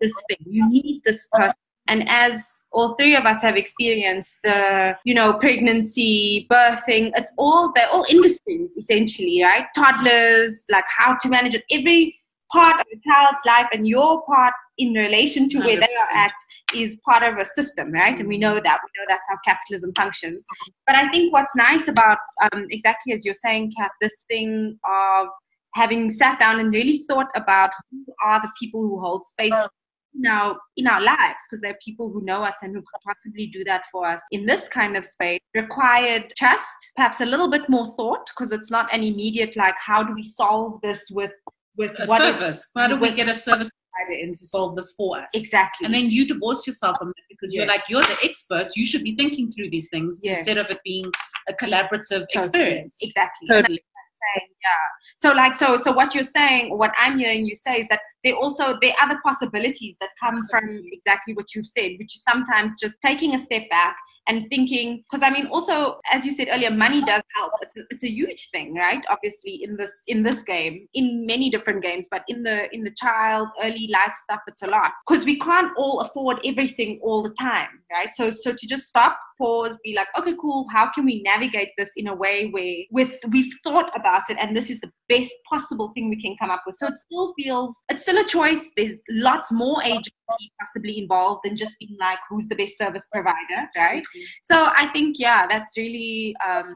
this 0.02 0.16
thing 0.28 0.42
you 0.58 0.64
need 0.76 1.02
this 1.10 1.22
person 1.34 1.56
and 1.88 2.08
as 2.10 2.62
all 2.72 2.96
three 2.96 3.16
of 3.16 3.26
us 3.26 3.42
have 3.42 3.58
experienced 3.58 4.38
the 4.44 4.96
you 5.06 5.14
know 5.14 5.34
pregnancy 5.34 6.48
birthing 6.50 7.12
it's 7.16 7.32
all 7.38 7.72
they're 7.74 7.90
all 7.92 8.06
industries 8.10 8.72
essentially 8.78 9.42
right? 9.44 9.66
Toddlers 9.76 10.66
like 10.70 10.86
how 10.88 11.16
to 11.22 11.30
manage 11.30 11.56
it. 11.56 11.64
Every 11.72 12.16
part 12.52 12.80
of 12.80 12.86
a 12.92 13.00
child's 13.08 13.46
life 13.46 13.68
and 13.74 13.88
your 13.88 14.24
part 14.26 14.54
in 14.78 14.94
relation 14.94 15.50
to 15.50 15.60
where 15.60 15.80
they 15.80 15.96
are 16.02 16.18
at 16.18 16.34
is 16.76 16.98
part 17.08 17.24
of 17.24 17.38
a 17.38 17.46
system 17.46 17.92
right? 17.92 18.20
And 18.20 18.28
we 18.28 18.38
know 18.38 18.56
that 18.56 18.80
we 18.84 19.02
know 19.02 19.06
that's 19.08 19.26
how 19.30 19.38
capitalism 19.46 19.92
functions. 19.96 20.46
But 20.88 20.96
i 20.96 21.10
think 21.10 21.34
what's 21.34 21.56
nice 21.56 21.88
about 21.88 22.18
um, 22.42 22.66
exactly 22.70 23.14
as 23.14 23.26
you're 23.26 23.34
saying 23.34 23.74
kat 23.78 23.92
this 24.02 24.26
thing 24.28 24.78
of 24.88 25.28
having 25.76 26.12
sat 26.12 26.40
down 26.40 26.60
and 26.60 26.72
really 26.72 27.04
thought 27.10 27.32
about 27.36 27.72
who 27.90 28.06
are 28.24 28.40
the 28.40 28.52
people 28.60 28.82
who 28.82 29.00
hold 29.00 29.26
space 29.26 29.54
our 30.30 30.58
in 30.78 30.88
our 30.88 31.02
lives 31.02 31.40
because 31.50 31.62
there 31.62 31.72
are 31.72 31.78
people 31.84 32.10
who 32.12 32.22
know 32.24 32.44
us 32.44 32.56
and 32.62 32.74
who 32.74 32.82
could 32.82 33.02
possibly 33.06 33.48
do 33.48 33.64
that 33.64 33.84
for 33.92 34.06
us 34.06 34.22
in 34.32 34.46
this 34.46 34.68
kind 34.68 34.96
of 34.96 35.06
space 35.06 35.40
required 35.56 36.32
trust 36.38 36.64
perhaps 36.96 37.22
a 37.22 37.26
little 37.26 37.50
bit 37.50 37.68
more 37.70 37.88
thought 37.96 38.26
because 38.32 38.52
it's 38.52 38.72
not 38.72 38.94
an 38.94 39.04
immediate 39.04 39.56
like 39.56 39.76
how 39.78 40.04
do 40.04 40.14
we 40.14 40.24
solve 40.24 40.80
this 40.82 41.02
with 41.12 41.32
with 41.78 42.00
A 42.00 42.06
what 42.06 42.22
is- 42.22 42.36
service. 42.38 42.68
How 42.76 42.88
do 42.88 42.98
we 42.98 43.12
get 43.14 43.28
a 43.28 43.34
service 43.34 43.70
provider 43.72 44.20
in 44.24 44.30
to 44.32 44.46
solve 44.46 44.76
this 44.76 44.94
for 44.96 45.18
us? 45.20 45.30
exactly 45.34 45.86
And 45.86 45.94
then 45.96 46.10
you 46.12 46.28
divorce 46.28 46.68
yourself 46.68 46.98
from 47.00 47.08
that 47.08 47.24
because 47.30 47.52
you're 47.52 47.66
like, 47.66 47.82
you're 47.90 48.04
the 48.04 48.18
expert. 48.24 48.68
You 48.76 48.86
should 48.86 49.04
be 49.04 49.16
thinking 49.16 49.50
through 49.52 49.72
these 49.72 49.90
things 49.90 50.20
Yes. 50.22 50.38
instead 50.40 50.60
of 50.60 50.68
it 50.70 50.80
being 50.84 51.12
a 51.50 51.54
collaborative 51.54 52.26
Totally. 52.32 52.46
experience. 52.46 52.98
exactly 53.02 53.48
Totally. 53.48 53.82
saying, 54.36 54.50
yeah. 54.68 54.84
So 55.18 55.34
like 55.34 55.56
so 55.56 55.78
so 55.78 55.92
what 55.92 56.14
you're 56.14 56.24
saying, 56.40 56.78
what 56.78 56.94
I'm 57.00 57.18
hearing 57.18 57.46
you 57.48 57.56
say 57.56 57.78
is 57.82 57.88
that 57.90 58.02
there 58.24 58.36
also 58.36 58.78
there 58.82 58.94
are 58.94 59.10
other 59.10 59.20
possibilities 59.24 59.96
that 60.00 60.10
come 60.20 60.38
from 60.50 60.82
exactly 60.92 61.34
what 61.34 61.54
you've 61.54 61.66
said, 61.66 61.92
which 62.00 62.16
is 62.16 62.24
sometimes 62.24 62.80
just 62.80 62.96
taking 63.02 63.36
a 63.36 63.40
step 63.40 63.70
back 63.70 63.96
and 64.28 64.48
thinking 64.50 65.04
because 65.10 65.24
i 65.24 65.30
mean 65.30 65.48
also 65.48 66.00
as 66.12 66.26
you 66.26 66.32
said 66.32 66.48
earlier 66.52 66.72
money 66.72 67.02
does 67.02 67.22
help. 67.36 67.52
It's 67.62 67.76
a, 67.76 67.82
it's 67.90 68.04
a 68.04 68.12
huge 68.12 68.50
thing 68.52 68.74
right? 68.74 69.04
Obviously 69.10 69.64
in 69.64 69.76
this 69.76 69.92
in 70.08 70.24
this 70.24 70.44
game 70.44 70.88
in 70.94 71.26
many 71.26 71.50
different 71.50 71.84
games 71.84 72.08
but 72.10 72.24
in 72.28 72.44
the 72.44 72.74
in 72.74 72.84
the 72.84 72.92
child 72.92 73.48
early 73.62 73.90
life 73.92 74.14
stuff 74.22 74.40
it's 74.48 74.62
a 74.62 74.68
lot. 74.68 74.92
Because 75.08 75.26
we 75.26 75.40
can't 75.40 75.72
all 75.78 76.02
afford 76.02 76.40
everything 76.46 77.00
all 77.04 77.22
the 77.22 77.34
time 77.40 77.70
right? 77.92 78.14
So 78.14 78.32
so 78.32 78.54
to 78.54 78.68
just 78.68 78.88
stop 78.88 79.18
pause 79.38 79.78
be 79.84 79.96
like 79.96 80.08
okay 80.18 80.36
cool. 80.40 80.66
How 80.72 80.90
can 80.90 81.06
we 81.06 81.22
navigate 81.24 81.70
this 81.78 81.92
in 81.98 82.08
a 82.08 82.16
way 82.16 82.50
where 82.50 82.76
with 82.92 83.14
we've 83.30 83.54
thought 83.64 83.92
about 83.96 84.30
it 84.30 84.38
and 84.40 84.56
this 84.56 84.70
is 84.70 84.80
the 84.80 84.92
best 85.10 85.32
possible 85.50 85.92
thing 85.94 86.10
we 86.10 86.22
can 86.22 86.36
come 86.38 86.50
up 86.50 86.64
with. 86.66 86.76
So 86.76 86.88
it 86.88 86.98
still 86.98 87.34
feels 87.38 87.76
it's 87.90 88.04
still 88.04 88.18
a 88.18 88.28
choice. 88.28 88.62
There's 88.78 89.00
lots 89.10 89.52
more 89.52 89.84
agency 89.84 90.12
possibly 90.60 91.00
involved 91.00 91.42
than 91.44 91.58
just 91.58 91.78
being 91.80 91.96
like 92.00 92.20
who's 92.30 92.48
the 92.48 92.56
best 92.56 92.78
service 92.78 93.08
provider 93.12 93.70
right? 93.78 94.04
So 94.44 94.70
i 94.76 94.88
think 94.88 95.18
yeah 95.20 95.46
that's 95.48 95.78
really 95.78 96.36
um 96.48 96.76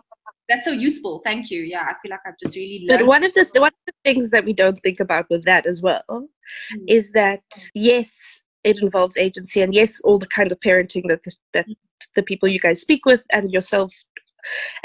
that's 0.49 0.65
so 0.65 0.71
useful. 0.71 1.21
Thank 1.25 1.49
you. 1.51 1.61
Yeah 1.61 1.83
i 1.83 1.93
feel 2.01 2.11
like 2.11 2.19
i've 2.25 2.39
just 2.43 2.55
really 2.55 2.85
learned 2.87 3.01
But 3.01 3.07
one 3.07 3.23
of 3.23 3.33
the 3.33 3.47
one 3.59 3.67
of 3.67 3.85
the 3.85 3.93
things 4.03 4.29
that 4.31 4.45
we 4.45 4.53
don't 4.53 4.81
think 4.83 4.99
about 4.99 5.29
with 5.29 5.43
that 5.43 5.65
as 5.65 5.81
well 5.81 6.03
Mm. 6.73 6.83
is 6.87 7.11
that 7.11 7.43
yes, 7.73 8.43
it 8.63 8.81
involves 8.81 9.17
agency, 9.17 9.61
and 9.61 9.73
yes, 9.73 9.99
all 10.03 10.19
the 10.19 10.27
kind 10.27 10.51
of 10.51 10.59
parenting 10.59 11.03
that 11.07 11.23
the, 11.23 11.33
that 11.53 11.65
the 12.15 12.23
people 12.23 12.47
you 12.49 12.59
guys 12.59 12.81
speak 12.81 13.05
with 13.05 13.21
and 13.31 13.51
yourselves. 13.51 14.05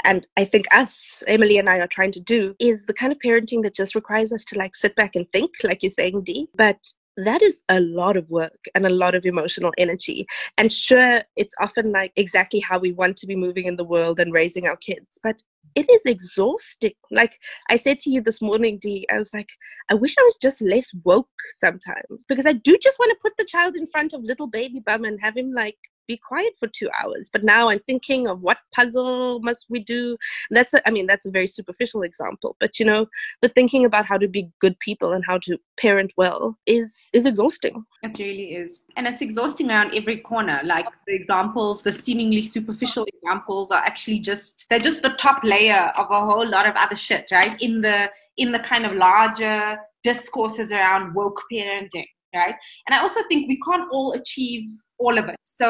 And 0.03 0.27
I 0.37 0.45
think 0.45 0.65
us, 0.71 1.23
Emily 1.27 1.57
and 1.57 1.69
I, 1.69 1.79
are 1.79 1.87
trying 1.87 2.11
to 2.13 2.19
do 2.19 2.55
is 2.59 2.85
the 2.85 2.93
kind 2.93 3.11
of 3.11 3.19
parenting 3.19 3.63
that 3.63 3.75
just 3.75 3.95
requires 3.95 4.33
us 4.33 4.43
to 4.45 4.57
like 4.57 4.75
sit 4.75 4.95
back 4.95 5.15
and 5.15 5.29
think, 5.31 5.51
like 5.63 5.83
you're 5.83 5.89
saying, 5.89 6.23
Dee. 6.23 6.49
But 6.55 6.77
that 7.17 7.41
is 7.41 7.61
a 7.69 7.79
lot 7.79 8.17
of 8.17 8.29
work 8.29 8.57
and 8.73 8.85
a 8.85 8.89
lot 8.89 9.15
of 9.15 9.25
emotional 9.25 9.71
energy. 9.77 10.25
And 10.57 10.71
sure, 10.71 11.21
it's 11.35 11.53
often 11.59 11.91
like 11.91 12.11
exactly 12.15 12.59
how 12.59 12.79
we 12.79 12.91
want 12.91 13.17
to 13.17 13.27
be 13.27 13.35
moving 13.35 13.65
in 13.65 13.75
the 13.75 13.83
world 13.83 14.19
and 14.19 14.33
raising 14.33 14.67
our 14.67 14.77
kids, 14.77 15.07
but 15.21 15.41
it 15.75 15.89
is 15.89 16.05
exhausting. 16.05 16.93
Like 17.11 17.39
I 17.69 17.77
said 17.77 17.99
to 17.99 18.09
you 18.09 18.21
this 18.21 18.41
morning, 18.41 18.79
Dee, 18.79 19.07
I 19.11 19.17
was 19.17 19.33
like, 19.33 19.49
I 19.89 19.95
wish 19.95 20.15
I 20.17 20.23
was 20.23 20.37
just 20.41 20.61
less 20.61 20.91
woke 21.03 21.27
sometimes 21.57 22.25
because 22.27 22.45
I 22.45 22.53
do 22.53 22.77
just 22.81 22.99
want 22.99 23.09
to 23.11 23.21
put 23.21 23.33
the 23.37 23.45
child 23.45 23.75
in 23.75 23.87
front 23.87 24.13
of 24.13 24.23
little 24.23 24.47
baby 24.47 24.81
bum 24.85 25.03
and 25.03 25.19
have 25.21 25.35
him 25.35 25.51
like 25.51 25.77
be 26.07 26.17
quiet 26.17 26.53
for 26.59 26.67
two 26.67 26.89
hours. 27.01 27.29
But 27.31 27.43
now 27.43 27.69
I'm 27.69 27.79
thinking 27.79 28.27
of 28.27 28.41
what 28.41 28.57
puzzle 28.73 29.39
must 29.41 29.65
we 29.69 29.79
do? 29.79 30.17
That's 30.49 30.73
a, 30.73 30.87
I 30.87 30.91
mean, 30.91 31.07
that's 31.07 31.25
a 31.25 31.31
very 31.31 31.47
superficial 31.47 32.03
example, 32.03 32.55
but 32.59 32.79
you 32.79 32.85
know, 32.85 33.07
but 33.41 33.55
thinking 33.55 33.85
about 33.85 34.05
how 34.05 34.17
to 34.17 34.27
be 34.27 34.49
good 34.59 34.77
people 34.79 35.13
and 35.13 35.23
how 35.25 35.37
to 35.39 35.57
parent 35.77 36.11
well 36.17 36.57
is 36.65 37.07
is 37.13 37.25
exhausting. 37.25 37.85
It 38.03 38.17
really 38.19 38.55
is. 38.55 38.81
And 38.95 39.07
it's 39.07 39.21
exhausting 39.21 39.69
around 39.69 39.93
every 39.93 40.17
corner. 40.17 40.61
Like 40.63 40.87
the 41.07 41.13
examples, 41.13 41.81
the 41.81 41.91
seemingly 41.91 42.43
superficial 42.43 43.05
examples 43.05 43.71
are 43.71 43.81
actually 43.81 44.19
just 44.19 44.65
they're 44.69 44.79
just 44.79 45.01
the 45.01 45.15
top 45.19 45.43
layer 45.43 45.91
of 45.97 46.07
a 46.11 46.19
whole 46.19 46.47
lot 46.47 46.67
of 46.67 46.75
other 46.75 46.95
shit, 46.95 47.29
right? 47.31 47.59
In 47.61 47.81
the 47.81 48.09
in 48.37 48.51
the 48.51 48.59
kind 48.59 48.85
of 48.85 48.93
larger 48.93 49.77
discourses 50.03 50.71
around 50.71 51.13
woke 51.13 51.41
parenting, 51.51 52.07
right? 52.35 52.55
And 52.87 52.93
I 52.93 52.99
also 52.99 53.21
think 53.29 53.47
we 53.47 53.59
can't 53.65 53.87
all 53.91 54.13
achieve 54.13 54.67
all 55.03 55.15
of 55.21 55.25
it. 55.33 55.35
So 55.43 55.67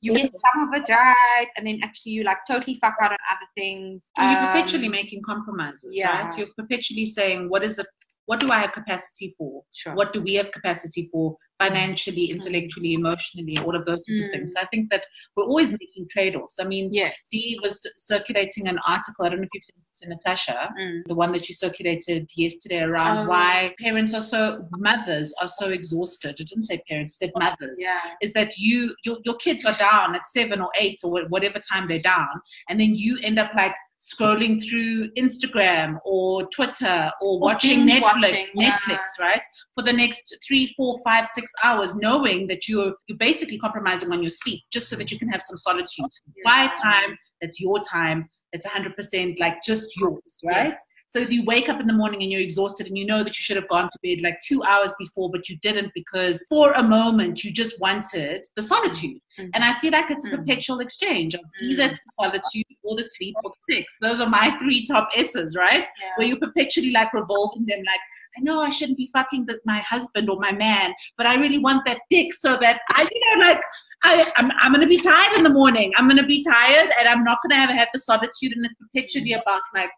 you 0.00 0.14
get 0.14 0.32
some 0.46 0.68
of 0.68 0.74
it 0.78 0.86
right, 0.88 1.50
and 1.56 1.66
then 1.66 1.76
actually 1.86 2.12
you 2.16 2.22
like 2.30 2.38
totally 2.50 2.76
fuck 2.82 2.96
out 3.02 3.12
on 3.16 3.18
other 3.32 3.48
things. 3.60 4.10
And 4.18 4.26
you're 4.32 4.46
perpetually 4.48 4.90
Um, 4.90 4.92
making 5.00 5.22
compromises, 5.32 5.90
yeah. 5.92 6.22
right? 6.22 6.38
You're 6.38 6.54
perpetually 6.60 7.06
saying, 7.06 7.48
what 7.52 7.62
is 7.68 7.78
it? 7.78 7.86
What 8.26 8.38
do 8.40 8.48
I 8.56 8.60
have 8.64 8.72
capacity 8.72 9.34
for? 9.36 9.52
Sure. 9.80 9.94
What 9.94 10.12
do 10.14 10.22
we 10.22 10.34
have 10.40 10.50
capacity 10.58 11.08
for 11.12 11.36
financially, 11.60 12.28
mm-hmm. 12.28 12.36
intellectually, 12.36 12.94
emotionally, 12.94 13.58
all 13.58 13.76
of 13.76 13.84
those 13.84 14.02
sorts 14.06 14.22
of 14.22 14.30
things. 14.30 14.50
Mm. 14.50 14.54
So 14.54 14.60
I 14.62 14.66
think 14.66 14.90
that 14.90 15.04
we're 15.36 15.44
always 15.44 15.70
making 15.72 16.08
trade-offs. 16.10 16.58
I 16.58 16.64
mean, 16.64 16.92
yes. 16.92 17.24
Dee 17.30 17.58
was 17.62 17.78
circulating 17.96 18.66
an 18.66 18.78
article. 18.88 19.24
I 19.24 19.28
don't 19.28 19.40
know 19.40 19.44
if 19.44 19.50
you've 19.52 19.64
seen 19.64 19.82
it 19.82 20.02
to 20.02 20.08
Natasha, 20.08 20.70
mm. 20.80 21.04
the 21.04 21.14
one 21.14 21.32
that 21.32 21.48
you 21.48 21.54
circulated 21.54 22.30
yesterday 22.34 22.80
around 22.80 23.26
Oh. 23.26 23.28
why 23.28 23.74
parents 23.78 24.14
are 24.14 24.22
so 24.22 24.66
mothers 24.78 25.34
are 25.42 25.48
so 25.48 25.68
exhausted. 25.68 26.40
It 26.40 26.48
didn't 26.48 26.64
say 26.64 26.82
parents, 26.88 27.14
it 27.14 27.18
said 27.18 27.32
oh, 27.36 27.40
mothers 27.40 27.78
Yeah. 27.78 28.00
is 28.22 28.32
that 28.32 28.56
you 28.56 28.94
your, 29.04 29.18
your 29.24 29.36
kids 29.36 29.64
are 29.66 29.76
down 29.76 30.14
at 30.14 30.26
seven 30.28 30.60
or 30.60 30.70
eight 30.78 31.00
or 31.04 31.10
whatever 31.28 31.60
time 31.60 31.88
they're 31.88 31.98
down 32.00 32.28
and 32.68 32.80
then 32.80 32.94
you 32.94 33.18
end 33.22 33.38
up 33.38 33.52
like 33.54 33.74
scrolling 34.00 34.62
through 34.66 35.10
instagram 35.12 35.98
or 36.04 36.46
twitter 36.48 37.10
or, 37.20 37.34
Or 37.34 37.40
watching 37.40 37.86
netflix 37.86 38.00
watching, 38.02 38.46
yeah. 38.54 38.78
netflix 38.78 39.00
right? 39.20 39.42
For 39.74 39.84
the 39.84 39.92
next 39.92 40.36
three 40.46 40.72
four 40.76 40.98
five 41.04 41.26
six 41.26 41.50
hours 41.62 41.94
knowing 41.96 42.46
that 42.46 42.66
you're 42.68 42.94
you're 43.06 43.18
basically 43.18 43.58
compromising 43.58 44.10
on 44.10 44.22
your 44.22 44.30
sleep 44.30 44.60
just 44.72 44.88
so 44.88 44.96
that 44.96 45.10
you 45.10 45.18
can 45.18 45.28
have 45.28 45.42
some 45.42 45.56
solitude. 45.56 46.06
Quiet 46.44 46.72
time 46.82 47.16
that's 47.40 47.60
your 47.60 47.80
time. 47.80 48.28
That's 48.52 48.66
100% 48.66 49.38
like 49.38 49.62
just 49.64 49.96
yours 49.96 50.40
right? 50.44 50.70
Yes. 50.70 50.89
So 51.10 51.18
you 51.18 51.44
wake 51.44 51.68
up 51.68 51.80
in 51.80 51.88
the 51.88 51.92
morning 51.92 52.22
and 52.22 52.30
you're 52.30 52.40
exhausted 52.40 52.86
and 52.86 52.96
you 52.96 53.04
know 53.04 53.24
that 53.24 53.30
you 53.30 53.42
should 53.42 53.56
have 53.56 53.68
gone 53.68 53.88
to 53.90 53.98
bed 54.00 54.22
like 54.22 54.38
two 54.46 54.62
hours 54.62 54.92
before, 54.96 55.28
but 55.28 55.48
you 55.48 55.58
didn't 55.60 55.90
because 55.92 56.46
for 56.48 56.72
a 56.74 56.84
moment 56.84 57.42
you 57.42 57.52
just 57.52 57.80
wanted 57.80 58.46
the 58.54 58.62
solitude. 58.62 59.20
Mm-hmm. 59.36 59.50
And 59.54 59.64
I 59.64 59.76
feel 59.80 59.90
like 59.90 60.12
it's 60.12 60.24
a 60.28 60.30
perpetual 60.30 60.78
exchange 60.78 61.34
of 61.34 61.40
mm. 61.40 61.62
either 61.62 61.82
it's 61.82 61.98
the 61.98 62.12
solitude 62.12 62.66
or 62.84 62.94
the 62.94 63.02
sleep 63.02 63.34
or 63.42 63.50
the 63.50 63.74
sex. 63.74 63.96
Those 64.00 64.20
are 64.20 64.28
my 64.28 64.56
three 64.58 64.86
top 64.86 65.08
S's, 65.16 65.56
right? 65.56 65.84
Where 66.14 66.28
you 66.28 66.38
perpetually 66.38 66.92
like 66.92 67.12
revolving 67.12 67.66
them 67.66 67.78
like, 67.78 68.00
I 68.38 68.42
know 68.42 68.60
I 68.60 68.70
shouldn't 68.70 68.98
be 68.98 69.10
fucking 69.12 69.46
the, 69.46 69.58
my 69.64 69.80
husband 69.80 70.30
or 70.30 70.38
my 70.38 70.52
man, 70.52 70.94
but 71.16 71.26
I 71.26 71.34
really 71.34 71.58
want 71.58 71.84
that 71.86 72.02
dick 72.08 72.32
so 72.34 72.56
that 72.60 72.82
I, 72.94 73.02
you 73.02 73.36
know, 73.36 73.48
like 73.48 73.60
I, 74.04 74.32
I'm, 74.36 74.52
I'm 74.60 74.72
going 74.72 74.82
to 74.82 74.86
be 74.86 75.00
tired 75.00 75.36
in 75.36 75.42
the 75.42 75.50
morning. 75.50 75.92
I'm 75.98 76.06
going 76.06 76.22
to 76.22 76.26
be 76.26 76.44
tired 76.44 76.90
and 76.96 77.08
I'm 77.08 77.24
not 77.24 77.38
going 77.42 77.50
to 77.50 77.56
have 77.56 77.70
had 77.70 77.88
the 77.92 77.98
solitude. 77.98 78.52
And 78.54 78.64
it's 78.64 78.76
perpetually 78.76 79.32
about 79.32 79.62
like 79.74 79.90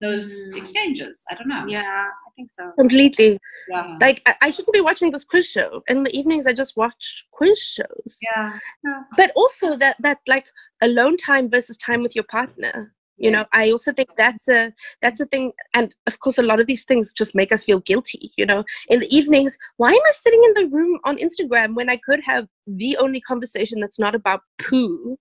those 0.00 0.40
hmm. 0.40 0.56
exchanges. 0.56 1.24
I 1.30 1.34
don't 1.34 1.48
know. 1.48 1.66
Yeah, 1.66 1.82
I 1.82 2.30
think 2.34 2.50
so. 2.50 2.72
Completely. 2.78 3.38
Yeah. 3.70 3.96
Like 4.00 4.22
I, 4.26 4.34
I 4.42 4.50
shouldn't 4.50 4.74
be 4.74 4.80
watching 4.80 5.10
this 5.10 5.24
quiz 5.24 5.46
show. 5.46 5.82
In 5.88 6.02
the 6.02 6.16
evenings 6.16 6.46
I 6.46 6.52
just 6.52 6.76
watch 6.76 7.24
quiz 7.32 7.58
shows. 7.58 8.18
Yeah. 8.22 8.58
yeah. 8.84 9.02
But 9.16 9.32
also 9.34 9.76
that 9.78 9.96
that 10.00 10.18
like 10.26 10.46
alone 10.82 11.16
time 11.16 11.50
versus 11.50 11.76
time 11.78 12.02
with 12.02 12.14
your 12.14 12.24
partner. 12.24 12.92
You 13.18 13.30
know, 13.30 13.46
I 13.52 13.70
also 13.70 13.94
think 13.94 14.10
that's 14.18 14.46
a 14.46 14.72
that's 15.00 15.20
a 15.20 15.26
thing 15.26 15.52
and 15.72 15.94
of 16.06 16.20
course 16.20 16.36
a 16.36 16.42
lot 16.42 16.60
of 16.60 16.66
these 16.66 16.84
things 16.84 17.14
just 17.14 17.34
make 17.34 17.50
us 17.50 17.64
feel 17.64 17.80
guilty, 17.80 18.30
you 18.36 18.44
know. 18.44 18.62
In 18.88 19.00
the 19.00 19.16
evenings, 19.16 19.56
why 19.78 19.90
am 19.90 20.00
I 20.06 20.12
sitting 20.12 20.42
in 20.44 20.52
the 20.52 20.76
room 20.76 20.98
on 21.04 21.16
Instagram 21.16 21.74
when 21.74 21.88
I 21.88 21.96
could 21.96 22.20
have 22.24 22.46
the 22.66 22.98
only 22.98 23.22
conversation 23.22 23.80
that's 23.80 23.98
not 23.98 24.14
about 24.14 24.42
poo 24.60 25.16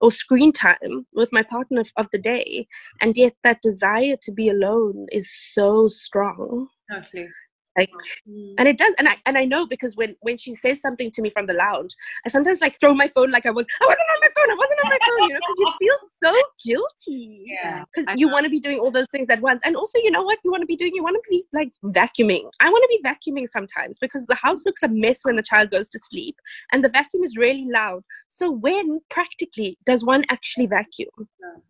or 0.00 0.12
screen 0.12 0.52
time 0.52 1.06
with 1.14 1.30
my 1.32 1.42
partner 1.42 1.82
of, 1.96 2.06
the 2.12 2.18
day 2.18 2.66
and 3.00 3.16
yet 3.16 3.34
that 3.42 3.60
desire 3.62 4.16
to 4.22 4.32
be 4.32 4.48
alone 4.48 5.06
is 5.10 5.30
so 5.54 5.88
strong 5.88 6.68
Totally. 6.90 7.28
Like 7.76 7.90
mm-hmm. 7.90 8.54
and 8.58 8.68
it 8.68 8.78
does 8.78 8.92
and 8.98 9.08
i 9.08 9.16
and 9.26 9.36
i 9.36 9.44
know 9.44 9.66
because 9.66 9.96
when 9.96 10.14
when 10.20 10.36
she 10.36 10.54
says 10.56 10.80
something 10.80 11.10
to 11.10 11.22
me 11.22 11.30
from 11.30 11.46
the 11.46 11.52
lounge 11.52 11.94
i 12.24 12.28
sometimes 12.28 12.60
like 12.60 12.78
throw 12.80 12.94
my 12.94 13.08
phone 13.08 13.30
like 13.30 13.46
i 13.46 13.50
was 13.50 13.66
i 13.80 13.86
wasn't 13.86 14.08
on 14.14 14.20
my 14.20 14.28
phone 14.36 14.50
i 14.50 14.54
wasn't 14.54 14.80
on 14.84 14.90
my 14.90 14.98
phone 15.06 15.28
you 15.28 15.34
know 15.34 15.40
because 15.40 15.58
you 15.58 15.72
feel 15.78 15.96
so 16.22 16.32
guilty. 16.64 17.44
Yeah. 17.46 17.84
because 17.94 18.14
you 18.16 18.28
want 18.28 18.44
to 18.44 18.50
be 18.50 18.60
doing 18.60 18.78
all 18.78 18.90
those 18.90 19.08
things 19.08 19.30
at 19.30 19.40
once 19.40 19.60
and 19.64 19.76
also 19.76 19.98
you 19.98 20.10
know 20.10 20.22
what 20.22 20.38
you 20.44 20.50
want 20.50 20.62
to 20.62 20.66
be 20.66 20.76
doing 20.76 20.92
you 20.94 21.02
want 21.02 21.16
to 21.16 21.22
be 21.30 21.44
like 21.52 21.70
vacuuming. 21.84 22.48
I 22.60 22.70
want 22.70 22.82
to 22.82 22.88
be 22.88 23.00
vacuuming 23.08 23.48
sometimes 23.48 23.98
because 23.98 24.26
the 24.26 24.34
house 24.34 24.64
looks 24.64 24.82
a 24.82 24.88
mess 24.88 25.20
when 25.22 25.36
the 25.36 25.42
child 25.42 25.70
goes 25.70 25.88
to 25.90 25.98
sleep 25.98 26.36
and 26.72 26.82
the 26.82 26.88
vacuum 26.88 27.24
is 27.24 27.36
really 27.36 27.66
loud. 27.70 28.02
So 28.30 28.50
when 28.50 29.00
practically 29.10 29.78
does 29.86 30.04
one 30.04 30.24
actually 30.30 30.66
vacuum? 30.66 31.08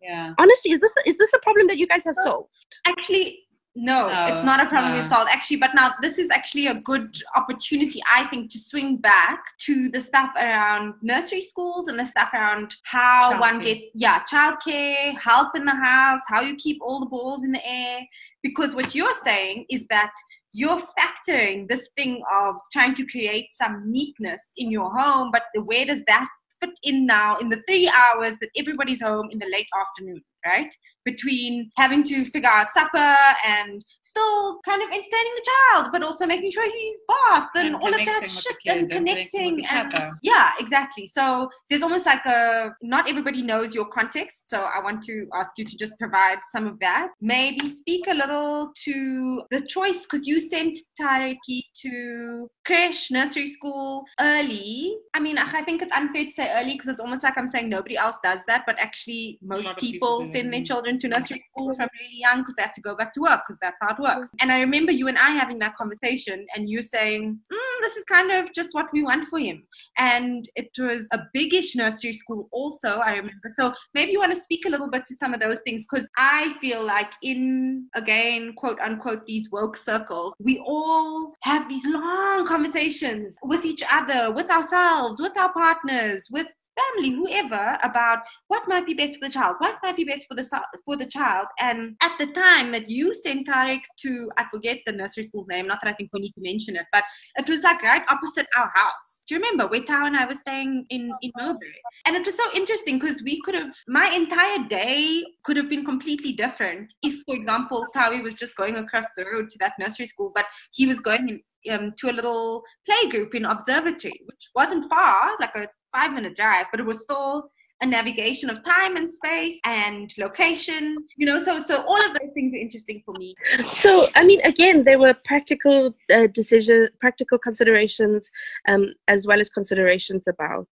Yeah. 0.03 0.35
honestly 0.39 0.73
is 0.73 0.81
this 0.81 0.95
is 1.05 1.19
this 1.19 1.33
a 1.33 1.39
problem 1.39 1.67
that 1.69 1.79
you 1.79 1.87
guys 1.87 2.05
have 2.05 2.17
uh, 2.19 2.25
solved? 2.25 2.51
Actually, 2.87 3.46
no, 3.77 4.09
No, 4.09 4.27
it's 4.27 4.41
oh, 4.41 4.45
not 4.45 4.65
a 4.65 4.69
problem 4.69 4.93
no. 4.93 4.99
we've 4.99 5.07
solved. 5.07 5.31
Actually, 5.31 5.59
but 5.59 5.75
now 5.75 5.93
this 6.01 6.19
is 6.19 6.31
actually 6.31 6.67
a 6.69 6.75
good 6.81 7.15
opportunity, 7.35 8.01
I 8.11 8.25
think, 8.25 8.51
to 8.53 8.59
swing 8.59 8.97
back 8.97 9.45
to 9.67 9.91
the 9.91 10.01
stuff 10.01 10.31
around 10.37 10.95
nursery 11.03 11.43
schools 11.43 11.89
and 11.89 11.99
the 11.99 12.07
stuff 12.07 12.31
around 12.33 12.75
how 12.85 13.39
one 13.39 13.61
gets, 13.61 13.85
yeah, 13.95 14.23
childcare, 14.25 15.19
help 15.21 15.55
in 15.55 15.67
the 15.67 15.75
house, 15.75 16.23
how 16.27 16.41
you 16.41 16.57
keep 16.57 16.79
all 16.81 17.01
the 17.01 17.07
balls 17.07 17.45
in 17.45 17.53
the 17.53 17.69
air. 17.69 18.01
Because 18.43 18.75
what 18.75 18.95
you're 18.95 19.15
saying 19.23 19.67
is 19.71 19.85
that 19.91 20.13
you're 20.55 20.81
factoring 20.99 21.69
this 21.69 21.91
thing 21.99 22.23
of 22.35 22.57
trying 22.73 22.95
to 22.95 23.07
create 23.07 23.53
some 23.53 23.83
neatness 23.91 24.41
in 24.57 24.71
your 24.71 24.91
home, 24.91 25.31
but 25.31 25.43
where 25.67 25.85
does 25.85 26.03
that 26.07 26.27
fit 26.61 26.79
in 26.83 27.05
now 27.05 27.37
in 27.37 27.51
the 27.51 27.61
three 27.69 27.89
hours 27.89 28.39
that 28.39 28.49
everybody's 28.57 29.03
home 29.03 29.29
in 29.31 29.39
the 29.39 29.49
late 29.53 29.69
afternoon? 29.79 30.23
right? 30.47 30.73
Between 31.07 31.71
having 31.77 32.03
to 32.05 32.25
figure 32.27 32.51
out 32.51 32.73
supper 32.73 33.17
and 33.45 33.83
still 34.03 34.61
kind 34.65 34.83
of 34.83 34.89
entertaining 34.89 35.35
the 35.37 35.47
child, 35.53 35.89
but 35.93 36.03
also 36.03 36.27
making 36.27 36.51
sure 36.51 36.65
he's 36.65 36.99
bathed 37.09 37.47
and, 37.57 37.67
And 37.67 37.77
all 37.77 37.89
of 37.89 37.95
that 37.95 38.07
connecting 38.07 38.21
with 38.23 38.23
the 38.23 38.29
shit 38.29 38.57
and 38.67 38.81
and 38.81 38.91
connecting 38.91 39.61
each 39.61 39.73
and 39.73 40.13
yeah, 40.23 40.51
exactly. 40.59 41.07
So 41.07 41.49
there's 41.71 41.83
almost 41.83 42.07
like 42.07 42.25
a 42.27 42.73
not 42.83 43.09
everybody 43.09 43.43
knows 43.43 43.75
your 43.75 43.87
context. 43.87 44.51
So 44.51 44.63
I 44.63 44.83
want 44.83 45.03
to 45.05 45.27
ask 45.35 45.51
you 45.57 45.65
to 45.65 45.77
just 45.77 45.95
provide 45.99 46.39
some 46.53 46.67
of 46.67 46.79
that. 46.81 47.09
Maybe 47.21 47.67
speak 47.67 48.07
a 48.09 48.15
little 48.15 48.73
to 48.85 49.43
the 49.51 49.61
choice 49.61 50.07
because 50.07 50.27
you 50.27 50.41
sent 50.41 50.79
Tareki 51.01 51.63
to 51.83 52.49
creche, 52.67 53.11
nursery 53.11 53.47
school 53.47 54.05
early. 54.21 54.97
I 55.15 55.21
mean, 55.21 55.39
I 55.39 55.63
think 55.63 55.83
it's 55.83 55.93
unfair 55.93 56.25
to 56.25 56.31
say 56.31 56.51
early 56.53 56.73
because 56.73 56.89
it's 56.89 57.01
almost 57.01 57.23
like 57.23 57.39
I'm 57.39 57.47
saying 57.47 57.69
nobody 57.69 57.97
else 57.97 58.17
does 58.25 58.41
that, 58.49 58.65
but 58.67 58.77
actually 58.79 59.39
most 59.41 59.69
people, 59.77 60.21
people 60.21 60.27
send 60.33 60.53
their 60.53 60.65
children 60.65 60.99
to 60.99 61.09
nursery 61.09 61.43
school 61.51 61.75
from 61.77 61.89
really 62.01 62.19
young 62.19 62.41
because 62.41 62.57
they 62.57 62.63
have 62.63 62.75
to 62.75 62.81
go 62.81 62.97
back 62.97 63.15
to 63.15 63.21
work 63.21 63.43
because 63.47 63.59
that's 63.61 63.79
how 63.81 63.95
it 63.95 64.01
works. 64.01 64.33
And 64.41 64.51
I 64.51 64.61
remember 64.61 64.91
you 64.91 65.07
and 65.09 65.17
I 65.17 65.31
having 65.31 65.59
that 65.61 65.77
conversation 65.77 66.45
and 66.57 66.69
you 66.69 66.83
saying, 66.83 67.39
mm, 67.53 67.81
this 67.81 67.97
is 67.97 68.05
kind 68.05 68.33
of 68.33 68.53
just 68.53 68.71
what 68.73 68.87
we 68.93 69.03
want 69.03 69.29
for 69.29 69.39
him 69.39 69.63
and 69.99 70.49
it 70.57 70.71
was 70.79 71.07
a 71.13 71.19
biggish 71.33 71.75
nursery 71.77 72.15
school 72.15 72.49
also 72.53 72.99
i 72.99 73.13
remember 73.13 73.51
so 73.55 73.73
maybe 73.95 74.13
you 74.13 74.19
want 74.19 74.33
to 74.33 74.41
speak 74.41 74.65
a 74.67 74.69
little 74.69 74.91
bit 74.91 75.05
to 75.05 75.15
some 75.15 75.35
of 75.35 75.41
those 75.41 75.61
things 75.63 75.85
because 75.91 76.09
i 76.17 76.55
feel 76.61 76.85
like 76.85 77.11
in 77.23 77.87
again 77.95 78.53
quote 78.57 78.79
unquote 78.81 79.25
these 79.27 79.49
woke 79.51 79.77
circles 79.77 80.35
we 80.39 80.59
all 80.67 81.35
have 81.43 81.69
these 81.69 81.87
long 81.87 82.47
conversations 82.57 83.37
with 83.43 83.67
each 83.67 83.83
other 83.93 84.33
with 84.33 84.51
ourselves 84.51 85.21
with 85.21 85.37
our 85.39 85.53
partners 85.53 86.27
with 86.31 86.47
family 86.81 87.11
whoever 87.11 87.77
about 87.83 88.21
what 88.49 88.67
might 88.67 88.87
be 88.87 88.95
best 88.95 89.15
for 89.17 89.27
the 89.27 89.33
child 89.33 89.57
what 89.59 89.77
might 89.83 89.97
be 89.97 90.05
best 90.05 90.25
for 90.27 90.35
the 90.35 90.47
for 90.87 90.97
the 90.97 91.11
child 91.19 91.47
and 91.61 91.95
at 92.03 92.17
the 92.19 92.29
time 92.29 92.73
that 92.73 92.89
you 92.89 93.15
sent 93.15 93.47
Tarek 93.47 93.83
to 93.99 94.31
i 94.39 94.45
forget 94.51 94.79
the 94.87 94.93
nursery 94.93 95.27
school's 95.27 95.49
name 95.49 95.67
not 95.67 95.79
that 95.83 95.91
i 95.91 95.95
think 95.95 96.09
we 96.15 96.21
need 96.21 96.33
to 96.33 96.41
mention 96.51 96.77
it 96.77 96.87
but 96.93 97.05
it 97.39 97.49
was 97.51 97.63
like 97.63 97.83
right 97.83 98.03
opposite 98.09 98.47
our 98.57 98.71
house. 98.75 99.25
Do 99.29 99.35
you 99.35 99.41
remember 99.41 99.67
where 99.67 99.83
Tao 99.83 100.07
and 100.07 100.17
I 100.17 100.27
were 100.27 100.35
staying 100.35 100.87
in, 100.91 101.11
in 101.21 101.33
Millbury? 101.39 101.81
And 102.07 102.17
it 102.17 102.25
was 102.25 102.37
so 102.37 102.45
interesting 102.55 102.99
because 102.99 103.23
we 103.23 103.41
could 103.43 103.55
have, 103.55 103.73
my 103.89 104.09
entire 104.15 104.67
day 104.69 105.25
could 105.45 105.57
have 105.57 105.69
been 105.69 105.85
completely 105.85 106.33
different 106.33 106.95
if, 107.03 107.15
for 107.27 107.35
example, 107.35 107.87
Tawi 107.93 108.23
was 108.23 108.35
just 108.35 108.57
going 108.57 108.77
across 108.77 109.07
the 109.17 109.25
road 109.25 109.51
to 109.51 109.59
that 109.59 109.73
nursery 109.79 110.07
school, 110.07 110.33
but 110.35 110.45
he 110.73 110.87
was 110.87 111.01
going 111.01 111.29
in, 111.29 111.41
um, 111.71 111.93
to 111.99 112.11
a 112.11 112.13
little 112.13 112.63
play 112.85 113.11
group 113.11 113.35
in 113.35 113.45
Observatory, 113.45 114.21
which 114.27 114.51
wasn't 114.55 114.89
far, 114.89 115.31
like 115.41 115.55
a 115.57 115.69
five 115.95 116.13
minute 116.13 116.37
drive, 116.37 116.67
but 116.71 116.81
it 116.81 116.87
was 116.87 117.03
still 117.03 117.51
a 117.83 117.87
navigation 117.87 118.49
of 118.49 118.63
time 118.63 118.97
and 118.97 119.11
space 119.11 119.59
and 119.65 120.15
location 120.17 120.97
you 121.19 121.27
know 121.27 121.39
so 121.39 121.63
so 121.63 121.83
all 121.83 122.03
of 122.07 122.13
those 122.15 122.31
things 122.33 122.55
are 122.55 122.57
interesting 122.57 123.03
for 123.05 123.13
me 123.19 123.35
So, 123.67 124.07
I 124.15 124.25
mean, 124.25 124.41
again, 124.43 124.85
there 124.85 124.99
were 124.99 125.15
practical 125.25 125.95
uh, 126.13 126.27
decision, 126.29 126.89
practical 127.01 127.39
considerations, 127.39 128.31
um, 128.69 128.95
as 129.09 129.27
well 129.27 129.41
as 129.41 129.51
considerations 129.51 130.27
about 130.27 130.69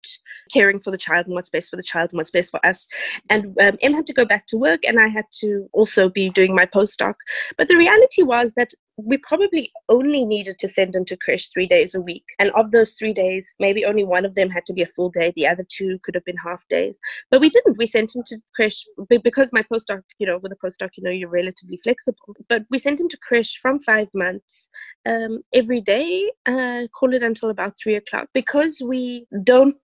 caring 0.53 0.81
for 0.81 0.91
the 0.91 0.99
child 0.99 1.27
and 1.27 1.35
what's 1.35 1.51
best 1.51 1.71
for 1.71 1.77
the 1.77 1.83
child 1.83 2.11
and 2.11 2.19
what's 2.19 2.31
best 2.31 2.51
for 2.51 2.65
us. 2.65 2.87
And 3.31 3.57
um, 3.61 3.79
Em 3.81 3.95
had 3.95 4.07
to 4.07 4.13
go 4.13 4.25
back 4.25 4.47
to 4.49 4.57
work, 4.57 4.81
and 4.85 4.99
I 4.99 5.09
had 5.09 5.27
to 5.41 5.69
also 5.73 6.09
be 6.09 6.31
doing 6.31 6.55
my 6.55 6.67
postdoc. 6.67 7.15
But 7.57 7.69
the 7.69 7.77
reality 7.77 8.23
was 8.23 8.53
that 8.57 8.73
we 8.99 9.17
probably 9.19 9.73
only 9.89 10.25
needed 10.25 10.59
to 10.59 10.69
send 10.69 10.95
him 10.95 11.05
to 11.05 11.17
creche 11.17 11.51
three 11.53 11.67
days 11.67 11.95
a 11.95 12.01
week. 12.01 12.25
And 12.39 12.51
of 12.51 12.73
those 12.73 12.93
three 12.93 13.13
days, 13.13 13.55
maybe 13.61 13.85
only 13.85 14.05
one 14.05 14.25
of 14.25 14.35
them 14.35 14.51
had 14.51 14.67
to 14.67 14.73
be 14.73 14.83
a 14.83 14.87
full 14.87 15.11
day. 15.11 15.33
The 15.37 15.47
other 15.47 15.65
two 15.69 15.99
could 16.03 16.15
have 16.17 16.25
been 16.25 16.37
half 16.37 16.67
days. 16.69 16.95
But 17.31 17.41
we 17.41 17.49
didn't. 17.49 17.79
We 17.79 17.87
sent 17.87 18.15
him 18.15 18.25
to 18.27 18.39
creche 18.57 18.85
because 19.23 19.51
my 19.53 19.63
postdoc, 19.63 20.03
you 20.19 20.27
know, 20.27 20.39
with 20.39 20.53
a 20.53 20.57
postdoc, 20.57 20.91
you 20.97 21.05
know, 21.05 21.11
you're 21.11 21.29
relatively 21.29 21.79
flexible. 21.83 22.19
But 22.49 22.65
we 22.71 22.79
sent 22.79 23.01
him 23.01 23.09
to 23.09 23.19
creche 23.19 23.59
from 23.63 23.81
five 23.83 24.09
months 24.15 24.69
um, 25.07 25.43
every 25.55 25.81
day, 25.81 26.31
uh, 26.47 26.83
call 26.99 27.15
it 27.15 27.23
until 27.23 27.51
about 27.51 27.75
three 27.81 27.95
o'clock. 27.95 28.29
Because 28.35 28.83
we 28.85 29.27
don't 29.45 29.77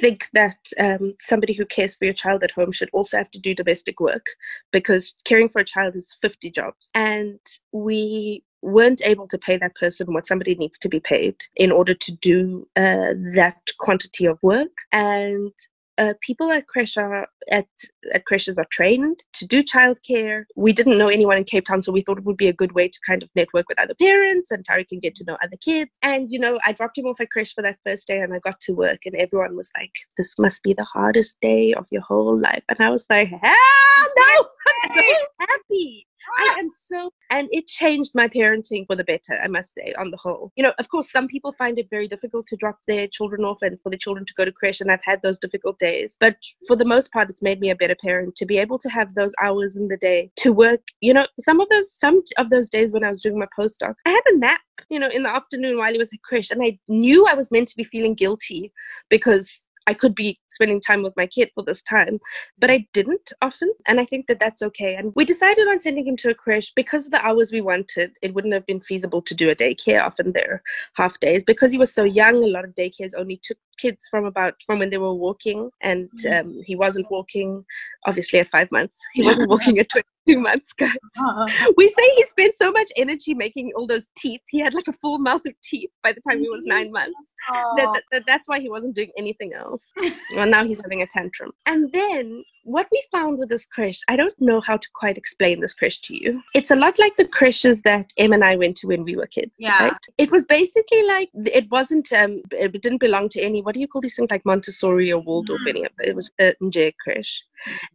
think 0.00 0.26
that 0.32 0.58
um, 0.78 1.14
somebody 1.22 1.52
who 1.52 1.64
cares 1.66 1.94
for 1.94 2.04
your 2.04 2.14
child 2.14 2.42
at 2.42 2.50
home 2.50 2.72
should 2.72 2.90
also 2.92 3.16
have 3.16 3.30
to 3.30 3.38
do 3.38 3.54
domestic 3.54 4.00
work, 4.00 4.26
because 4.72 5.14
caring 5.24 5.48
for 5.48 5.60
a 5.60 5.64
child 5.64 5.94
is 5.94 6.16
50 6.20 6.50
jobs. 6.50 6.90
And 6.94 7.38
we 7.72 8.42
weren't 8.62 9.02
able 9.04 9.28
to 9.28 9.38
pay 9.38 9.56
that 9.56 9.74
person 9.76 10.12
what 10.12 10.26
somebody 10.26 10.54
needs 10.54 10.78
to 10.78 10.88
be 10.88 11.00
paid 11.00 11.36
in 11.56 11.70
order 11.70 11.94
to 11.94 12.12
do 12.12 12.66
uh, 12.76 13.12
that 13.34 13.60
quantity 13.78 14.26
of 14.26 14.38
work. 14.42 14.72
And 14.92 15.52
uh, 15.98 16.12
people 16.20 16.50
at 16.50 16.64
are 16.96 17.26
at 17.50 17.66
at 18.12 18.24
creches 18.26 18.58
are 18.58 18.66
trained 18.70 19.22
to 19.32 19.46
do 19.46 19.62
childcare. 19.62 20.44
We 20.54 20.72
didn't 20.72 20.98
know 20.98 21.08
anyone 21.08 21.38
in 21.38 21.44
Cape 21.44 21.64
Town, 21.64 21.80
so 21.80 21.92
we 21.92 22.02
thought 22.02 22.18
it 22.18 22.24
would 22.24 22.36
be 22.36 22.48
a 22.48 22.52
good 22.52 22.72
way 22.72 22.88
to 22.88 22.98
kind 23.06 23.22
of 23.22 23.30
network 23.34 23.68
with 23.68 23.78
other 23.78 23.94
parents, 23.94 24.50
and 24.50 24.64
Tari 24.64 24.84
can 24.84 25.00
get 25.00 25.14
to 25.16 25.24
know 25.24 25.38
other 25.42 25.56
kids. 25.56 25.90
And 26.02 26.30
you 26.30 26.38
know, 26.38 26.58
I 26.66 26.72
dropped 26.72 26.98
him 26.98 27.06
off 27.06 27.20
at 27.20 27.30
creche 27.30 27.54
for 27.54 27.62
that 27.62 27.78
first 27.84 28.06
day, 28.06 28.20
and 28.20 28.34
I 28.34 28.38
got 28.40 28.60
to 28.62 28.72
work, 28.72 29.00
and 29.06 29.14
everyone 29.16 29.56
was 29.56 29.70
like, 29.76 29.92
"This 30.16 30.38
must 30.38 30.62
be 30.62 30.74
the 30.74 30.84
hardest 30.84 31.38
day 31.40 31.72
of 31.72 31.86
your 31.90 32.02
whole 32.02 32.38
life," 32.38 32.64
and 32.68 32.80
I 32.80 32.90
was 32.90 33.06
like, 33.08 33.28
"Hell 33.28 34.12
no! 34.18 34.48
So 34.94 35.02
happy." 35.40 36.06
I 36.38 36.56
am 36.58 36.68
so, 36.70 37.12
and 37.30 37.48
it 37.52 37.66
changed 37.66 38.12
my 38.14 38.28
parenting 38.28 38.86
for 38.86 38.96
the 38.96 39.04
better, 39.04 39.38
I 39.42 39.48
must 39.48 39.74
say, 39.74 39.94
on 39.98 40.10
the 40.10 40.16
whole. 40.16 40.52
You 40.56 40.64
know, 40.64 40.72
of 40.78 40.88
course, 40.88 41.10
some 41.10 41.28
people 41.28 41.54
find 41.56 41.78
it 41.78 41.88
very 41.90 42.08
difficult 42.08 42.46
to 42.48 42.56
drop 42.56 42.78
their 42.86 43.06
children 43.06 43.44
off 43.44 43.58
and 43.62 43.80
for 43.82 43.90
the 43.90 43.96
children 43.96 44.26
to 44.26 44.34
go 44.34 44.44
to 44.44 44.52
creche, 44.52 44.80
and 44.80 44.90
I've 44.90 45.04
had 45.04 45.22
those 45.22 45.38
difficult 45.38 45.78
days. 45.78 46.16
But 46.18 46.36
for 46.66 46.76
the 46.76 46.84
most 46.84 47.12
part, 47.12 47.30
it's 47.30 47.42
made 47.42 47.60
me 47.60 47.70
a 47.70 47.76
better 47.76 47.96
parent 48.02 48.36
to 48.36 48.46
be 48.46 48.58
able 48.58 48.78
to 48.78 48.88
have 48.88 49.14
those 49.14 49.32
hours 49.42 49.76
in 49.76 49.88
the 49.88 49.96
day 49.96 50.30
to 50.36 50.52
work. 50.52 50.80
You 51.00 51.14
know, 51.14 51.26
some 51.38 51.60
of 51.60 51.68
those, 51.68 51.92
some 51.92 52.22
of 52.38 52.50
those 52.50 52.68
days 52.68 52.92
when 52.92 53.04
I 53.04 53.10
was 53.10 53.22
doing 53.22 53.38
my 53.38 53.48
postdoc, 53.58 53.94
I 54.04 54.10
had 54.10 54.22
a 54.26 54.38
nap, 54.38 54.60
you 54.88 54.98
know, 54.98 55.08
in 55.08 55.22
the 55.22 55.30
afternoon 55.30 55.78
while 55.78 55.92
he 55.92 55.98
was 55.98 56.12
at 56.12 56.22
creche, 56.22 56.50
and 56.50 56.62
I 56.62 56.78
knew 56.88 57.26
I 57.26 57.34
was 57.34 57.50
meant 57.50 57.68
to 57.68 57.76
be 57.76 57.84
feeling 57.84 58.14
guilty 58.14 58.72
because 59.08 59.65
I 59.86 59.94
could 59.94 60.14
be 60.14 60.40
spending 60.50 60.80
time 60.80 61.02
with 61.02 61.16
my 61.16 61.26
kid 61.26 61.50
for 61.54 61.62
this 61.62 61.82
time, 61.82 62.18
but 62.58 62.70
I 62.70 62.86
didn't 62.92 63.32
often. 63.42 63.72
And 63.86 64.00
I 64.00 64.04
think 64.04 64.26
that 64.26 64.40
that's 64.40 64.62
okay. 64.62 64.96
And 64.96 65.12
we 65.14 65.24
decided 65.24 65.68
on 65.68 65.80
sending 65.80 66.06
him 66.06 66.16
to 66.18 66.30
a 66.30 66.34
creche 66.34 66.72
because 66.74 67.06
of 67.06 67.12
the 67.12 67.24
hours 67.24 67.52
we 67.52 67.60
wanted. 67.60 68.12
It 68.22 68.34
wouldn't 68.34 68.54
have 68.54 68.66
been 68.66 68.80
feasible 68.80 69.22
to 69.22 69.34
do 69.34 69.48
a 69.48 69.54
daycare. 69.54 70.02
Often 70.02 70.32
they're 70.32 70.62
half 70.94 71.18
days 71.20 71.44
because 71.44 71.70
he 71.70 71.78
was 71.78 71.92
so 71.92 72.04
young. 72.04 72.42
A 72.42 72.46
lot 72.46 72.64
of 72.64 72.74
daycares 72.74 73.12
only 73.16 73.40
took 73.42 73.58
kids 73.78 74.08
from 74.10 74.24
about 74.24 74.54
from 74.64 74.78
when 74.78 74.90
they 74.90 74.98
were 74.98 75.14
walking, 75.14 75.70
and 75.82 76.08
mm-hmm. 76.24 76.48
um, 76.48 76.62
he 76.64 76.76
wasn't 76.76 77.10
walking. 77.10 77.64
Obviously, 78.06 78.38
at 78.38 78.50
five 78.50 78.70
months, 78.72 78.96
he 79.12 79.22
wasn't 79.22 79.48
walking 79.50 79.78
at 79.78 79.88
22 79.88 80.40
months, 80.40 80.72
guys. 80.72 80.90
Uh-huh. 81.18 81.72
We 81.76 81.88
say 81.88 82.02
he 82.16 82.24
spent 82.24 82.54
so 82.54 82.70
much 82.72 82.90
energy 82.96 83.34
making 83.34 83.72
all 83.76 83.86
those 83.86 84.08
teeth. 84.16 84.42
He 84.48 84.60
had 84.60 84.74
like 84.74 84.88
a 84.88 84.92
full 84.92 85.18
mouth 85.18 85.42
of 85.46 85.54
teeth 85.62 85.90
by 86.02 86.12
the 86.12 86.20
time 86.28 86.40
he 86.40 86.48
was 86.48 86.60
mm-hmm. 86.60 86.68
nine 86.68 86.92
months. 86.92 87.16
That, 87.48 87.88
that, 87.94 88.02
that- 88.12 88.22
that's 88.26 88.48
why 88.48 88.60
he 88.60 88.68
wasn't 88.68 88.94
doing 88.94 89.10
anything 89.16 89.52
else. 89.54 89.92
well, 90.34 90.46
now 90.46 90.64
he's 90.64 90.80
having 90.80 91.02
a 91.02 91.06
tantrum. 91.06 91.52
And 91.66 91.90
then 91.92 92.44
what 92.64 92.88
we 92.90 93.02
found 93.12 93.38
with 93.38 93.48
this 93.48 93.64
creche, 93.64 94.00
I 94.08 94.16
don't 94.16 94.34
know 94.40 94.60
how 94.60 94.76
to 94.76 94.88
quite 94.94 95.16
explain 95.16 95.60
this 95.60 95.72
creche 95.72 96.00
to 96.02 96.14
you. 96.14 96.42
It's 96.52 96.72
a 96.72 96.76
lot 96.76 96.98
like 96.98 97.16
the 97.16 97.26
creches 97.26 97.82
that 97.82 98.12
Em 98.18 98.32
and 98.32 98.42
I 98.44 98.56
went 98.56 98.76
to 98.78 98.88
when 98.88 99.04
we 99.04 99.14
were 99.16 99.28
kids. 99.28 99.52
Yeah. 99.58 99.84
Right? 99.84 99.96
It 100.18 100.30
was 100.32 100.44
basically 100.46 101.04
like 101.04 101.30
it 101.34 101.70
wasn't. 101.70 102.12
Um, 102.12 102.42
it 102.50 102.72
didn't 102.82 102.98
belong 102.98 103.28
to 103.30 103.40
any. 103.40 103.62
What 103.62 103.74
do 103.74 103.80
you 103.80 103.86
call 103.86 104.00
these 104.00 104.16
things 104.16 104.30
like 104.30 104.44
Montessori 104.44 105.12
or 105.12 105.20
Waldorf? 105.20 105.60
Any 105.68 105.84
of 105.84 105.92
it? 106.00 106.08
It 106.08 106.16
was 106.16 106.30
a 106.40 106.54
Nje 106.60 106.92
creche, 107.02 107.42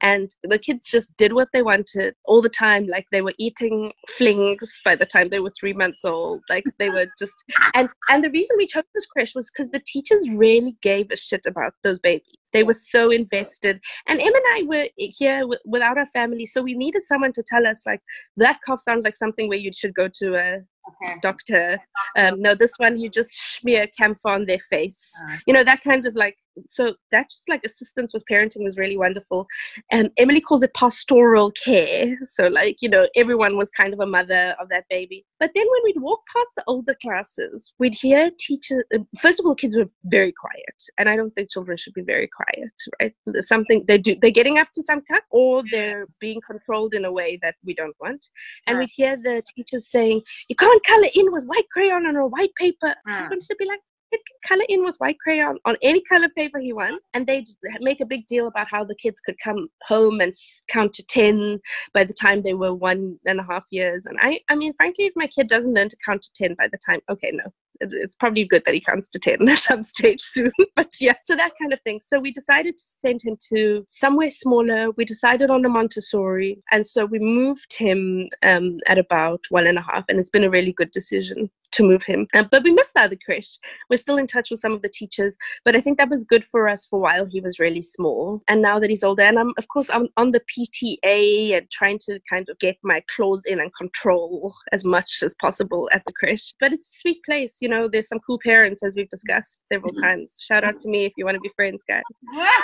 and 0.02 0.34
the 0.44 0.58
kids 0.58 0.86
just 0.86 1.16
did 1.18 1.34
what 1.34 1.50
they 1.52 1.62
wanted 1.62 2.16
all 2.24 2.42
the 2.42 2.50
time. 2.50 2.88
Like 2.88 3.08
they 3.12 3.22
were 3.22 3.34
eating 3.38 3.92
flings 4.18 4.72
by 4.86 4.96
the 4.96 5.06
time 5.06 5.30
they 5.30 5.40
were 5.42 5.52
three 5.60 5.74
months 5.74 6.06
old. 6.06 6.42
Like 6.50 6.64
they 6.80 6.90
were 6.90 7.08
just 7.20 7.34
and 7.74 7.90
and 8.08 8.24
the 8.24 8.30
reason 8.32 8.56
we 8.58 8.68
chose 8.68 8.84
this 8.96 9.06
creche 9.06 9.36
was 9.36 9.41
because 9.50 9.72
the 9.72 9.82
teachers 9.86 10.28
really 10.30 10.76
gave 10.82 11.08
a 11.12 11.16
shit 11.18 11.42
about 11.48 11.74
those 11.84 12.00
babies. 12.00 12.38
They 12.54 12.64
were 12.64 12.74
so 12.76 13.10
invested. 13.12 13.80
And 14.08 14.20
Em 14.20 14.28
and 14.28 14.44
I 14.54 14.64
were 14.68 14.88
here 14.98 15.40
w- 15.42 15.60
without 15.66 15.98
our 15.98 16.08
family, 16.08 16.46
so 16.46 16.62
we 16.62 16.74
needed 16.74 17.04
someone 17.06 17.32
to 17.34 17.44
tell 17.48 17.66
us 17.66 17.84
like 17.86 18.02
that 18.38 18.60
cough 18.66 18.82
sounds 18.82 19.04
like 19.06 19.16
something 19.18 19.48
where 19.48 19.58
you 19.58 19.72
should 19.74 19.94
go 19.96 20.08
to 20.22 20.36
a 20.36 20.58
Okay. 21.04 21.14
doctor. 21.22 21.80
Um, 22.18 22.42
no, 22.42 22.56
this 22.56 22.74
one 22.78 23.00
you 23.00 23.08
just 23.08 23.32
smear 23.60 23.86
camphor 24.00 24.30
on 24.30 24.46
their 24.48 24.60
face. 24.72 25.12
You 25.46 25.54
know 25.54 25.64
that 25.64 25.84
kind 25.84 26.06
of 26.08 26.16
like. 26.16 26.36
So 26.68 26.96
that 27.12 27.30
just 27.30 27.48
like 27.50 27.62
assistance 27.66 28.14
with 28.14 28.24
parenting 28.32 28.64
was 28.64 28.78
really 28.78 28.98
wonderful. 28.98 29.48
And 29.92 30.10
Emily 30.18 30.42
calls 30.42 30.64
it 30.64 30.74
pastoral 30.74 31.52
care. 31.52 32.18
So 32.28 32.48
like 32.48 32.78
you 32.82 32.90
know 32.90 33.08
everyone 33.16 33.58
was 33.58 33.70
kind 33.72 33.94
of 33.94 34.00
a 34.00 34.06
mother 34.06 34.56
of 34.60 34.70
that 34.70 34.86
baby. 34.90 35.26
But 35.40 35.52
then 35.56 35.66
when 35.66 35.82
we'd 35.84 36.02
walk 36.02 36.22
past 36.34 36.52
the 36.56 36.64
older 36.68 36.96
classes, 37.02 37.74
we'd 37.80 37.96
hear 37.96 38.32
teachers. 38.40 38.84
uh, 38.94 39.00
First 39.22 39.40
of 39.40 39.46
all, 39.46 39.56
kids 39.56 39.76
were 39.76 39.90
very 40.06 40.34
quiet, 40.34 40.78
and 40.98 41.10
I 41.10 41.16
don't 41.16 41.32
think 41.32 41.52
children 41.52 41.78
should 41.78 41.94
be 41.94 42.02
very 42.02 42.28
quiet, 42.28 42.72
right? 43.02 43.14
There's 43.26 43.48
something 43.48 43.84
they 43.88 43.98
do. 43.98 44.16
They're 44.22 44.32
getting 44.32 44.58
up 44.58 44.70
to 44.76 44.84
some 44.84 45.02
cut, 45.10 45.24
or 45.32 45.64
they're 45.72 46.08
being 46.20 46.42
controlled 46.46 46.94
in 46.94 47.06
a 47.06 47.12
way 47.12 47.40
that 47.42 47.56
we 47.66 47.74
don't 47.74 47.96
want. 48.00 48.26
And 48.68 48.78
we'd 48.78 48.92
hear 48.94 49.18
the 49.18 49.42
teachers 49.56 49.90
saying, 49.90 50.22
"You 50.50 50.56
can't 50.56 50.84
color 50.86 51.10
in 51.14 51.32
with 51.32 51.46
white 51.46 51.70
crayon 51.72 52.06
on 52.06 52.16
a 52.16 52.28
white 52.28 52.54
paper." 52.56 52.96
Mm. 53.08 53.16
Everyone 53.16 53.42
should 53.42 53.58
be 53.58 53.66
like, 53.66 53.80
kid 54.12 54.20
can 54.46 54.58
color 54.58 54.66
in 54.70 54.84
with 54.84 54.98
white 54.98 55.18
crayon 55.20 55.58
on 55.66 55.78
any 55.82 56.02
color 56.04 56.30
paper 56.36 56.60
he 56.60 56.74
wants, 56.74 57.06
and 57.14 57.26
they 57.26 57.46
make 57.80 58.02
a 58.02 58.06
big 58.06 58.28
deal 58.28 58.48
about 58.48 58.68
how 58.70 58.84
the 58.84 58.96
kids 58.96 59.20
could 59.26 59.36
come 59.44 59.68
home 59.88 60.22
and 60.22 60.34
count 60.68 60.94
to 60.94 61.04
ten 61.06 61.60
by 61.94 62.04
the 62.04 62.14
time 62.14 62.42
they 62.42 62.54
were 62.54 62.74
one 62.74 63.18
and 63.26 63.40
a 63.40 63.44
half 63.44 63.64
years. 63.72 64.06
And 64.06 64.18
I, 64.22 64.40
I 64.50 64.56
mean, 64.56 64.74
frankly, 64.74 65.06
if 65.06 65.14
my 65.16 65.28
kid 65.28 65.48
doesn't 65.48 65.74
learn 65.74 65.90
to 65.90 65.98
count 66.06 66.22
to 66.24 66.34
ten 66.36 66.56
by 66.56 66.68
the 66.72 66.80
time, 66.86 67.00
okay, 67.10 67.32
no, 67.34 67.52
it's 67.82 68.16
probably 68.16 68.46
good 68.46 68.64
that 68.66 68.74
he 68.74 68.82
comes 68.82 69.10
to 69.10 69.20
10 69.20 69.48
at 69.50 69.60
some 69.60 69.84
stage 69.84 70.22
soon. 70.32 70.52
but 70.76 70.94
yeah, 71.00 71.14
so 71.24 71.36
that 71.36 71.52
kind 71.60 71.74
of 71.74 71.82
thing. 71.82 72.00
So 72.04 72.20
we 72.20 72.32
decided 72.32 72.78
to 72.78 72.84
send 73.02 73.22
him 73.24 73.38
to 73.50 73.86
somewhere 73.90 74.32
smaller. 74.32 74.92
We 74.92 75.06
decided 75.06 75.50
on 75.50 75.66
a 75.66 75.70
Montessori. 75.70 76.62
And 76.72 76.86
so 76.86 77.06
we 77.06 77.20
moved 77.20 77.74
him 77.74 78.30
um, 78.44 78.80
at 78.88 78.98
about 78.98 79.42
one 79.50 79.68
and 79.68 79.78
a 79.78 79.82
half. 79.82 80.06
And 80.10 80.20
it's 80.20 80.30
been 80.30 80.44
a 80.44 80.50
really 80.50 80.74
good 80.74 80.92
decision 80.92 81.50
to 81.72 81.84
move 81.84 82.04
him. 82.04 82.28
Uh, 82.34 82.44
but 82.50 82.64
we 82.64 82.72
missed 82.72 82.94
the 82.94 83.02
other 83.02 83.18
creche. 83.24 83.58
We're 83.90 83.98
still 83.98 84.18
in 84.18 84.28
touch 84.28 84.52
with 84.52 84.60
some 84.60 84.74
of 84.74 84.82
the 84.82 84.90
teachers. 84.90 85.34
But 85.66 85.76
I 85.76 85.82
think 85.82 85.98
that 85.98 86.10
was 86.10 86.24
good 86.24 86.46
for 86.52 86.68
us 86.68 86.86
for 86.86 86.98
a 86.98 87.02
while. 87.02 87.26
He 87.26 87.42
was 87.42 87.60
really 87.60 87.82
small. 87.82 88.42
And 88.48 88.62
now 88.62 88.80
that 88.80 88.90
he's 88.90 89.04
older, 89.04 89.24
and 89.24 89.40
I'm, 89.40 89.54
of 89.58 89.68
course, 89.68 89.90
I'm 89.90 90.08
on 90.18 90.32
the 90.32 90.42
PTA 90.52 91.58
and 91.58 91.70
trying 91.72 92.00
to 92.00 92.20
kind 92.30 92.48
of 92.50 92.60
get 92.60 92.78
my 92.84 93.04
claws 93.16 93.44
in 93.46 93.60
and 93.60 93.74
control 93.76 94.54
as 94.72 94.84
much 94.84 95.20
as 95.24 95.34
possible 95.40 95.90
at 95.92 96.04
the 96.06 96.14
creche. 96.14 96.54
But 96.60 96.74
it's 96.74 96.90
a 96.90 97.00
sweet 97.00 97.24
place. 97.26 97.58
You 97.62 97.70
know, 97.70 97.71
there's 97.92 98.08
some 98.08 98.20
cool 98.26 98.40
parents, 98.44 98.84
as 98.84 98.96
we've 98.96 99.10
discussed 99.10 99.60
several 99.72 99.94
times. 99.94 100.38
Shout 100.46 100.64
out 100.64 100.82
to 100.82 100.90
me 100.90 101.06
if 101.06 101.14
you 101.18 101.26
want 101.26 101.36
to 101.36 101.42
be 101.42 101.52
friends, 101.56 101.82
guys. 101.88 102.04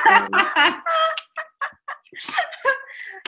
Um, 0.10 0.30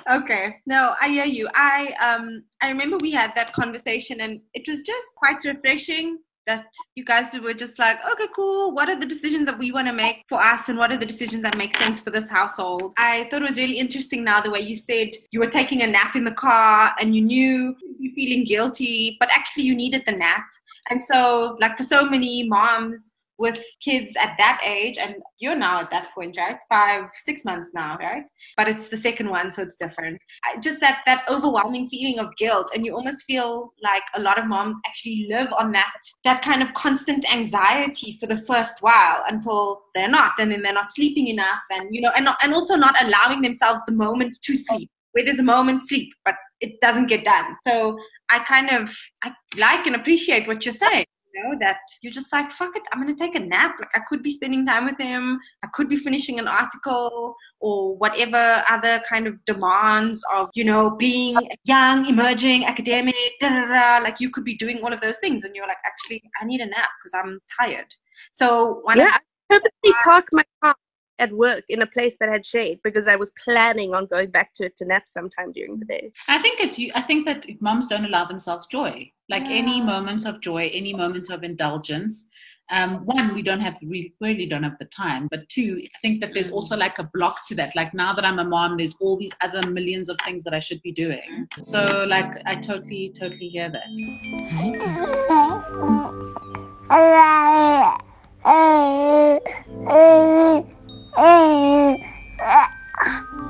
okay. 0.12 0.56
No 0.66 0.96
i 1.02 1.10
hear 1.10 1.26
you. 1.26 1.48
I 1.54 1.94
um 2.02 2.44
i 2.62 2.70
remember 2.70 2.98
we 2.98 3.12
had 3.12 3.32
that 3.36 3.54
conversation 3.54 4.22
and 4.22 4.40
it 4.54 4.68
was 4.68 4.82
just 4.82 5.08
quite 5.16 5.44
refreshing 5.46 6.20
that 6.48 6.66
you 6.96 7.06
guys 7.06 7.26
were 7.40 7.54
just 7.54 7.78
like 7.78 7.98
okay 8.12 8.26
cool. 8.36 8.74
What 8.74 8.90
are 8.90 9.00
the 9.00 9.06
decisions 9.06 9.46
that 9.46 9.60
we 9.60 9.72
want 9.72 9.88
to 9.88 9.94
make 9.94 10.24
for 10.28 10.42
us 10.42 10.68
and 10.70 10.78
what 10.78 10.92
are 10.92 10.98
the 10.98 11.06
decisions 11.06 11.44
that 11.44 11.58
make 11.58 11.78
sense 11.78 12.00
for 12.00 12.10
this 12.10 12.30
household? 12.30 12.94
I 12.98 13.28
thought 13.30 13.42
it 13.44 13.50
was 13.50 13.58
really 13.58 13.78
interesting 13.78 14.24
now 14.24 14.42
the 14.42 14.50
way 14.50 14.62
you 14.62 14.76
said 14.76 15.10
you 15.32 15.40
were 15.40 15.54
taking 15.60 15.84
a 15.84 15.88
nap 15.88 16.16
in 16.16 16.24
the 16.24 16.32
car 16.32 16.96
and 17.00 17.16
you 17.16 17.22
knew 17.22 17.76
you 18.00 18.12
feeling 18.16 18.46
guilty 18.46 19.18
but 19.20 19.30
actually 19.32 19.64
you 19.64 19.76
needed 19.76 20.04
the 20.06 20.14
nap 20.14 20.46
and 20.90 21.04
so 21.04 21.58
like 21.60 21.78
for 21.78 21.84
so 21.84 22.10
many 22.10 22.48
moms 22.48 23.12
with 23.40 23.64
kids 23.82 24.14
at 24.20 24.36
that 24.38 24.62
age, 24.66 24.98
and 24.98 25.16
you're 25.40 25.56
now 25.56 25.80
at 25.80 25.90
that 25.90 26.10
point, 26.14 26.36
right? 26.38 26.58
Five, 26.68 27.06
six 27.24 27.46
months 27.46 27.72
now, 27.74 27.98
right? 27.98 28.30
But 28.58 28.68
it's 28.68 28.90
the 28.90 28.98
second 28.98 29.30
one, 29.30 29.52
so 29.54 29.62
it's 29.62 29.78
different. 29.78 30.20
Just 30.60 30.82
that 30.82 31.00
that 31.06 31.24
overwhelming 31.30 31.88
feeling 31.88 32.20
of 32.20 32.36
guilt, 32.36 32.70
and 32.76 32.86
you 32.86 32.94
almost 32.94 33.24
feel 33.24 33.72
like 33.82 34.04
a 34.16 34.20
lot 34.20 34.38
of 34.38 34.46
moms 34.46 34.76
actually 34.86 35.28
live 35.32 35.48
on 35.58 35.72
that 35.72 35.92
that 36.26 36.42
kind 36.42 36.62
of 36.62 36.74
constant 36.74 37.34
anxiety 37.34 38.18
for 38.20 38.28
the 38.28 38.42
first 38.42 38.76
while 38.82 39.24
until 39.30 39.84
they're 39.96 40.10
not, 40.10 40.34
and 40.38 40.52
then 40.52 40.62
they're 40.62 40.74
not 40.74 40.94
sleeping 40.94 41.28
enough, 41.28 41.62
and 41.72 41.88
you 41.96 42.02
know, 42.02 42.12
and 42.16 42.26
not, 42.26 42.38
and 42.44 42.54
also 42.54 42.76
not 42.76 43.02
allowing 43.02 43.42
themselves 43.42 43.82
the 43.88 43.94
moment 43.94 44.36
to 44.44 44.58
sleep. 44.58 44.92
Where 45.14 45.26
there's 45.26 45.40
a 45.40 45.44
moment 45.44 45.88
sleep, 45.88 46.10
but 46.24 46.36
it 46.62 46.80
doesn't 46.82 47.08
get 47.08 47.24
done. 47.24 47.56
So 47.66 47.98
I 48.30 48.40
kind 48.40 48.70
of 48.70 48.96
I 49.24 49.32
like 49.58 49.88
and 49.88 49.96
appreciate 49.96 50.48
what 50.48 50.66
you're 50.66 50.74
saying 50.74 51.06
you 51.34 51.44
know 51.44 51.58
that 51.60 51.80
you're 52.02 52.14
just 52.14 52.32
like 52.32 52.52
fuck 52.52 52.76
it 52.76 52.84
i'm 52.92 53.00
gonna 53.00 53.16
take 53.16 53.36
a 53.36 53.40
nap 53.40 53.76
like 53.80 53.90
i 53.96 54.00
could 54.08 54.24
be 54.24 54.32
spending 54.32 54.66
time 54.66 54.86
with 54.86 54.98
him 54.98 55.40
i 55.64 55.68
could 55.74 55.90
be 55.90 55.98
finishing 55.98 56.40
an 56.40 56.48
article 56.48 57.36
or 57.60 57.96
whatever 57.98 58.64
other 58.70 59.02
kind 59.08 59.28
of 59.28 59.34
demands 59.46 60.24
of 60.34 60.50
you 60.54 60.64
know 60.64 60.92
being 60.92 61.36
young 61.66 62.06
emerging 62.08 62.66
academic 62.66 63.16
da, 63.40 63.50
da, 63.50 63.66
da. 63.68 64.04
like 64.04 64.20
you 64.20 64.30
could 64.30 64.44
be 64.44 64.56
doing 64.56 64.80
all 64.84 64.94
of 64.94 65.02
those 65.02 65.20
things 65.20 65.44
and 65.44 65.56
you're 65.56 65.68
like 65.68 65.78
actually 65.86 66.22
i 66.42 66.46
need 66.46 66.62
a 66.62 66.66
nap 66.66 66.90
because 67.00 67.14
i'm 67.14 67.40
tired 67.60 67.88
so 68.32 68.80
one 68.84 68.98
yeah, 68.98 69.18
I 69.18 69.56
purposely 69.56 69.94
parked 70.04 70.30
my 70.32 70.44
car 70.64 70.76
at 71.20 71.32
work 71.32 71.64
in 71.70 71.82
a 71.82 71.88
place 71.88 72.16
that 72.20 72.30
had 72.30 72.46
shade 72.46 72.80
because 72.84 73.08
I 73.08 73.16
was 73.16 73.32
planning 73.44 73.94
on 73.94 74.08
going 74.08 74.32
back 74.32 74.54
to 74.56 74.66
it 74.66 74.78
to 74.78 74.86
nap 74.86 75.08
sometime 75.08 75.52
during 75.52 75.78
the 75.78 75.86
day. 75.86 76.12
I 76.28 76.42
think 76.42 76.60
it's. 76.62 76.80
I 76.96 77.02
think 77.02 77.26
that 77.26 77.46
moms 77.62 77.88
don't 77.88 78.06
allow 78.06 78.26
themselves 78.26 78.68
joy. 78.68 79.12
Like 79.30 79.44
any 79.44 79.80
moment 79.80 80.26
of 80.26 80.42
joy, 80.42 80.72
any 80.74 80.94
moment 80.94 81.30
of 81.30 81.44
indulgence. 81.44 82.28
Um, 82.72 83.06
one, 83.06 83.34
we 83.34 83.42
don't 83.42 83.60
have 83.60 83.78
we 83.82 84.14
really 84.22 84.46
don't 84.46 84.64
have 84.64 84.78
the 84.80 84.86
time. 84.86 85.28
But 85.30 85.48
two, 85.50 85.80
I 85.84 85.98
think 86.02 86.20
that 86.22 86.34
there's 86.34 86.52
also 86.52 86.78
like 86.78 86.98
a 87.00 87.04
block 87.14 87.48
to 87.48 87.56
that. 87.56 87.76
Like 87.76 87.94
now 87.94 88.14
that 88.14 88.26
I'm 88.26 88.40
a 88.40 88.44
mom, 88.44 88.78
there's 88.78 88.96
all 89.00 89.18
these 89.18 89.34
other 89.42 89.68
millions 89.70 90.10
of 90.10 90.18
things 90.24 90.44
that 90.46 90.54
I 90.54 90.60
should 90.60 90.82
be 90.82 90.92
doing. 90.92 91.48
So 91.62 92.06
like 92.08 92.32
I 92.46 92.56
totally, 92.56 93.14
totally 93.20 93.50
hear 93.50 93.70
that. 93.70 93.88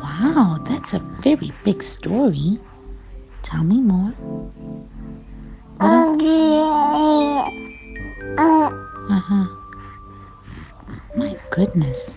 Wow, 0.02 0.60
that's 0.64 0.94
a 0.94 1.00
very 1.22 1.52
big 1.64 1.84
story. 1.84 2.60
Tell 3.44 3.64
me 3.64 3.82
more. 3.82 4.14
Uh 9.10 9.20
huh. 9.20 9.46
My 11.16 11.38
goodness. 11.52 12.16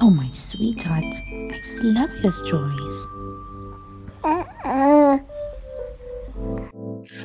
Oh, 0.00 0.10
my 0.10 0.30
sweetheart. 0.32 1.04
I 1.04 1.50
just 1.50 1.82
love 1.84 2.14
your 2.22 2.32
stories. 2.32 3.08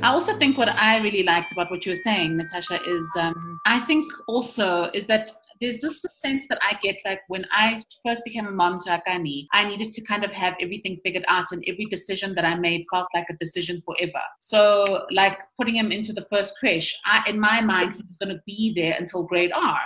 I 0.01 0.09
also 0.09 0.37
think 0.37 0.57
what 0.57 0.69
I 0.69 0.97
really 0.97 1.23
liked 1.23 1.51
about 1.51 1.71
what 1.71 1.85
you 1.85 1.91
were 1.91 1.97
saying, 1.97 2.37
Natasha, 2.37 2.79
is 2.85 3.05
um, 3.17 3.59
I 3.65 3.79
think 3.81 4.11
also 4.27 4.85
is 4.93 5.05
that 5.07 5.31
there's 5.61 5.79
this 5.79 6.01
sense 6.09 6.43
that 6.49 6.59
I 6.61 6.77
get 6.81 6.97
like 7.05 7.21
when 7.29 7.45
I 7.51 7.83
first 8.05 8.23
became 8.25 8.47
a 8.47 8.51
mom 8.51 8.79
to 8.81 8.89
Akani, 8.89 9.47
I 9.53 9.65
needed 9.65 9.91
to 9.91 10.01
kind 10.01 10.23
of 10.23 10.31
have 10.31 10.55
everything 10.59 10.99
figured 11.03 11.23
out, 11.27 11.51
and 11.51 11.63
every 11.67 11.85
decision 11.85 12.35
that 12.35 12.43
I 12.45 12.55
made 12.55 12.85
felt 12.91 13.07
like 13.13 13.27
a 13.29 13.37
decision 13.37 13.81
forever. 13.85 14.21
So, 14.41 15.05
like 15.11 15.39
putting 15.57 15.75
him 15.75 15.91
into 15.91 16.11
the 16.11 16.25
first 16.29 16.55
creche, 16.59 16.93
I, 17.05 17.23
in 17.29 17.39
my 17.39 17.61
mind, 17.61 17.95
he 17.95 18.03
was 18.03 18.17
going 18.17 18.35
to 18.35 18.41
be 18.45 18.73
there 18.75 18.95
until 18.99 19.23
grade 19.23 19.51
R. 19.53 19.79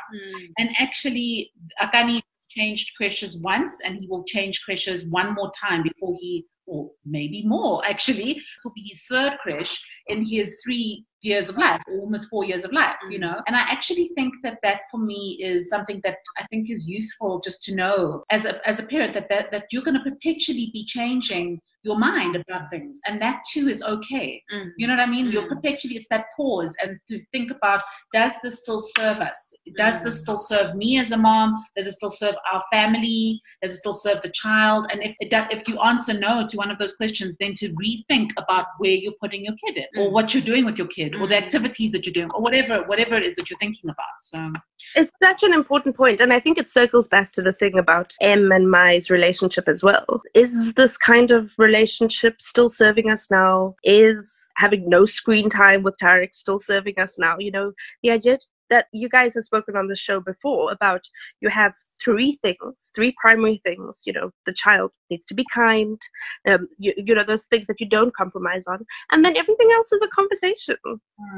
And 0.58 0.70
actually, 0.80 1.52
Akani 1.82 2.22
changed 2.50 2.96
creches 2.96 3.40
once, 3.42 3.80
and 3.86 3.98
he 3.98 4.08
will 4.08 4.24
change 4.24 4.62
creches 4.64 5.06
one 5.06 5.36
more 5.36 5.52
time 5.52 5.84
before 5.84 6.16
he, 6.20 6.46
or 6.68 6.92
maybe 7.06 7.44
more 7.46 7.84
actually. 7.86 8.34
This 8.34 8.64
will 8.64 8.74
be 8.74 8.90
his 8.90 9.04
third 9.10 9.38
creche 9.42 9.82
in 10.08 10.24
his 10.24 10.60
three 10.64 11.06
years 11.22 11.50
of 11.50 11.58
life, 11.58 11.82
almost 11.90 12.30
four 12.30 12.46
years 12.46 12.64
of 12.64 12.72
life, 12.72 12.96
you 13.10 13.18
mm. 13.18 13.22
know. 13.22 13.42
And 13.48 13.56
I 13.56 13.62
actually 13.62 14.10
think 14.16 14.36
that 14.44 14.60
that 14.64 14.82
for 14.92 15.00
me 15.00 15.40
is 15.42 15.70
something 15.70 16.00
that 16.04 16.18
I 16.38 16.46
think 16.48 16.70
is 16.70 16.88
useful 16.88 17.42
just 17.44 17.64
to 17.64 17.76
know 17.76 18.24
as 18.30 18.46
a 18.46 18.68
as 18.68 18.80
a 18.80 18.84
parent 18.84 19.14
that 19.14 19.30
that, 19.30 19.52
that 19.52 19.66
you're 19.72 19.84
going 19.84 20.02
to 20.02 20.12
perpetually 20.12 20.70
be 20.74 20.86
changing 20.86 21.60
your 21.88 21.98
mind 21.98 22.36
about 22.36 22.70
things, 22.70 23.00
and 23.08 23.22
that 23.22 23.42
too 23.52 23.70
is 23.70 23.82
okay. 23.82 24.44
You 24.78 24.88
know 24.88 24.96
what 24.96 25.02
I 25.02 25.06
mean? 25.08 25.32
You're 25.32 25.44
mm-hmm. 25.44 25.56
perpetually 25.56 25.96
it's 25.96 26.08
that 26.10 26.26
pause 26.36 26.76
and 26.84 27.00
to 27.10 27.20
think 27.32 27.52
about 27.52 27.82
does 28.14 28.34
this 28.44 28.62
still 28.62 28.82
serve 28.82 29.18
us? 29.18 29.38
Does 29.76 30.02
this 30.04 30.16
mm-hmm. 30.16 30.24
still 30.24 30.38
serve 30.38 30.76
me 30.76 31.00
as 31.00 31.12
a 31.12 31.18
mom? 31.18 31.56
Does 31.76 31.88
it 31.88 31.94
still 31.94 32.10
serve 32.10 32.36
our 32.52 32.64
family? 32.72 33.42
Does 33.62 33.72
it 33.72 33.78
still 33.78 33.94
serve 33.94 34.22
the 34.22 34.30
child? 34.30 34.88
And 34.92 35.02
if 35.02 35.16
it 35.20 35.30
does, 35.30 35.48
if 35.52 35.68
you 35.68 35.80
answer 35.80 36.14
no 36.14 36.46
to 36.48 36.58
one 36.58 36.72
of 36.72 36.78
those 36.78 36.96
questions, 36.96 37.36
then 37.40 37.54
to 37.56 37.70
rethink 37.70 38.32
about 38.38 38.66
where 38.80 38.92
you're 38.92 39.20
putting 39.22 39.46
your 39.46 39.56
kid 39.66 39.78
in, 39.78 40.02
or 40.02 40.10
mm. 40.10 40.12
what 40.12 40.34
you're 40.34 40.44
doing 40.44 40.66
with 40.66 40.78
your 40.78 40.88
kid, 40.88 41.16
or 41.16 41.28
the 41.28 41.36
mm-hmm. 41.36 41.46
activities 41.46 41.92
that 41.92 42.06
you're 42.06 42.14
doing, 42.14 42.30
or 42.32 42.42
whatever 42.42 42.84
whatever 42.84 43.16
it 43.16 43.24
is 43.24 43.36
that 43.38 43.50
you're 43.50 43.60
thinking 43.60 43.90
about. 43.90 44.18
So 44.22 44.52
It's 44.96 45.14
such 45.22 45.44
an 45.44 45.54
important 45.54 45.96
point, 45.96 46.20
and 46.20 46.34
I 46.34 46.40
think 46.40 46.58
it 46.58 46.70
circles 46.70 47.08
back 47.08 47.32
to 47.34 47.42
the 47.42 47.54
thing 47.54 47.78
about 47.78 48.14
Em 48.22 48.52
and 48.52 48.70
Mai's 48.70 49.10
relationship 49.10 49.68
as 49.68 49.84
well. 49.84 50.22
Is 50.34 50.74
this 50.74 50.98
kind 50.98 51.32
of 51.32 51.52
relationship 51.58 51.77
still 51.86 52.70
serving 52.70 53.10
us 53.10 53.30
now? 53.30 53.76
Is 53.84 54.48
having 54.56 54.90
no 54.90 55.06
screen 55.06 55.50
time 55.50 55.84
with 55.84 55.96
Tarek 56.02 56.34
still 56.34 56.60
serving 56.60 56.98
us 56.98 57.18
now? 57.18 57.38
You 57.40 57.52
know, 57.52 57.74
the 58.04 58.12
idea 58.12 58.40
that 58.70 58.88
you 58.92 59.10
guys 59.10 59.36
have 59.36 59.46
spoken 59.46 59.76
on 59.76 59.88
the 59.88 59.96
show 59.96 60.20
before 60.20 60.72
about 60.72 61.02
you 61.42 61.50
have 61.50 61.74
three 62.04 62.38
things, 62.42 62.92
three 62.96 63.14
primary 63.20 63.62
things. 63.66 64.02
You 64.06 64.14
know, 64.14 64.32
the 64.46 64.54
child 64.54 64.92
needs 65.10 65.26
to 65.28 65.34
be 65.34 65.46
kind, 65.54 66.00
um, 66.48 66.68
you, 66.78 66.94
you 66.98 67.16
know, 67.16 67.24
those 67.24 67.46
things 67.46 67.68
that 67.68 67.80
you 67.80 67.88
don't 67.88 68.16
compromise 68.16 68.68
on, 68.68 68.86
and 69.12 69.24
then 69.24 69.38
everything 69.38 69.70
else 69.74 69.92
is 69.92 70.02
a 70.04 70.08
conversation 70.08 70.78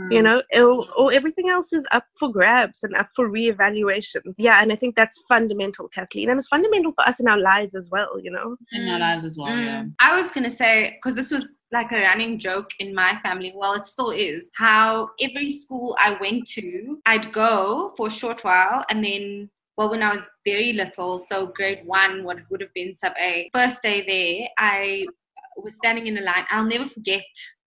you 0.10 0.22
know 0.22 0.42
or, 0.54 0.86
or 0.98 1.14
everything 1.14 1.50
else 1.50 1.72
is 1.72 1.86
up 1.92 2.04
for 2.18 2.32
grabs 2.32 2.84
and 2.84 2.96
up 2.96 3.08
for 3.16 3.30
reevaluation 3.30 4.22
yeah 4.38 4.62
and 4.62 4.72
i 4.72 4.76
think 4.76 4.96
that's 4.96 5.22
fundamental 5.28 5.88
kathleen 5.90 6.30
and 6.30 6.38
it's 6.38 6.48
fundamental 6.48 6.92
for 6.94 7.08
us 7.08 7.20
in 7.20 7.28
our 7.28 7.40
lives 7.40 7.76
as 7.76 7.90
well 7.92 8.20
you 8.20 8.32
know 8.32 8.56
in 8.72 8.88
our 8.90 9.00
lives 9.00 9.26
as 9.26 9.38
well, 9.38 9.58
yeah. 9.58 9.84
Mm. 9.84 9.94
I 10.00 10.20
was 10.20 10.32
gonna 10.32 10.50
say 10.50 10.98
because 11.02 11.16
this 11.16 11.32
was 11.32 11.56
like 11.72 11.92
a 11.92 12.02
running 12.02 12.40
joke 12.40 12.72
in 12.80 12.94
my 12.94 13.20
family. 13.24 13.54
Well, 13.56 13.74
it 13.74 13.86
still 13.86 14.12
is. 14.12 14.50
How 14.56 15.10
every 15.22 15.52
school 15.52 15.96
I 16.00 16.18
went 16.20 16.48
to, 16.50 17.00
I'd 17.06 17.32
go 17.32 17.94
for 17.96 18.08
a 18.08 18.12
short 18.12 18.44
while 18.44 18.84
and 18.90 19.04
then 19.04 19.50
well, 19.80 19.90
when 19.90 20.04
I 20.04 20.14
was 20.14 20.28
very 20.44 20.74
little, 20.74 21.20
so 21.20 21.48
grade 21.48 21.84
one, 21.86 22.26
what 22.26 22.40
would 22.50 22.60
have 22.60 22.74
been 22.74 22.94
sub 22.94 23.14
A, 23.18 23.50
first 23.54 23.82
day 23.82 24.04
there, 24.06 24.50
I 24.58 25.06
was 25.56 25.76
standing 25.76 26.06
in 26.06 26.18
a 26.18 26.22
line. 26.22 26.44
I'll 26.50 26.66
never 26.66 26.90
forget 26.90 27.24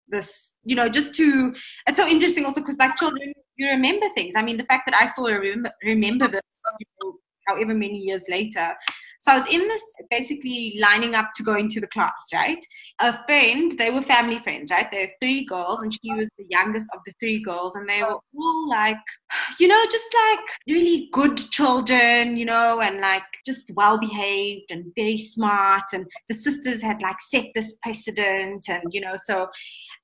this, 0.08 0.56
you 0.62 0.76
know, 0.76 0.90
just 0.90 1.14
to, 1.14 1.54
it's 1.86 1.96
so 1.96 2.06
interesting 2.06 2.44
also 2.44 2.60
because 2.60 2.76
like 2.76 2.98
children, 2.98 3.32
you 3.56 3.66
remember 3.70 4.04
things. 4.14 4.34
I 4.36 4.42
mean, 4.42 4.58
the 4.58 4.64
fact 4.64 4.82
that 4.84 4.94
I 4.94 5.06
still 5.06 5.24
remember, 5.24 5.70
remember 5.82 6.28
this, 6.28 6.42
you 6.80 6.86
know, 7.02 7.14
however 7.48 7.72
many 7.72 7.96
years 7.96 8.24
later. 8.28 8.74
So 9.22 9.30
I 9.30 9.38
was 9.38 9.48
in 9.54 9.68
this 9.68 9.82
basically 10.10 10.76
lining 10.80 11.14
up 11.14 11.30
to 11.36 11.44
go 11.44 11.54
into 11.54 11.78
the 11.78 11.86
class, 11.86 12.10
right? 12.34 12.58
A 12.98 13.24
friend, 13.24 13.70
they 13.78 13.92
were 13.92 14.02
family 14.02 14.40
friends, 14.40 14.72
right? 14.72 14.90
There 14.90 15.06
were 15.06 15.12
three 15.20 15.44
girls, 15.44 15.80
and 15.80 15.94
she 15.94 16.12
was 16.12 16.28
the 16.38 16.46
youngest 16.50 16.88
of 16.92 16.98
the 17.06 17.12
three 17.20 17.40
girls, 17.40 17.76
and 17.76 17.88
they 17.88 18.02
were 18.02 18.18
all 18.36 18.68
like, 18.68 18.96
you 19.60 19.68
know, 19.68 19.80
just 19.92 20.12
like 20.28 20.44
really 20.66 21.08
good 21.12 21.36
children, 21.36 22.36
you 22.36 22.44
know, 22.44 22.80
and 22.80 23.00
like 23.00 23.22
just 23.46 23.70
well 23.74 23.96
behaved 23.96 24.72
and 24.72 24.92
very 24.96 25.18
smart. 25.18 25.84
And 25.92 26.04
the 26.28 26.34
sisters 26.34 26.82
had 26.82 27.00
like 27.00 27.20
set 27.20 27.46
this 27.54 27.76
precedent, 27.80 28.66
and 28.68 28.82
you 28.90 29.00
know, 29.00 29.14
so 29.16 29.46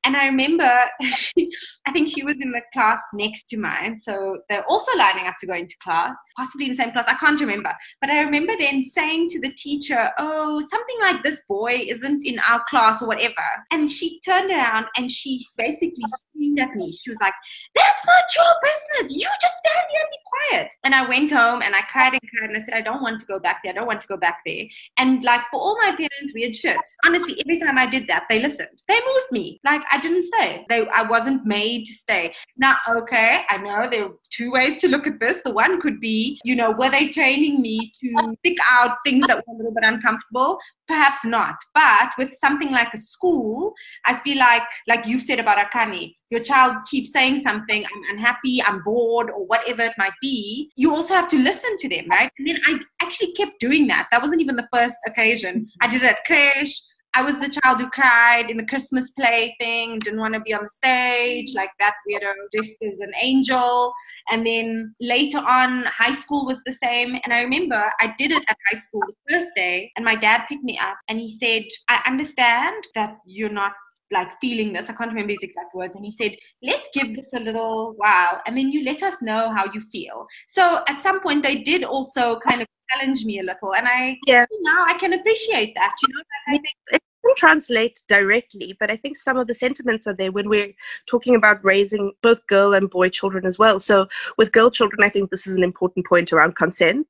and 0.09 0.17
I 0.17 0.27
remember, 0.27 0.65
I 1.87 1.93
think 1.93 2.09
she 2.09 2.25
was 2.25 2.37
in 2.41 2.51
the 2.51 2.63
class 2.73 2.99
next 3.13 3.47
to 3.51 3.59
mine. 3.59 4.01
So 4.01 4.39
they're 4.49 4.65
also 4.65 4.97
lining 4.97 5.27
up 5.27 5.35
to 5.41 5.47
go 5.47 5.53
into 5.53 5.75
class, 5.83 6.17
possibly 6.35 6.65
in 6.65 6.71
the 6.71 6.77
same 6.79 6.93
class. 6.93 7.05
I 7.09 7.15
can't 7.15 7.39
remember. 7.39 7.75
But 8.01 8.09
I 8.09 8.23
remember 8.23 8.55
then 8.59 8.83
saying 8.85 9.29
to 9.29 9.41
the 9.41 9.53
teacher, 9.53 10.09
Oh, 10.17 10.63
something 10.63 10.97
like 11.03 11.23
this 11.23 11.43
boy 11.47 11.85
isn't 11.87 12.25
in 12.25 12.39
our 12.39 12.65
class 12.71 13.03
or 13.03 13.09
whatever. 13.09 13.35
And 13.71 13.91
she 13.91 14.19
turned 14.25 14.51
around 14.51 14.87
and 14.97 15.11
she 15.11 15.45
basically 15.59 16.05
screamed 16.07 16.59
at 16.59 16.75
me. 16.75 16.91
She 16.91 17.11
was 17.11 17.19
like, 17.21 17.35
That's 17.75 18.07
not 18.07 18.25
your 18.35 18.55
business. 18.63 19.15
You 19.15 19.29
just 19.43 19.55
stand 19.59 19.85
here 19.91 20.01
and 20.01 20.11
be 20.11 20.19
quiet. 20.49 20.75
And 20.85 20.95
I 20.95 21.07
went 21.07 21.33
home 21.33 21.61
and 21.61 21.75
I 21.75 21.83
cried 21.93 22.15
and 22.15 22.23
cried 22.31 22.49
and 22.49 22.57
I 22.57 22.65
said, 22.65 22.73
I 22.73 22.81
don't 22.81 23.03
want 23.03 23.21
to 23.21 23.27
go 23.27 23.39
back 23.39 23.61
there. 23.63 23.75
I 23.75 23.77
don't 23.77 23.87
want 23.87 24.01
to 24.01 24.09
go 24.09 24.17
back 24.17 24.39
there. 24.47 24.65
And 24.97 25.23
like 25.23 25.43
for 25.51 25.61
all 25.61 25.77
my 25.77 25.91
parents, 25.91 26.33
weird 26.35 26.57
shit. 26.57 26.79
Honestly, 27.05 27.39
every 27.45 27.61
time 27.61 27.77
I 27.77 27.87
did 27.87 28.07
that, 28.09 28.25
they 28.31 28.41
listened. 28.41 28.81
They 28.89 28.99
moved 29.01 29.33
me. 29.33 29.61
Like 29.67 29.83
I 29.93 29.98
didn't 30.01 30.25
stay. 30.25 30.65
They, 30.69 30.87
I 30.89 31.03
wasn't 31.03 31.45
made 31.47 31.85
to 31.87 31.93
stay. 31.93 32.35
Now, 32.57 32.77
okay, 32.89 33.43
I 33.49 33.59
know 33.59 33.89
there 33.91 34.07
are 34.07 34.13
two 34.31 34.53
ways 34.53 34.79
to 34.79 34.89
look 34.89 35.07
at 35.07 35.21
this. 35.21 35.43
The 35.45 35.53
one 35.53 35.81
could 35.81 36.01
be, 36.01 36.41
you 36.45 36.57
know, 36.57 36.71
were 36.71 36.91
they 36.91 37.09
training 37.09 37.61
me 37.61 37.93
to 38.01 38.35
stick 38.41 38.57
out 38.71 38.97
things 39.05 39.27
that 39.27 39.37
were 39.37 39.55
a 39.55 39.57
little 39.57 39.75
bit 39.75 39.85
uncomfortable? 39.85 40.59
Perhaps 40.87 41.25
not. 41.25 41.57
But 41.75 42.13
with 42.19 42.33
something 42.35 42.71
like 42.71 42.93
a 42.95 42.99
school, 42.99 43.73
I 44.05 44.19
feel 44.21 44.39
like, 44.39 44.63
like 44.87 45.07
you 45.07 45.19
said 45.19 45.39
about 45.39 45.59
Akani, 45.59 46.15
your 46.31 46.41
child 46.41 46.77
keeps 46.91 47.13
saying 47.13 47.41
something, 47.43 47.85
I'm 47.85 48.17
unhappy, 48.17 48.63
I'm 48.63 48.83
bored, 48.83 49.31
or 49.31 49.47
whatever 49.47 49.83
it 49.83 49.95
might 49.97 50.13
be, 50.21 50.71
you 50.77 50.95
also 50.95 51.15
have 51.15 51.29
to 51.29 51.39
listen 51.39 51.77
to 51.79 51.89
them, 51.89 52.07
right? 52.11 52.31
And 52.39 52.49
then 52.49 52.59
I 52.67 52.79
actually 53.01 53.33
kept 53.33 53.61
doing 53.61 53.87
that. 53.89 54.09
That 54.11 54.23
wasn't 54.23 54.43
even 54.43 54.57
the 54.57 54.69
first 54.73 54.97
occasion. 55.07 55.67
I 55.81 55.89
did 55.89 56.03
it 56.03 56.11
at 56.11 56.25
creche. 56.25 56.83
I 57.15 57.23
was 57.23 57.39
the 57.39 57.49
child 57.49 57.81
who 57.81 57.89
cried 57.91 58.51
in 58.51 58.57
the 58.57 58.67
Christmas 58.67 59.11
play 59.11 59.55
thing, 59.61 59.99
didn't 59.99 60.21
want 60.21 60.35
to 60.35 60.41
be 60.41 60.55
on 60.55 60.63
the 60.63 60.69
stage, 60.69 61.55
like 61.55 61.71
that 61.81 61.95
weirdo 62.09 62.33
dressed 62.53 62.77
as 62.83 63.01
an 63.01 63.13
angel. 63.21 63.93
And 64.31 64.47
then 64.47 64.95
later 65.01 65.39
on, 65.39 65.85
high 65.85 66.15
school 66.15 66.47
was 66.47 66.61
the 66.65 66.77
same. 66.83 67.19
And 67.25 67.33
I 67.33 67.43
remember 67.43 67.91
I 68.01 68.15
did 68.19 68.31
it 68.31 68.45
at 68.49 68.57
high 68.71 68.79
school 68.79 69.03
the 69.07 69.35
first 69.35 69.49
day, 69.57 69.91
and 69.97 70.05
my 70.05 70.17
dad 70.17 70.45
picked 70.49 70.65
me 70.65 70.79
up 70.79 70.97
and 71.09 71.19
he 71.19 71.31
said, 71.31 71.65
I 71.89 72.03
understand 72.07 72.85
that 72.95 73.17
you're 73.27 73.49
not 73.49 73.73
like 74.11 74.29
feeling 74.41 74.73
this. 74.73 74.89
I 74.89 74.95
can't 74.95 75.11
remember 75.11 75.33
his 75.33 75.43
exact 75.43 75.75
words. 75.75 75.97
And 75.97 76.05
he 76.05 76.13
said, 76.13 76.33
let's 76.63 76.89
give 76.95 77.15
this 77.15 77.33
a 77.35 77.41
little 77.41 77.95
while 77.97 78.41
and 78.47 78.57
then 78.57 78.71
you 78.71 78.83
let 78.85 79.03
us 79.03 79.21
know 79.23 79.53
how 79.55 79.71
you 79.73 79.81
feel. 79.93 80.27
So 80.47 80.83
at 80.89 81.01
some 81.01 81.21
point, 81.21 81.43
they 81.43 81.63
did 81.63 81.85
also 81.85 82.39
kind 82.39 82.63
of 82.63 82.67
challenge 82.91 83.24
me 83.24 83.41
a 83.41 83.43
little. 83.43 83.74
And 83.74 83.86
I, 83.86 84.18
Yeah. 84.26 84.47
now 84.61 84.84
I 84.84 84.95
can 84.95 85.12
appreciate 85.12 85.74
that, 85.74 85.95
you 86.03 86.14
know, 86.14 86.22
I 86.49 86.53
think 86.53 86.76
it 86.93 87.03
doesn't 87.22 87.36
translate 87.36 88.03
directly, 88.09 88.76
but 88.80 88.91
I 88.91 88.97
think 88.97 89.16
some 89.16 89.36
of 89.36 89.47
the 89.47 89.55
sentiments 89.55 90.07
are 90.07 90.14
there 90.14 90.32
when 90.32 90.49
we're 90.49 90.72
talking 91.07 91.34
about 91.34 91.64
raising 91.64 92.12
both 92.22 92.47
girl 92.47 92.74
and 92.74 92.91
boy 92.91 93.09
children 93.09 93.47
as 93.47 93.59
well. 93.59 93.78
So 93.78 94.07
with 94.36 94.53
girl 94.53 94.70
children, 94.70 95.03
I 95.03 95.11
think 95.11 95.30
this 95.30 95.47
is 95.47 95.55
an 95.55 95.64
important 95.64 96.07
point 96.07 96.32
around 96.32 96.57
consent. 96.57 97.07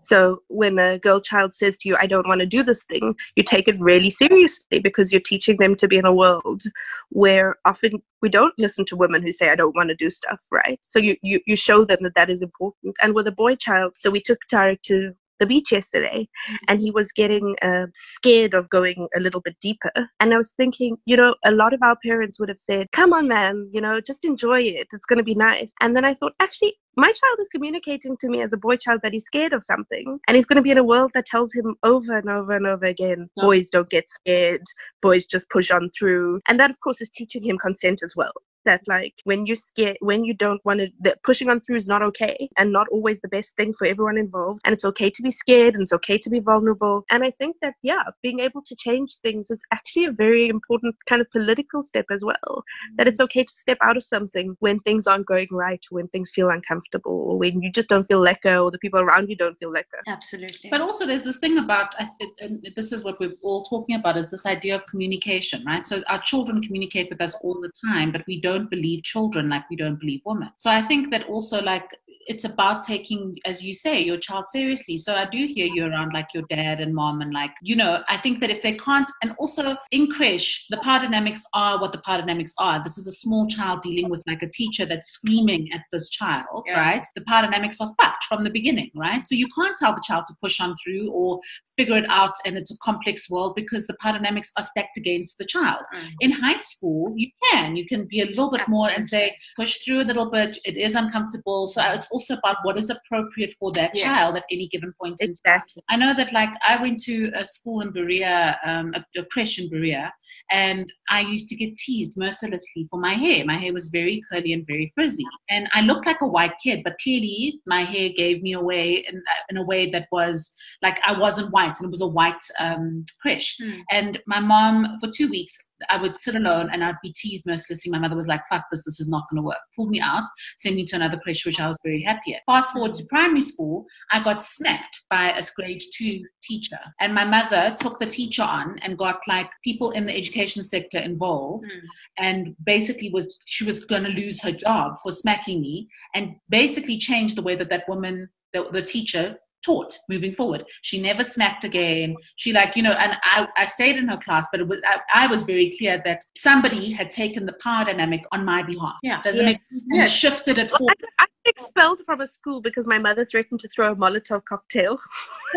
So 0.00 0.42
when 0.48 0.78
a 0.78 0.98
girl 0.98 1.20
child 1.20 1.54
says 1.54 1.78
to 1.78 1.88
you, 1.88 1.96
I 1.96 2.06
don't 2.06 2.26
want 2.26 2.40
to 2.40 2.46
do 2.46 2.62
this 2.62 2.82
thing, 2.84 3.14
you 3.36 3.42
take 3.42 3.68
it 3.68 3.78
really 3.80 4.10
seriously 4.10 4.78
because 4.78 5.12
you're 5.12 5.20
teaching 5.20 5.56
them 5.58 5.76
to 5.76 5.88
be 5.88 5.96
in 5.96 6.04
a 6.04 6.14
world 6.14 6.62
where 7.10 7.56
often 7.64 8.02
we 8.22 8.28
don't 8.28 8.54
listen 8.58 8.84
to 8.86 8.96
women 8.96 9.22
who 9.22 9.32
say, 9.32 9.50
I 9.50 9.56
don't 9.56 9.74
want 9.74 9.88
to 9.88 9.94
do 9.94 10.10
stuff, 10.10 10.40
right? 10.50 10.78
So 10.82 10.98
you, 10.98 11.16
you, 11.22 11.40
you 11.46 11.56
show 11.56 11.84
them 11.84 11.98
that 12.02 12.14
that 12.14 12.30
is 12.30 12.42
important. 12.42 12.96
And 13.02 13.14
with 13.14 13.26
a 13.26 13.32
boy 13.32 13.56
child, 13.56 13.94
so 13.98 14.10
we 14.10 14.20
took 14.20 14.38
Tarek 14.52 14.82
to 14.82 15.14
the 15.40 15.46
beach 15.46 15.72
yesterday 15.72 16.28
and 16.68 16.80
he 16.80 16.90
was 16.90 17.10
getting 17.12 17.56
uh, 17.62 17.86
scared 18.14 18.54
of 18.54 18.68
going 18.70 19.08
a 19.16 19.20
little 19.20 19.40
bit 19.40 19.56
deeper. 19.60 19.90
And 20.20 20.32
I 20.32 20.36
was 20.36 20.52
thinking, 20.56 20.96
you 21.06 21.16
know, 21.16 21.34
a 21.44 21.50
lot 21.50 21.74
of 21.74 21.82
our 21.82 21.96
parents 22.04 22.38
would 22.38 22.48
have 22.48 22.58
said, 22.58 22.86
come 22.92 23.12
on, 23.12 23.26
man, 23.26 23.68
you 23.72 23.80
know, 23.80 24.00
just 24.00 24.24
enjoy 24.24 24.60
it. 24.60 24.86
It's 24.92 25.06
going 25.06 25.18
to 25.18 25.24
be 25.24 25.34
nice. 25.34 25.72
And 25.80 25.96
then 25.96 26.04
I 26.04 26.14
thought, 26.14 26.34
actually, 26.38 26.74
my 26.96 27.10
child 27.12 27.38
is 27.40 27.48
communicating 27.48 28.16
to 28.18 28.28
me 28.28 28.42
as 28.42 28.52
a 28.52 28.56
boy 28.56 28.76
child 28.76 29.00
that 29.02 29.12
he's 29.12 29.24
scared 29.24 29.52
of 29.52 29.64
something 29.64 30.18
and 30.26 30.34
he's 30.34 30.44
going 30.44 30.56
to 30.56 30.62
be 30.62 30.70
in 30.70 30.78
a 30.78 30.84
world 30.84 31.10
that 31.14 31.24
tells 31.24 31.52
him 31.52 31.74
over 31.82 32.18
and 32.18 32.28
over 32.28 32.52
and 32.52 32.66
over 32.66 32.84
again 32.84 33.28
boys 33.36 33.70
don't 33.70 33.88
get 33.90 34.10
scared 34.10 34.62
boys 35.00 35.24
just 35.24 35.48
push 35.50 35.70
on 35.70 35.88
through 35.96 36.40
and 36.48 36.58
that 36.58 36.70
of 36.70 36.80
course 36.80 37.00
is 37.00 37.08
teaching 37.10 37.44
him 37.44 37.56
consent 37.58 38.02
as 38.02 38.14
well 38.16 38.32
that 38.64 38.80
like 38.86 39.14
when 39.24 39.46
you're 39.46 39.56
scared 39.56 39.96
when 40.00 40.24
you 40.24 40.34
don't 40.34 40.64
want 40.64 40.80
to 40.80 40.88
that 41.00 41.22
pushing 41.22 41.48
on 41.48 41.60
through 41.60 41.76
is 41.76 41.86
not 41.86 42.02
okay 42.02 42.48
and 42.56 42.72
not 42.72 42.86
always 42.88 43.20
the 43.20 43.28
best 43.28 43.54
thing 43.56 43.72
for 43.78 43.86
everyone 43.86 44.16
involved 44.16 44.60
and 44.64 44.72
it's 44.72 44.84
okay 44.84 45.10
to 45.10 45.22
be 45.22 45.30
scared 45.30 45.74
and 45.74 45.82
it's 45.82 45.92
okay 45.92 46.18
to 46.18 46.30
be 46.30 46.40
vulnerable 46.40 47.04
and 47.10 47.24
i 47.24 47.30
think 47.32 47.56
that 47.62 47.74
yeah 47.82 48.02
being 48.22 48.40
able 48.40 48.62
to 48.62 48.74
change 48.76 49.16
things 49.22 49.50
is 49.50 49.60
actually 49.72 50.04
a 50.04 50.12
very 50.12 50.48
important 50.48 50.94
kind 51.08 51.20
of 51.20 51.30
political 51.30 51.82
step 51.82 52.06
as 52.10 52.24
well 52.24 52.62
that 52.96 53.08
it's 53.08 53.20
mm. 53.20 53.24
okay 53.24 53.44
to 53.44 53.52
step 53.52 53.78
out 53.82 53.96
of 53.96 54.04
something 54.04 54.56
when 54.60 54.78
things 54.80 55.06
aren't 55.06 55.26
going 55.26 55.48
right 55.50 55.84
when 55.90 56.08
things 56.08 56.30
feel 56.34 56.50
uncomfortable 56.50 57.24
or 57.28 57.38
when 57.38 57.60
you 57.62 57.70
just 57.72 57.88
don't 57.88 58.06
feel 58.06 58.20
lekker 58.20 58.62
or 58.62 58.70
the 58.70 58.78
people 58.78 59.00
around 59.00 59.28
you 59.28 59.36
don't 59.36 59.58
feel 59.58 59.72
lekker 59.72 60.00
absolutely. 60.06 60.70
But 60.70 60.80
also, 60.80 61.06
there's 61.06 61.22
this 61.22 61.38
thing 61.38 61.58
about, 61.58 61.94
and 62.40 62.66
this 62.76 62.92
is 62.92 63.04
what 63.04 63.18
we're 63.20 63.34
all 63.42 63.64
talking 63.64 63.96
about, 63.96 64.16
is 64.16 64.30
this 64.30 64.46
idea 64.46 64.76
of 64.76 64.86
communication, 64.86 65.64
right? 65.64 65.84
So 65.84 66.02
our 66.08 66.20
children 66.20 66.62
communicate 66.62 67.08
with 67.10 67.20
us 67.20 67.34
all 67.42 67.60
the 67.60 67.70
time, 67.88 68.12
but 68.12 68.22
we 68.26 68.40
don't 68.40 68.49
believe 68.58 69.04
children 69.04 69.48
like 69.48 69.68
we 69.70 69.76
don't 69.76 70.00
believe 70.00 70.22
women. 70.24 70.50
So 70.56 70.70
I 70.70 70.82
think 70.82 71.10
that 71.10 71.28
also, 71.28 71.62
like, 71.62 71.88
it's 72.26 72.44
about 72.44 72.84
taking, 72.84 73.36
as 73.44 73.62
you 73.62 73.74
say, 73.74 74.00
your 74.00 74.18
child 74.18 74.44
seriously. 74.50 74.96
So 74.98 75.14
I 75.14 75.26
do 75.30 75.46
hear 75.46 75.66
you 75.66 75.86
around 75.86 76.12
like 76.12 76.28
your 76.34 76.44
dad 76.50 76.80
and 76.80 76.94
mom, 76.94 77.20
and 77.20 77.32
like, 77.32 77.52
you 77.62 77.76
know, 77.76 78.02
I 78.08 78.16
think 78.16 78.40
that 78.40 78.50
if 78.50 78.62
they 78.62 78.74
can't, 78.74 79.10
and 79.22 79.34
also 79.38 79.76
in 79.90 80.08
creche, 80.08 80.66
the 80.70 80.76
power 80.78 81.00
dynamics 81.00 81.42
are 81.54 81.80
what 81.80 81.92
the 81.92 82.02
power 82.04 82.18
dynamics 82.18 82.52
are. 82.58 82.82
This 82.84 82.98
is 82.98 83.06
a 83.06 83.12
small 83.12 83.46
child 83.48 83.82
dealing 83.82 84.10
with 84.10 84.22
like 84.26 84.42
a 84.42 84.48
teacher 84.48 84.86
that's 84.86 85.08
screaming 85.10 85.72
at 85.72 85.80
this 85.92 86.08
child, 86.10 86.64
Yeah. 86.66 86.80
right? 86.80 87.06
The 87.14 87.22
power 87.22 87.42
dynamics 87.42 87.80
are 87.80 87.92
fucked 88.00 88.24
from 88.24 88.44
the 88.44 88.50
beginning, 88.50 88.90
right? 88.94 89.26
So 89.26 89.34
you 89.34 89.48
can't 89.56 89.76
tell 89.76 89.94
the 89.94 90.02
child 90.06 90.24
to 90.28 90.34
push 90.42 90.60
on 90.60 90.74
through 90.84 91.10
or 91.10 91.40
figure 91.76 91.96
it 91.96 92.06
out 92.10 92.34
and 92.44 92.58
it's 92.58 92.70
a 92.70 92.76
complex 92.78 93.30
world 93.30 93.54
because 93.56 93.86
the 93.86 93.96
power 94.00 94.12
dynamics 94.12 94.52
are 94.58 94.64
stacked 94.64 94.98
against 94.98 95.38
the 95.38 95.46
child. 95.46 95.80
Mm. 95.94 96.08
In 96.20 96.30
high 96.30 96.58
school, 96.58 97.14
you 97.16 97.28
can. 97.50 97.74
You 97.76 97.86
can 97.86 98.06
be 98.06 98.20
a 98.20 98.26
little 98.26 98.50
bit 98.50 98.68
more 98.68 98.88
and 98.90 99.06
say, 99.06 99.34
push 99.56 99.78
through 99.82 100.02
a 100.02 100.08
little 100.10 100.30
bit. 100.30 100.58
It 100.64 100.76
is 100.76 100.94
uncomfortable. 100.94 101.66
So 101.68 101.80
it's 101.82 102.06
also 102.10 102.36
about 102.36 102.56
what 102.62 102.76
is 102.78 102.90
appropriate 102.90 103.54
for 103.58 103.72
that 103.72 103.90
Yes. 103.94 104.04
child 104.04 104.36
at 104.36 104.44
any 104.50 104.68
given 104.68 104.92
point 105.00 105.16
in 105.20 105.28
time. 105.28 105.30
exactly 105.30 105.82
I 105.88 105.96
know 105.96 106.14
that, 106.14 106.32
like, 106.32 106.50
I 106.66 106.80
went 106.80 106.98
to 107.04 107.30
a 107.34 107.44
school 107.44 107.80
in 107.80 107.90
Berea, 107.92 108.58
um, 108.64 108.92
a, 108.94 109.04
a 109.20 109.24
creche 109.26 109.58
in 109.58 109.68
Berea, 109.68 110.12
and 110.50 110.90
I 111.08 111.20
used 111.20 111.48
to 111.48 111.56
get 111.56 111.76
teased 111.76 112.16
mercilessly 112.16 112.86
for 112.90 112.98
my 113.00 113.14
hair. 113.14 113.44
My 113.44 113.56
hair 113.56 113.72
was 113.72 113.88
very 113.88 114.22
curly 114.30 114.52
and 114.52 114.66
very 114.66 114.90
frizzy, 114.94 115.24
and 115.48 115.68
I 115.72 115.80
looked 115.82 116.06
like 116.06 116.20
a 116.20 116.26
white 116.26 116.54
kid, 116.62 116.80
but 116.84 116.98
clearly 117.02 117.60
my 117.66 117.82
hair 117.84 118.10
gave 118.16 118.42
me 118.42 118.52
away 118.54 119.04
in, 119.08 119.22
in 119.50 119.56
a 119.56 119.64
way 119.64 119.90
that 119.90 120.06
was 120.12 120.52
like 120.82 120.98
I 121.04 121.18
wasn't 121.18 121.52
white, 121.52 121.74
and 121.78 121.86
it 121.86 121.90
was 121.90 122.00
a 122.00 122.06
white 122.06 122.44
um, 122.58 123.04
creche. 123.20 123.56
Hmm. 123.60 123.80
And 123.90 124.18
my 124.26 124.40
mom, 124.40 124.98
for 125.00 125.08
two 125.14 125.28
weeks, 125.28 125.56
I 125.88 126.00
would 126.00 126.18
sit 126.20 126.34
alone 126.34 126.70
and 126.72 126.84
I'd 126.84 126.96
be 127.02 127.12
teased 127.12 127.46
mercilessly. 127.46 127.90
My 127.90 127.98
mother 127.98 128.16
was 128.16 128.26
like, 128.26 128.42
fuck 128.48 128.64
this, 128.70 128.84
this 128.84 129.00
is 129.00 129.08
not 129.08 129.24
going 129.30 129.42
to 129.42 129.46
work. 129.46 129.58
Pulled 129.74 129.90
me 129.90 130.00
out, 130.00 130.24
sent 130.58 130.76
me 130.76 130.84
to 130.84 130.96
another 130.96 131.18
creche, 131.18 131.46
which 131.46 131.60
I 131.60 131.68
was 131.68 131.78
very 131.84 132.02
happy 132.02 132.34
at. 132.34 132.42
Fast 132.46 132.72
forward 132.72 132.94
to 132.94 133.04
primary 133.06 133.40
school, 133.40 133.86
I 134.12 134.22
got 134.22 134.42
smacked 134.42 135.00
by 135.08 135.30
a 135.30 135.42
grade 135.56 135.82
two 135.96 136.22
teacher. 136.42 136.78
And 137.00 137.14
my 137.14 137.24
mother 137.24 137.74
took 137.80 137.98
the 137.98 138.06
teacher 138.06 138.42
on 138.42 138.78
and 138.80 138.98
got 138.98 139.20
like 139.26 139.50
people 139.64 139.90
in 139.92 140.06
the 140.06 140.16
education 140.16 140.62
sector 140.62 140.98
involved 140.98 141.60
Mm. 141.60 141.80
and 142.18 142.56
basically 142.64 143.10
was 143.10 143.38
she 143.46 143.64
was 143.64 143.84
going 143.84 144.02
to 144.04 144.10
lose 144.10 144.40
her 144.42 144.52
job 144.52 144.96
for 145.02 145.12
smacking 145.12 145.60
me 145.60 145.88
and 146.14 146.34
basically 146.48 146.98
changed 146.98 147.36
the 147.36 147.42
way 147.42 147.54
that 147.54 147.68
that 147.70 147.88
woman 147.88 148.28
the, 148.52 148.66
the 148.72 148.82
teacher 148.82 149.36
taught 149.62 149.96
moving 150.08 150.32
forward. 150.32 150.64
She 150.82 151.00
never 151.00 151.24
smacked 151.24 151.64
again. 151.64 152.16
She 152.36 152.52
like, 152.52 152.76
you 152.76 152.82
know, 152.82 152.92
and 152.92 153.16
I, 153.22 153.48
I 153.56 153.66
stayed 153.66 153.96
in 153.96 154.08
her 154.08 154.16
class, 154.16 154.48
but 154.50 154.60
it 154.60 154.68
was, 154.68 154.80
I, 154.86 155.24
I 155.24 155.26
was 155.26 155.42
very 155.42 155.72
clear 155.76 156.00
that 156.04 156.24
somebody 156.36 156.92
had 156.92 157.10
taken 157.10 157.46
the 157.46 157.54
power 157.62 157.84
dynamic 157.84 158.24
on 158.32 158.44
my 158.44 158.62
behalf. 158.62 158.96
Yeah. 159.02 159.22
Does 159.22 159.36
it 159.36 159.44
make 159.44 159.60
sense? 159.62 159.82
Yes. 159.88 160.10
shifted 160.10 160.58
it 160.58 160.70
Well, 160.70 160.78
forward. 160.78 160.96
I, 161.18 161.24
I 161.24 161.26
was 161.44 161.52
expelled 161.56 162.00
from 162.06 162.20
a 162.20 162.26
school 162.26 162.60
because 162.60 162.86
my 162.86 162.98
mother 162.98 163.24
threatened 163.24 163.60
to 163.60 163.68
throw 163.68 163.92
a 163.92 163.96
Molotov 163.96 164.44
cocktail 164.44 164.98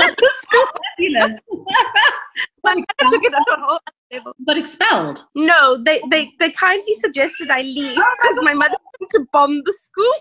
at 0.01 0.15
the 0.17 0.31
school. 0.37 0.65
Fabulous. 0.97 1.39
I 2.65 2.75
took 3.09 3.23
it 3.23 3.33
on 3.33 3.43
a 3.49 3.61
whole 3.65 3.75
other 3.75 3.81
level. 4.11 4.33
Got 4.47 4.57
expelled. 4.57 5.25
No, 5.35 5.81
they, 5.83 6.01
they, 6.09 6.29
they 6.39 6.51
kindly 6.51 6.95
suggested 6.95 7.49
I 7.49 7.61
leave 7.61 7.95
because 7.95 8.39
my 8.41 8.53
mother 8.53 8.75
wanted 8.99 9.17
to 9.17 9.25
bomb 9.31 9.61
the 9.65 9.73
school. 9.73 10.13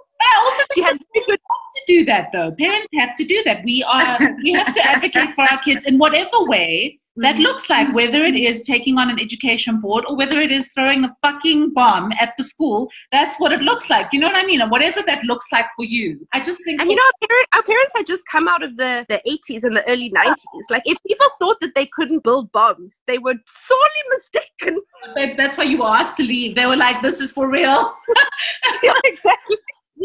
I 0.20 0.44
also 0.44 0.64
She 0.74 0.82
had 0.82 0.98
very 1.14 1.26
good 1.26 1.38
have 1.38 1.72
to 1.76 1.82
do 1.86 2.04
that 2.06 2.30
though. 2.32 2.50
Parents 2.52 2.88
have 2.94 3.16
to 3.16 3.24
do 3.24 3.42
that. 3.44 3.64
We 3.64 3.82
are 3.84 4.18
we 4.42 4.52
have 4.52 4.74
to 4.74 4.84
advocate 4.86 5.34
for 5.34 5.42
our 5.50 5.60
kids 5.60 5.84
in 5.84 5.98
whatever 5.98 6.44
way 6.44 6.98
that 7.18 7.34
mm-hmm. 7.34 7.42
looks 7.42 7.68
like, 7.68 7.92
whether 7.94 8.22
it 8.22 8.36
is 8.36 8.64
taking 8.64 8.98
on 8.98 9.10
an 9.10 9.18
education 9.18 9.80
board 9.80 10.04
or 10.06 10.16
whether 10.16 10.40
it 10.40 10.52
is 10.52 10.70
throwing 10.72 11.04
a 11.04 11.16
fucking 11.22 11.72
bomb 11.74 12.12
at 12.12 12.34
the 12.36 12.44
school. 12.44 12.90
That's 13.12 13.38
what 13.40 13.52
it 13.52 13.60
looks 13.60 13.90
like. 13.90 14.08
You 14.12 14.20
know 14.20 14.28
what 14.28 14.36
I 14.36 14.46
mean? 14.46 14.60
And 14.60 14.70
whatever 14.70 15.02
that 15.06 15.24
looks 15.24 15.46
like 15.50 15.66
for 15.74 15.84
you. 15.84 16.26
I 16.32 16.40
just 16.40 16.62
think 16.64 16.80
And 16.80 16.90
you 16.90 16.96
know, 16.96 17.02
our, 17.02 17.28
parent, 17.28 17.48
our 17.54 17.62
parents 17.62 17.94
had 17.96 18.06
just 18.06 18.24
come 18.30 18.46
out 18.46 18.62
of 18.62 18.76
the, 18.76 19.04
the 19.08 19.20
80s 19.26 19.64
and 19.64 19.76
the 19.76 19.88
early 19.88 20.12
90s. 20.12 20.36
Like, 20.70 20.82
if 20.84 20.96
people 21.06 21.26
thought 21.38 21.58
that 21.60 21.74
they 21.74 21.88
couldn't 21.92 22.22
build 22.22 22.52
bombs, 22.52 22.96
they 23.06 23.18
were 23.18 23.34
sorely 23.46 23.90
mistaken. 24.10 24.80
babes, 25.14 25.36
that's 25.36 25.56
why 25.56 25.64
you 25.64 25.78
were 25.78 25.86
asked 25.86 26.16
to 26.18 26.22
leave. 26.22 26.54
They 26.54 26.66
were 26.66 26.76
like, 26.76 27.02
"This 27.02 27.20
is 27.20 27.32
for 27.32 27.48
real." 27.48 27.94
Yeah, 28.82 28.92
exactly. 29.04 29.56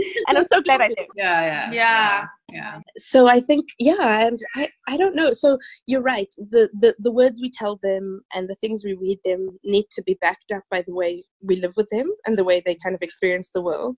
This 0.04 0.16
is 0.18 0.24
And 0.28 0.38
I'm 0.38 0.46
so 0.46 0.62
glad 0.62 0.82
I 0.82 0.88
left. 0.88 1.12
yeah, 1.16 1.42
yeah, 1.42 1.72
Yeah. 1.72 2.26
yeah. 2.52 2.80
So 2.98 3.28
I 3.28 3.40
think, 3.40 3.66
yeah, 3.80 4.28
and 4.28 4.40
I, 4.56 4.70
I 4.88 4.98
don't 4.98 5.16
know. 5.16 5.34
So 5.34 5.58
you're 5.88 6.02
right. 6.02 6.34
The, 6.38 6.70
the, 6.80 6.96
the 7.00 7.12
words 7.12 7.40
we 7.42 7.50
tell 7.52 7.80
them 7.82 8.22
and 8.36 8.48
the 8.48 8.56
things 8.56 8.84
we 8.84 8.94
read 8.94 9.20
them 9.24 9.58
need 9.64 9.86
to 9.92 10.04
be 10.04 10.18
backed 10.22 10.52
up 10.52 10.64
by 10.70 10.84
the 10.86 10.94
way 10.94 11.24
we 11.42 11.56
live 11.58 11.74
with 11.78 11.90
them 11.90 12.12
and 12.26 12.38
the 12.38 12.44
way 12.44 12.62
they 12.64 12.76
kind 12.76 12.96
of 12.96 13.02
experience 13.02 13.52
the 13.52 13.62
world. 13.62 13.98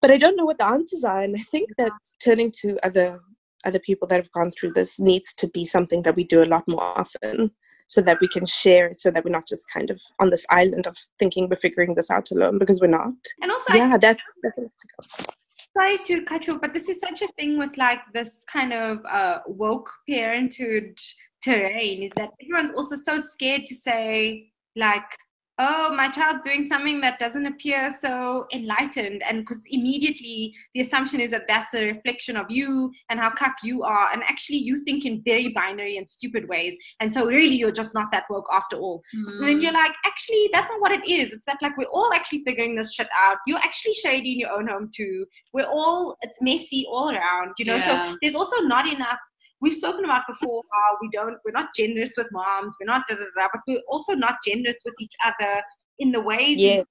But 0.00 0.10
I 0.10 0.18
don't 0.18 0.36
know 0.36 0.44
what 0.44 0.58
the 0.58 0.66
answers 0.66 1.04
are. 1.04 1.20
And 1.20 1.36
I 1.36 1.42
think 1.50 1.70
that 1.78 1.92
turning 2.22 2.52
to 2.62 2.76
other 2.84 3.20
other 3.64 3.80
people 3.80 4.06
that 4.06 4.20
have 4.22 4.30
gone 4.30 4.52
through 4.52 4.72
this 4.72 5.00
needs 5.00 5.34
to 5.34 5.48
be 5.48 5.64
something 5.64 6.02
that 6.02 6.14
we 6.14 6.22
do 6.22 6.40
a 6.40 6.44
lot 6.44 6.62
more 6.68 6.82
often 6.82 7.50
so 7.88 8.00
that 8.00 8.18
we 8.20 8.28
can 8.28 8.46
share 8.46 8.88
it 8.88 9.00
so 9.00 9.10
that 9.10 9.24
we're 9.24 9.30
not 9.30 9.46
just 9.46 9.64
kind 9.72 9.90
of 9.90 10.00
on 10.20 10.30
this 10.30 10.46
island 10.50 10.86
of 10.86 10.96
thinking 11.18 11.48
we're 11.48 11.56
figuring 11.56 11.94
this 11.94 12.10
out 12.10 12.30
alone 12.30 12.58
because 12.58 12.80
we're 12.80 12.86
not. 12.88 13.12
And 13.42 13.50
also, 13.50 13.72
I 13.72 13.76
Yeah, 13.76 13.96
that's, 13.98 14.22
that's 14.42 14.58
sorry 15.76 15.98
to 16.04 16.22
cut 16.22 16.46
you 16.46 16.54
off, 16.54 16.60
but 16.60 16.72
this 16.72 16.88
is 16.88 16.98
such 17.00 17.22
a 17.22 17.28
thing 17.38 17.58
with 17.58 17.76
like 17.76 18.00
this 18.14 18.44
kind 18.50 18.72
of 18.72 19.04
uh, 19.06 19.40
woke 19.46 19.90
parenthood 20.08 20.98
terrain 21.42 22.02
is 22.02 22.10
that 22.16 22.30
everyone's 22.42 22.74
also 22.76 22.96
so 22.96 23.18
scared 23.18 23.66
to 23.66 23.74
say 23.74 24.50
like 24.74 25.04
oh 25.58 25.92
my 25.94 26.08
child's 26.08 26.44
doing 26.44 26.68
something 26.68 27.00
that 27.00 27.18
doesn't 27.18 27.46
appear 27.46 27.96
so 28.02 28.46
enlightened 28.52 29.22
and 29.28 29.40
because 29.40 29.62
immediately 29.70 30.54
the 30.74 30.80
assumption 30.80 31.20
is 31.20 31.30
that 31.30 31.48
that's 31.48 31.74
a 31.74 31.84
reflection 31.84 32.36
of 32.36 32.46
you 32.50 32.90
and 33.10 33.18
how 33.20 33.30
cuck 33.30 33.54
you 33.62 33.82
are 33.82 34.10
and 34.12 34.22
actually 34.24 34.58
you 34.58 34.84
think 34.84 35.04
in 35.04 35.22
very 35.24 35.48
binary 35.50 35.96
and 35.96 36.08
stupid 36.08 36.48
ways 36.48 36.76
and 37.00 37.12
so 37.12 37.26
really 37.26 37.54
you're 37.54 37.72
just 37.72 37.94
not 37.94 38.06
that 38.12 38.24
woke 38.28 38.46
after 38.52 38.76
all 38.76 39.02
and 39.12 39.48
then 39.48 39.60
you're 39.60 39.70
hmm. 39.70 39.76
like, 39.76 39.94
actually, 40.04 40.48
that's 40.52 40.68
not 40.68 40.80
what 40.80 40.92
it 40.92 41.08
is. 41.08 41.32
It's 41.32 41.44
that 41.46 41.58
like 41.62 41.76
we're 41.76 41.86
all 41.92 42.12
actually 42.14 42.42
figuring 42.44 42.74
this 42.76 42.92
shit 42.92 43.08
out. 43.26 43.38
You're 43.46 43.58
actually 43.58 43.94
shady 43.94 44.32
in 44.32 44.38
your 44.40 44.50
own 44.50 44.68
home 44.68 44.90
too. 44.94 45.26
We're 45.52 45.66
all 45.66 46.16
it's 46.22 46.36
messy 46.40 46.86
all 46.90 47.10
around, 47.10 47.52
you 47.58 47.66
know. 47.66 47.76
Yeah. 47.76 48.10
So 48.10 48.16
there's 48.22 48.34
also 48.34 48.62
not 48.62 48.86
enough. 48.86 49.18
We've 49.60 49.76
spoken 49.76 50.04
about 50.04 50.22
before 50.28 50.62
how 50.72 50.96
we 51.00 51.08
don't 51.12 51.36
we're 51.44 51.52
not 51.52 51.70
generous 51.74 52.14
with 52.16 52.28
moms, 52.32 52.74
we're 52.80 52.86
not 52.86 53.04
da 53.08 53.14
da 53.16 53.24
da, 53.36 53.48
but 53.52 53.62
we're 53.66 53.80
also 53.88 54.14
not 54.14 54.36
generous 54.46 54.76
with 54.84 54.94
each 55.00 55.14
other 55.24 55.62
in 55.98 56.12
the 56.12 56.20
ways 56.20 56.58
Yes. 56.58 56.84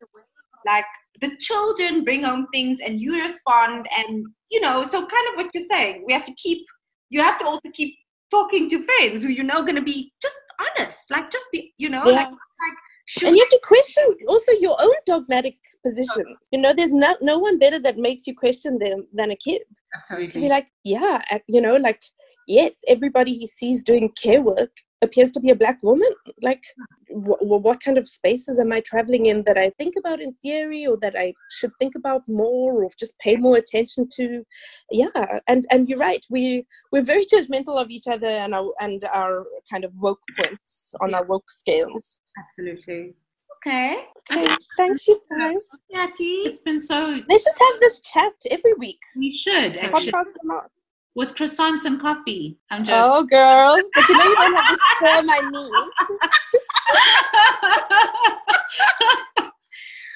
like 0.66 0.86
the 1.22 1.36
children 1.40 2.04
bring 2.04 2.24
home 2.24 2.48
things 2.52 2.80
and 2.84 3.00
you 3.00 3.22
respond 3.22 3.88
and 3.98 4.26
you 4.50 4.60
know 4.60 4.84
so 4.84 5.00
kind 5.06 5.28
of 5.30 5.36
what 5.36 5.50
you're 5.54 5.68
saying 5.70 6.04
we 6.08 6.12
have 6.14 6.26
to 6.26 6.34
keep 6.34 6.66
you 7.12 7.22
have 7.22 7.38
to 7.38 7.46
also 7.46 7.70
keep 7.74 7.94
talking 8.32 8.68
to 8.68 8.84
friends 8.84 9.22
who 9.22 9.30
you 9.30 9.44
know 9.44 9.62
going 9.62 9.76
to 9.76 9.82
be 9.84 10.12
just 10.22 10.36
honest 10.60 11.00
like 11.12 11.30
just 11.30 11.46
be 11.52 11.72
you 11.78 11.88
know 11.90 12.04
Yeah. 12.06 12.14
like 12.16 12.30
like 12.30 12.78
should 13.06 13.28
and 13.28 13.36
you 13.36 13.44
have 13.44 13.50
to 13.50 13.62
question 13.64 14.04
also 14.28 14.52
your 14.54 14.76
own 14.82 14.96
dogmatic 15.06 15.58
positions. 15.86 16.38
You 16.52 16.60
know, 16.60 16.74
there's 16.74 16.92
no 16.94 17.16
no 17.22 17.38
one 17.38 17.60
better 17.60 17.80
that 17.80 17.98
makes 17.98 18.26
you 18.26 18.34
question 18.36 18.80
them 18.80 19.08
than 19.14 19.32
a 19.32 19.36
kid. 19.36 19.62
Absolutely. 19.96 20.28
To 20.30 20.40
be 20.40 20.50
like, 20.50 20.68
yeah, 20.84 21.22
you 21.48 21.62
know, 21.62 21.76
like 21.76 22.02
yes, 22.48 22.80
everybody 22.88 23.34
he 23.34 23.48
sees 23.48 23.84
doing 23.84 24.10
care 24.22 24.42
work 24.42 24.72
appears 25.02 25.32
to 25.34 25.40
be 25.40 25.50
a 25.52 25.56
black 25.56 25.78
woman. 25.84 26.10
Like, 26.42 26.64
wh- 27.10 27.40
wh- 27.40 27.64
what 27.64 27.80
kind 27.82 27.98
of 27.98 28.08
spaces 28.08 28.60
am 28.60 28.72
I 28.72 28.80
traveling 28.82 29.28
in 29.28 29.44
that 29.44 29.58
I 29.58 29.70
think 29.78 29.96
about 29.98 30.22
in 30.22 30.34
theory, 30.42 30.88
or 30.88 30.98
that 31.02 31.16
I 31.18 31.34
should 31.52 31.72
think 31.80 31.96
about 31.96 32.22
more, 32.28 32.84
or 32.84 32.90
just 33.00 33.18
pay 33.20 33.36
more 33.36 33.58
attention 33.58 34.08
to? 34.14 34.44
Yeah, 34.92 35.40
and 35.48 35.66
and 35.72 35.88
you're 35.90 36.00
right. 36.00 36.26
We 36.30 36.66
we're 36.92 37.04
very 37.04 37.26
judgmental 37.26 37.78
of 37.82 37.90
each 37.90 38.08
other 38.08 38.28
and 38.28 38.56
our 38.56 38.72
and 38.80 39.04
our 39.14 39.46
kind 39.72 39.86
of 39.86 39.92
woke 39.96 40.22
points 40.38 40.94
on 41.02 41.14
our 41.14 41.26
woke 41.26 41.50
scales. 41.52 42.20
absolutely 42.38 43.14
okay 43.58 44.06
Okay, 44.32 44.56
thanks 44.78 45.08
you 45.08 45.22
guys. 45.38 45.66
yeah 45.90 46.08
It's 46.20 46.60
been 46.60 46.80
so. 46.80 47.20
Let's 47.30 47.44
just 47.44 47.60
have 47.68 47.80
this 47.80 48.00
chat 48.02 48.34
every 48.52 48.74
week. 48.74 49.00
We 49.16 49.32
should 49.32 49.78
actually 49.78 50.12
Podcast 50.12 50.34
or 50.42 50.46
not. 50.56 50.70
With 51.16 51.30
croissants 51.36 51.86
and 51.86 52.00
coffee. 52.00 52.58
I'm 52.70 52.84
just. 52.84 53.08
Oh, 53.08 53.24
girl. 53.24 53.82
But 53.94 54.10
you 54.10 54.18
know 54.18 54.26
you 54.26 54.36
don't 54.36 54.54
have 54.54 54.68
to 54.68 54.78
sperm 54.98 55.30
I 55.30 55.40
need. 55.50 55.72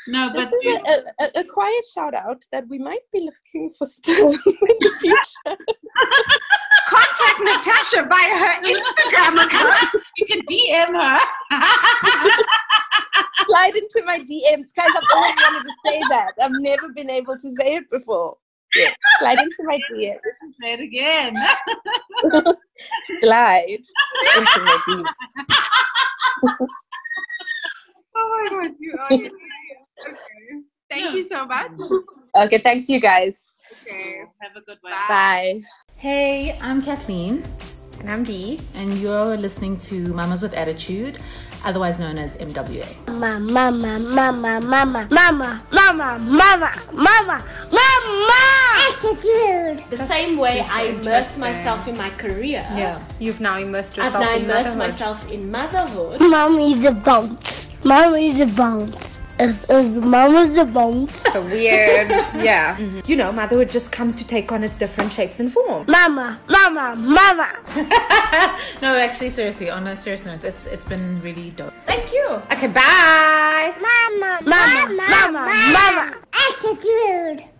no, 0.07 0.29
but 0.33 0.51
This 0.51 0.53
is 0.65 0.81
a, 0.87 1.23
a, 1.23 1.41
a 1.41 1.43
quiet 1.45 1.85
shout 1.93 2.13
out 2.13 2.43
that 2.51 2.67
we 2.67 2.77
might 2.77 3.09
be 3.13 3.21
looking 3.21 3.71
for 3.77 3.87
sperm 3.87 4.31
in 4.45 4.77
the 4.79 4.91
future. 4.99 5.57
contact 6.89 7.39
natasha 7.41 8.03
by 8.03 8.23
her 8.41 8.53
instagram 8.65 9.43
account 9.43 10.03
you 10.17 10.25
can 10.25 10.41
DM 10.47 10.89
her. 10.89 11.19
Slide 13.47 13.75
into 13.75 14.03
my 14.05 14.19
DMs. 14.19 14.73
Guys, 14.75 14.87
I've 14.87 15.03
always 15.15 15.35
wanted 15.35 15.63
to 15.63 15.73
say 15.85 15.99
that. 16.09 16.31
I've 16.41 16.51
never 16.51 16.89
been 16.89 17.09
able 17.09 17.37
to 17.37 17.55
say 17.55 17.75
it 17.75 17.89
before. 17.89 18.37
Yeah. 18.75 18.93
Slide 19.19 19.39
into 19.39 19.63
my 19.63 19.79
DMs. 19.91 20.19
Say 20.61 20.73
it 20.73 20.79
again. 20.81 21.33
Slide 23.21 23.83
into 24.37 24.59
my 24.63 24.77
DMs. 24.87 25.05
oh 28.15 28.25
my 28.43 28.49
god 28.49 28.71
you 28.79 28.93
are 28.99 29.11
okay 29.13 29.29
thank 30.89 31.13
you 31.15 31.27
so 31.27 31.45
much 31.45 31.71
Okay, 32.37 32.59
thanks 32.59 32.87
you 32.87 32.99
guys. 32.99 33.45
okay 33.81 34.21
Have 34.39 34.55
a 34.55 34.61
good 34.61 34.77
one. 34.81 34.93
Bye. 35.07 35.61
Hey, 35.97 36.57
I'm 36.61 36.81
Kathleen, 36.81 37.43
And 37.99 38.09
I'm 38.09 38.23
Dee. 38.23 38.59
and 38.75 38.93
you're 38.99 39.35
listening 39.35 39.77
to 39.89 40.13
Mamas 40.13 40.41
with 40.43 40.53
Attitude, 40.53 41.17
otherwise 41.65 41.99
known 41.99 42.17
as 42.17 42.35
MWA. 42.37 42.85
Mama, 43.07 43.39
mama, 43.71 43.99
mama, 43.99 44.59
mama, 44.61 45.07
mama, 45.11 45.61
mama, 45.71 46.19
mama, 46.19 46.71
mama, 46.93 47.43
mama. 47.71 48.41
Attitude. 48.89 49.83
The 49.89 49.97
same 50.07 50.37
way 50.37 50.61
super 50.63 50.73
I 50.73 50.81
immerse 50.83 51.37
myself 51.37 51.87
in 51.87 51.97
my 51.97 52.09
career, 52.11 52.65
Yeah. 52.75 53.01
You've 53.19 53.39
now 53.41 53.57
immersed 53.57 53.97
I've 53.99 54.05
yourself 54.05 54.23
now 54.23 54.35
in 54.35 54.43
immersed 54.43 54.77
motherhood. 54.77 54.93
myself 54.93 55.31
in 55.31 55.51
motherhood. 55.51 56.21
Mommy's 56.21 56.85
a 56.85 56.91
bounce. 56.91 57.67
Mommy's 57.83 58.39
a 58.39 58.45
bounce. 58.45 59.18
Is, 59.39 59.55
is 59.69 59.97
mama's 59.97 60.53
the 60.53 60.65
bones. 60.65 61.23
Weird, 61.33 62.09
yeah. 62.43 62.75
Mm-hmm. 62.75 62.99
You 63.05 63.15
know, 63.15 63.31
motherhood 63.31 63.69
just 63.69 63.89
comes 63.89 64.13
to 64.15 64.27
take 64.27 64.51
on 64.51 64.65
its 64.65 64.77
different 64.77 65.13
shapes 65.13 65.39
and 65.39 65.51
form. 65.51 65.85
Mama, 65.87 66.41
mama, 66.49 66.95
mama. 66.97 67.49
no, 68.81 68.97
actually, 68.97 69.29
seriously, 69.29 69.69
on 69.69 69.87
a 69.87 69.95
serious 69.95 70.25
note, 70.25 70.43
it's 70.43 70.65
it's 70.65 70.83
been 70.83 71.21
really 71.21 71.51
dope. 71.51 71.73
Thank 71.87 72.11
you. 72.11 72.27
Okay, 72.51 72.67
bye. 72.67 73.73
Mama, 73.79 74.39
mama, 74.43 74.93
mama, 74.93 75.31
mama. 75.31 75.71
mama. 75.71 76.17
Attitude. 76.33 77.58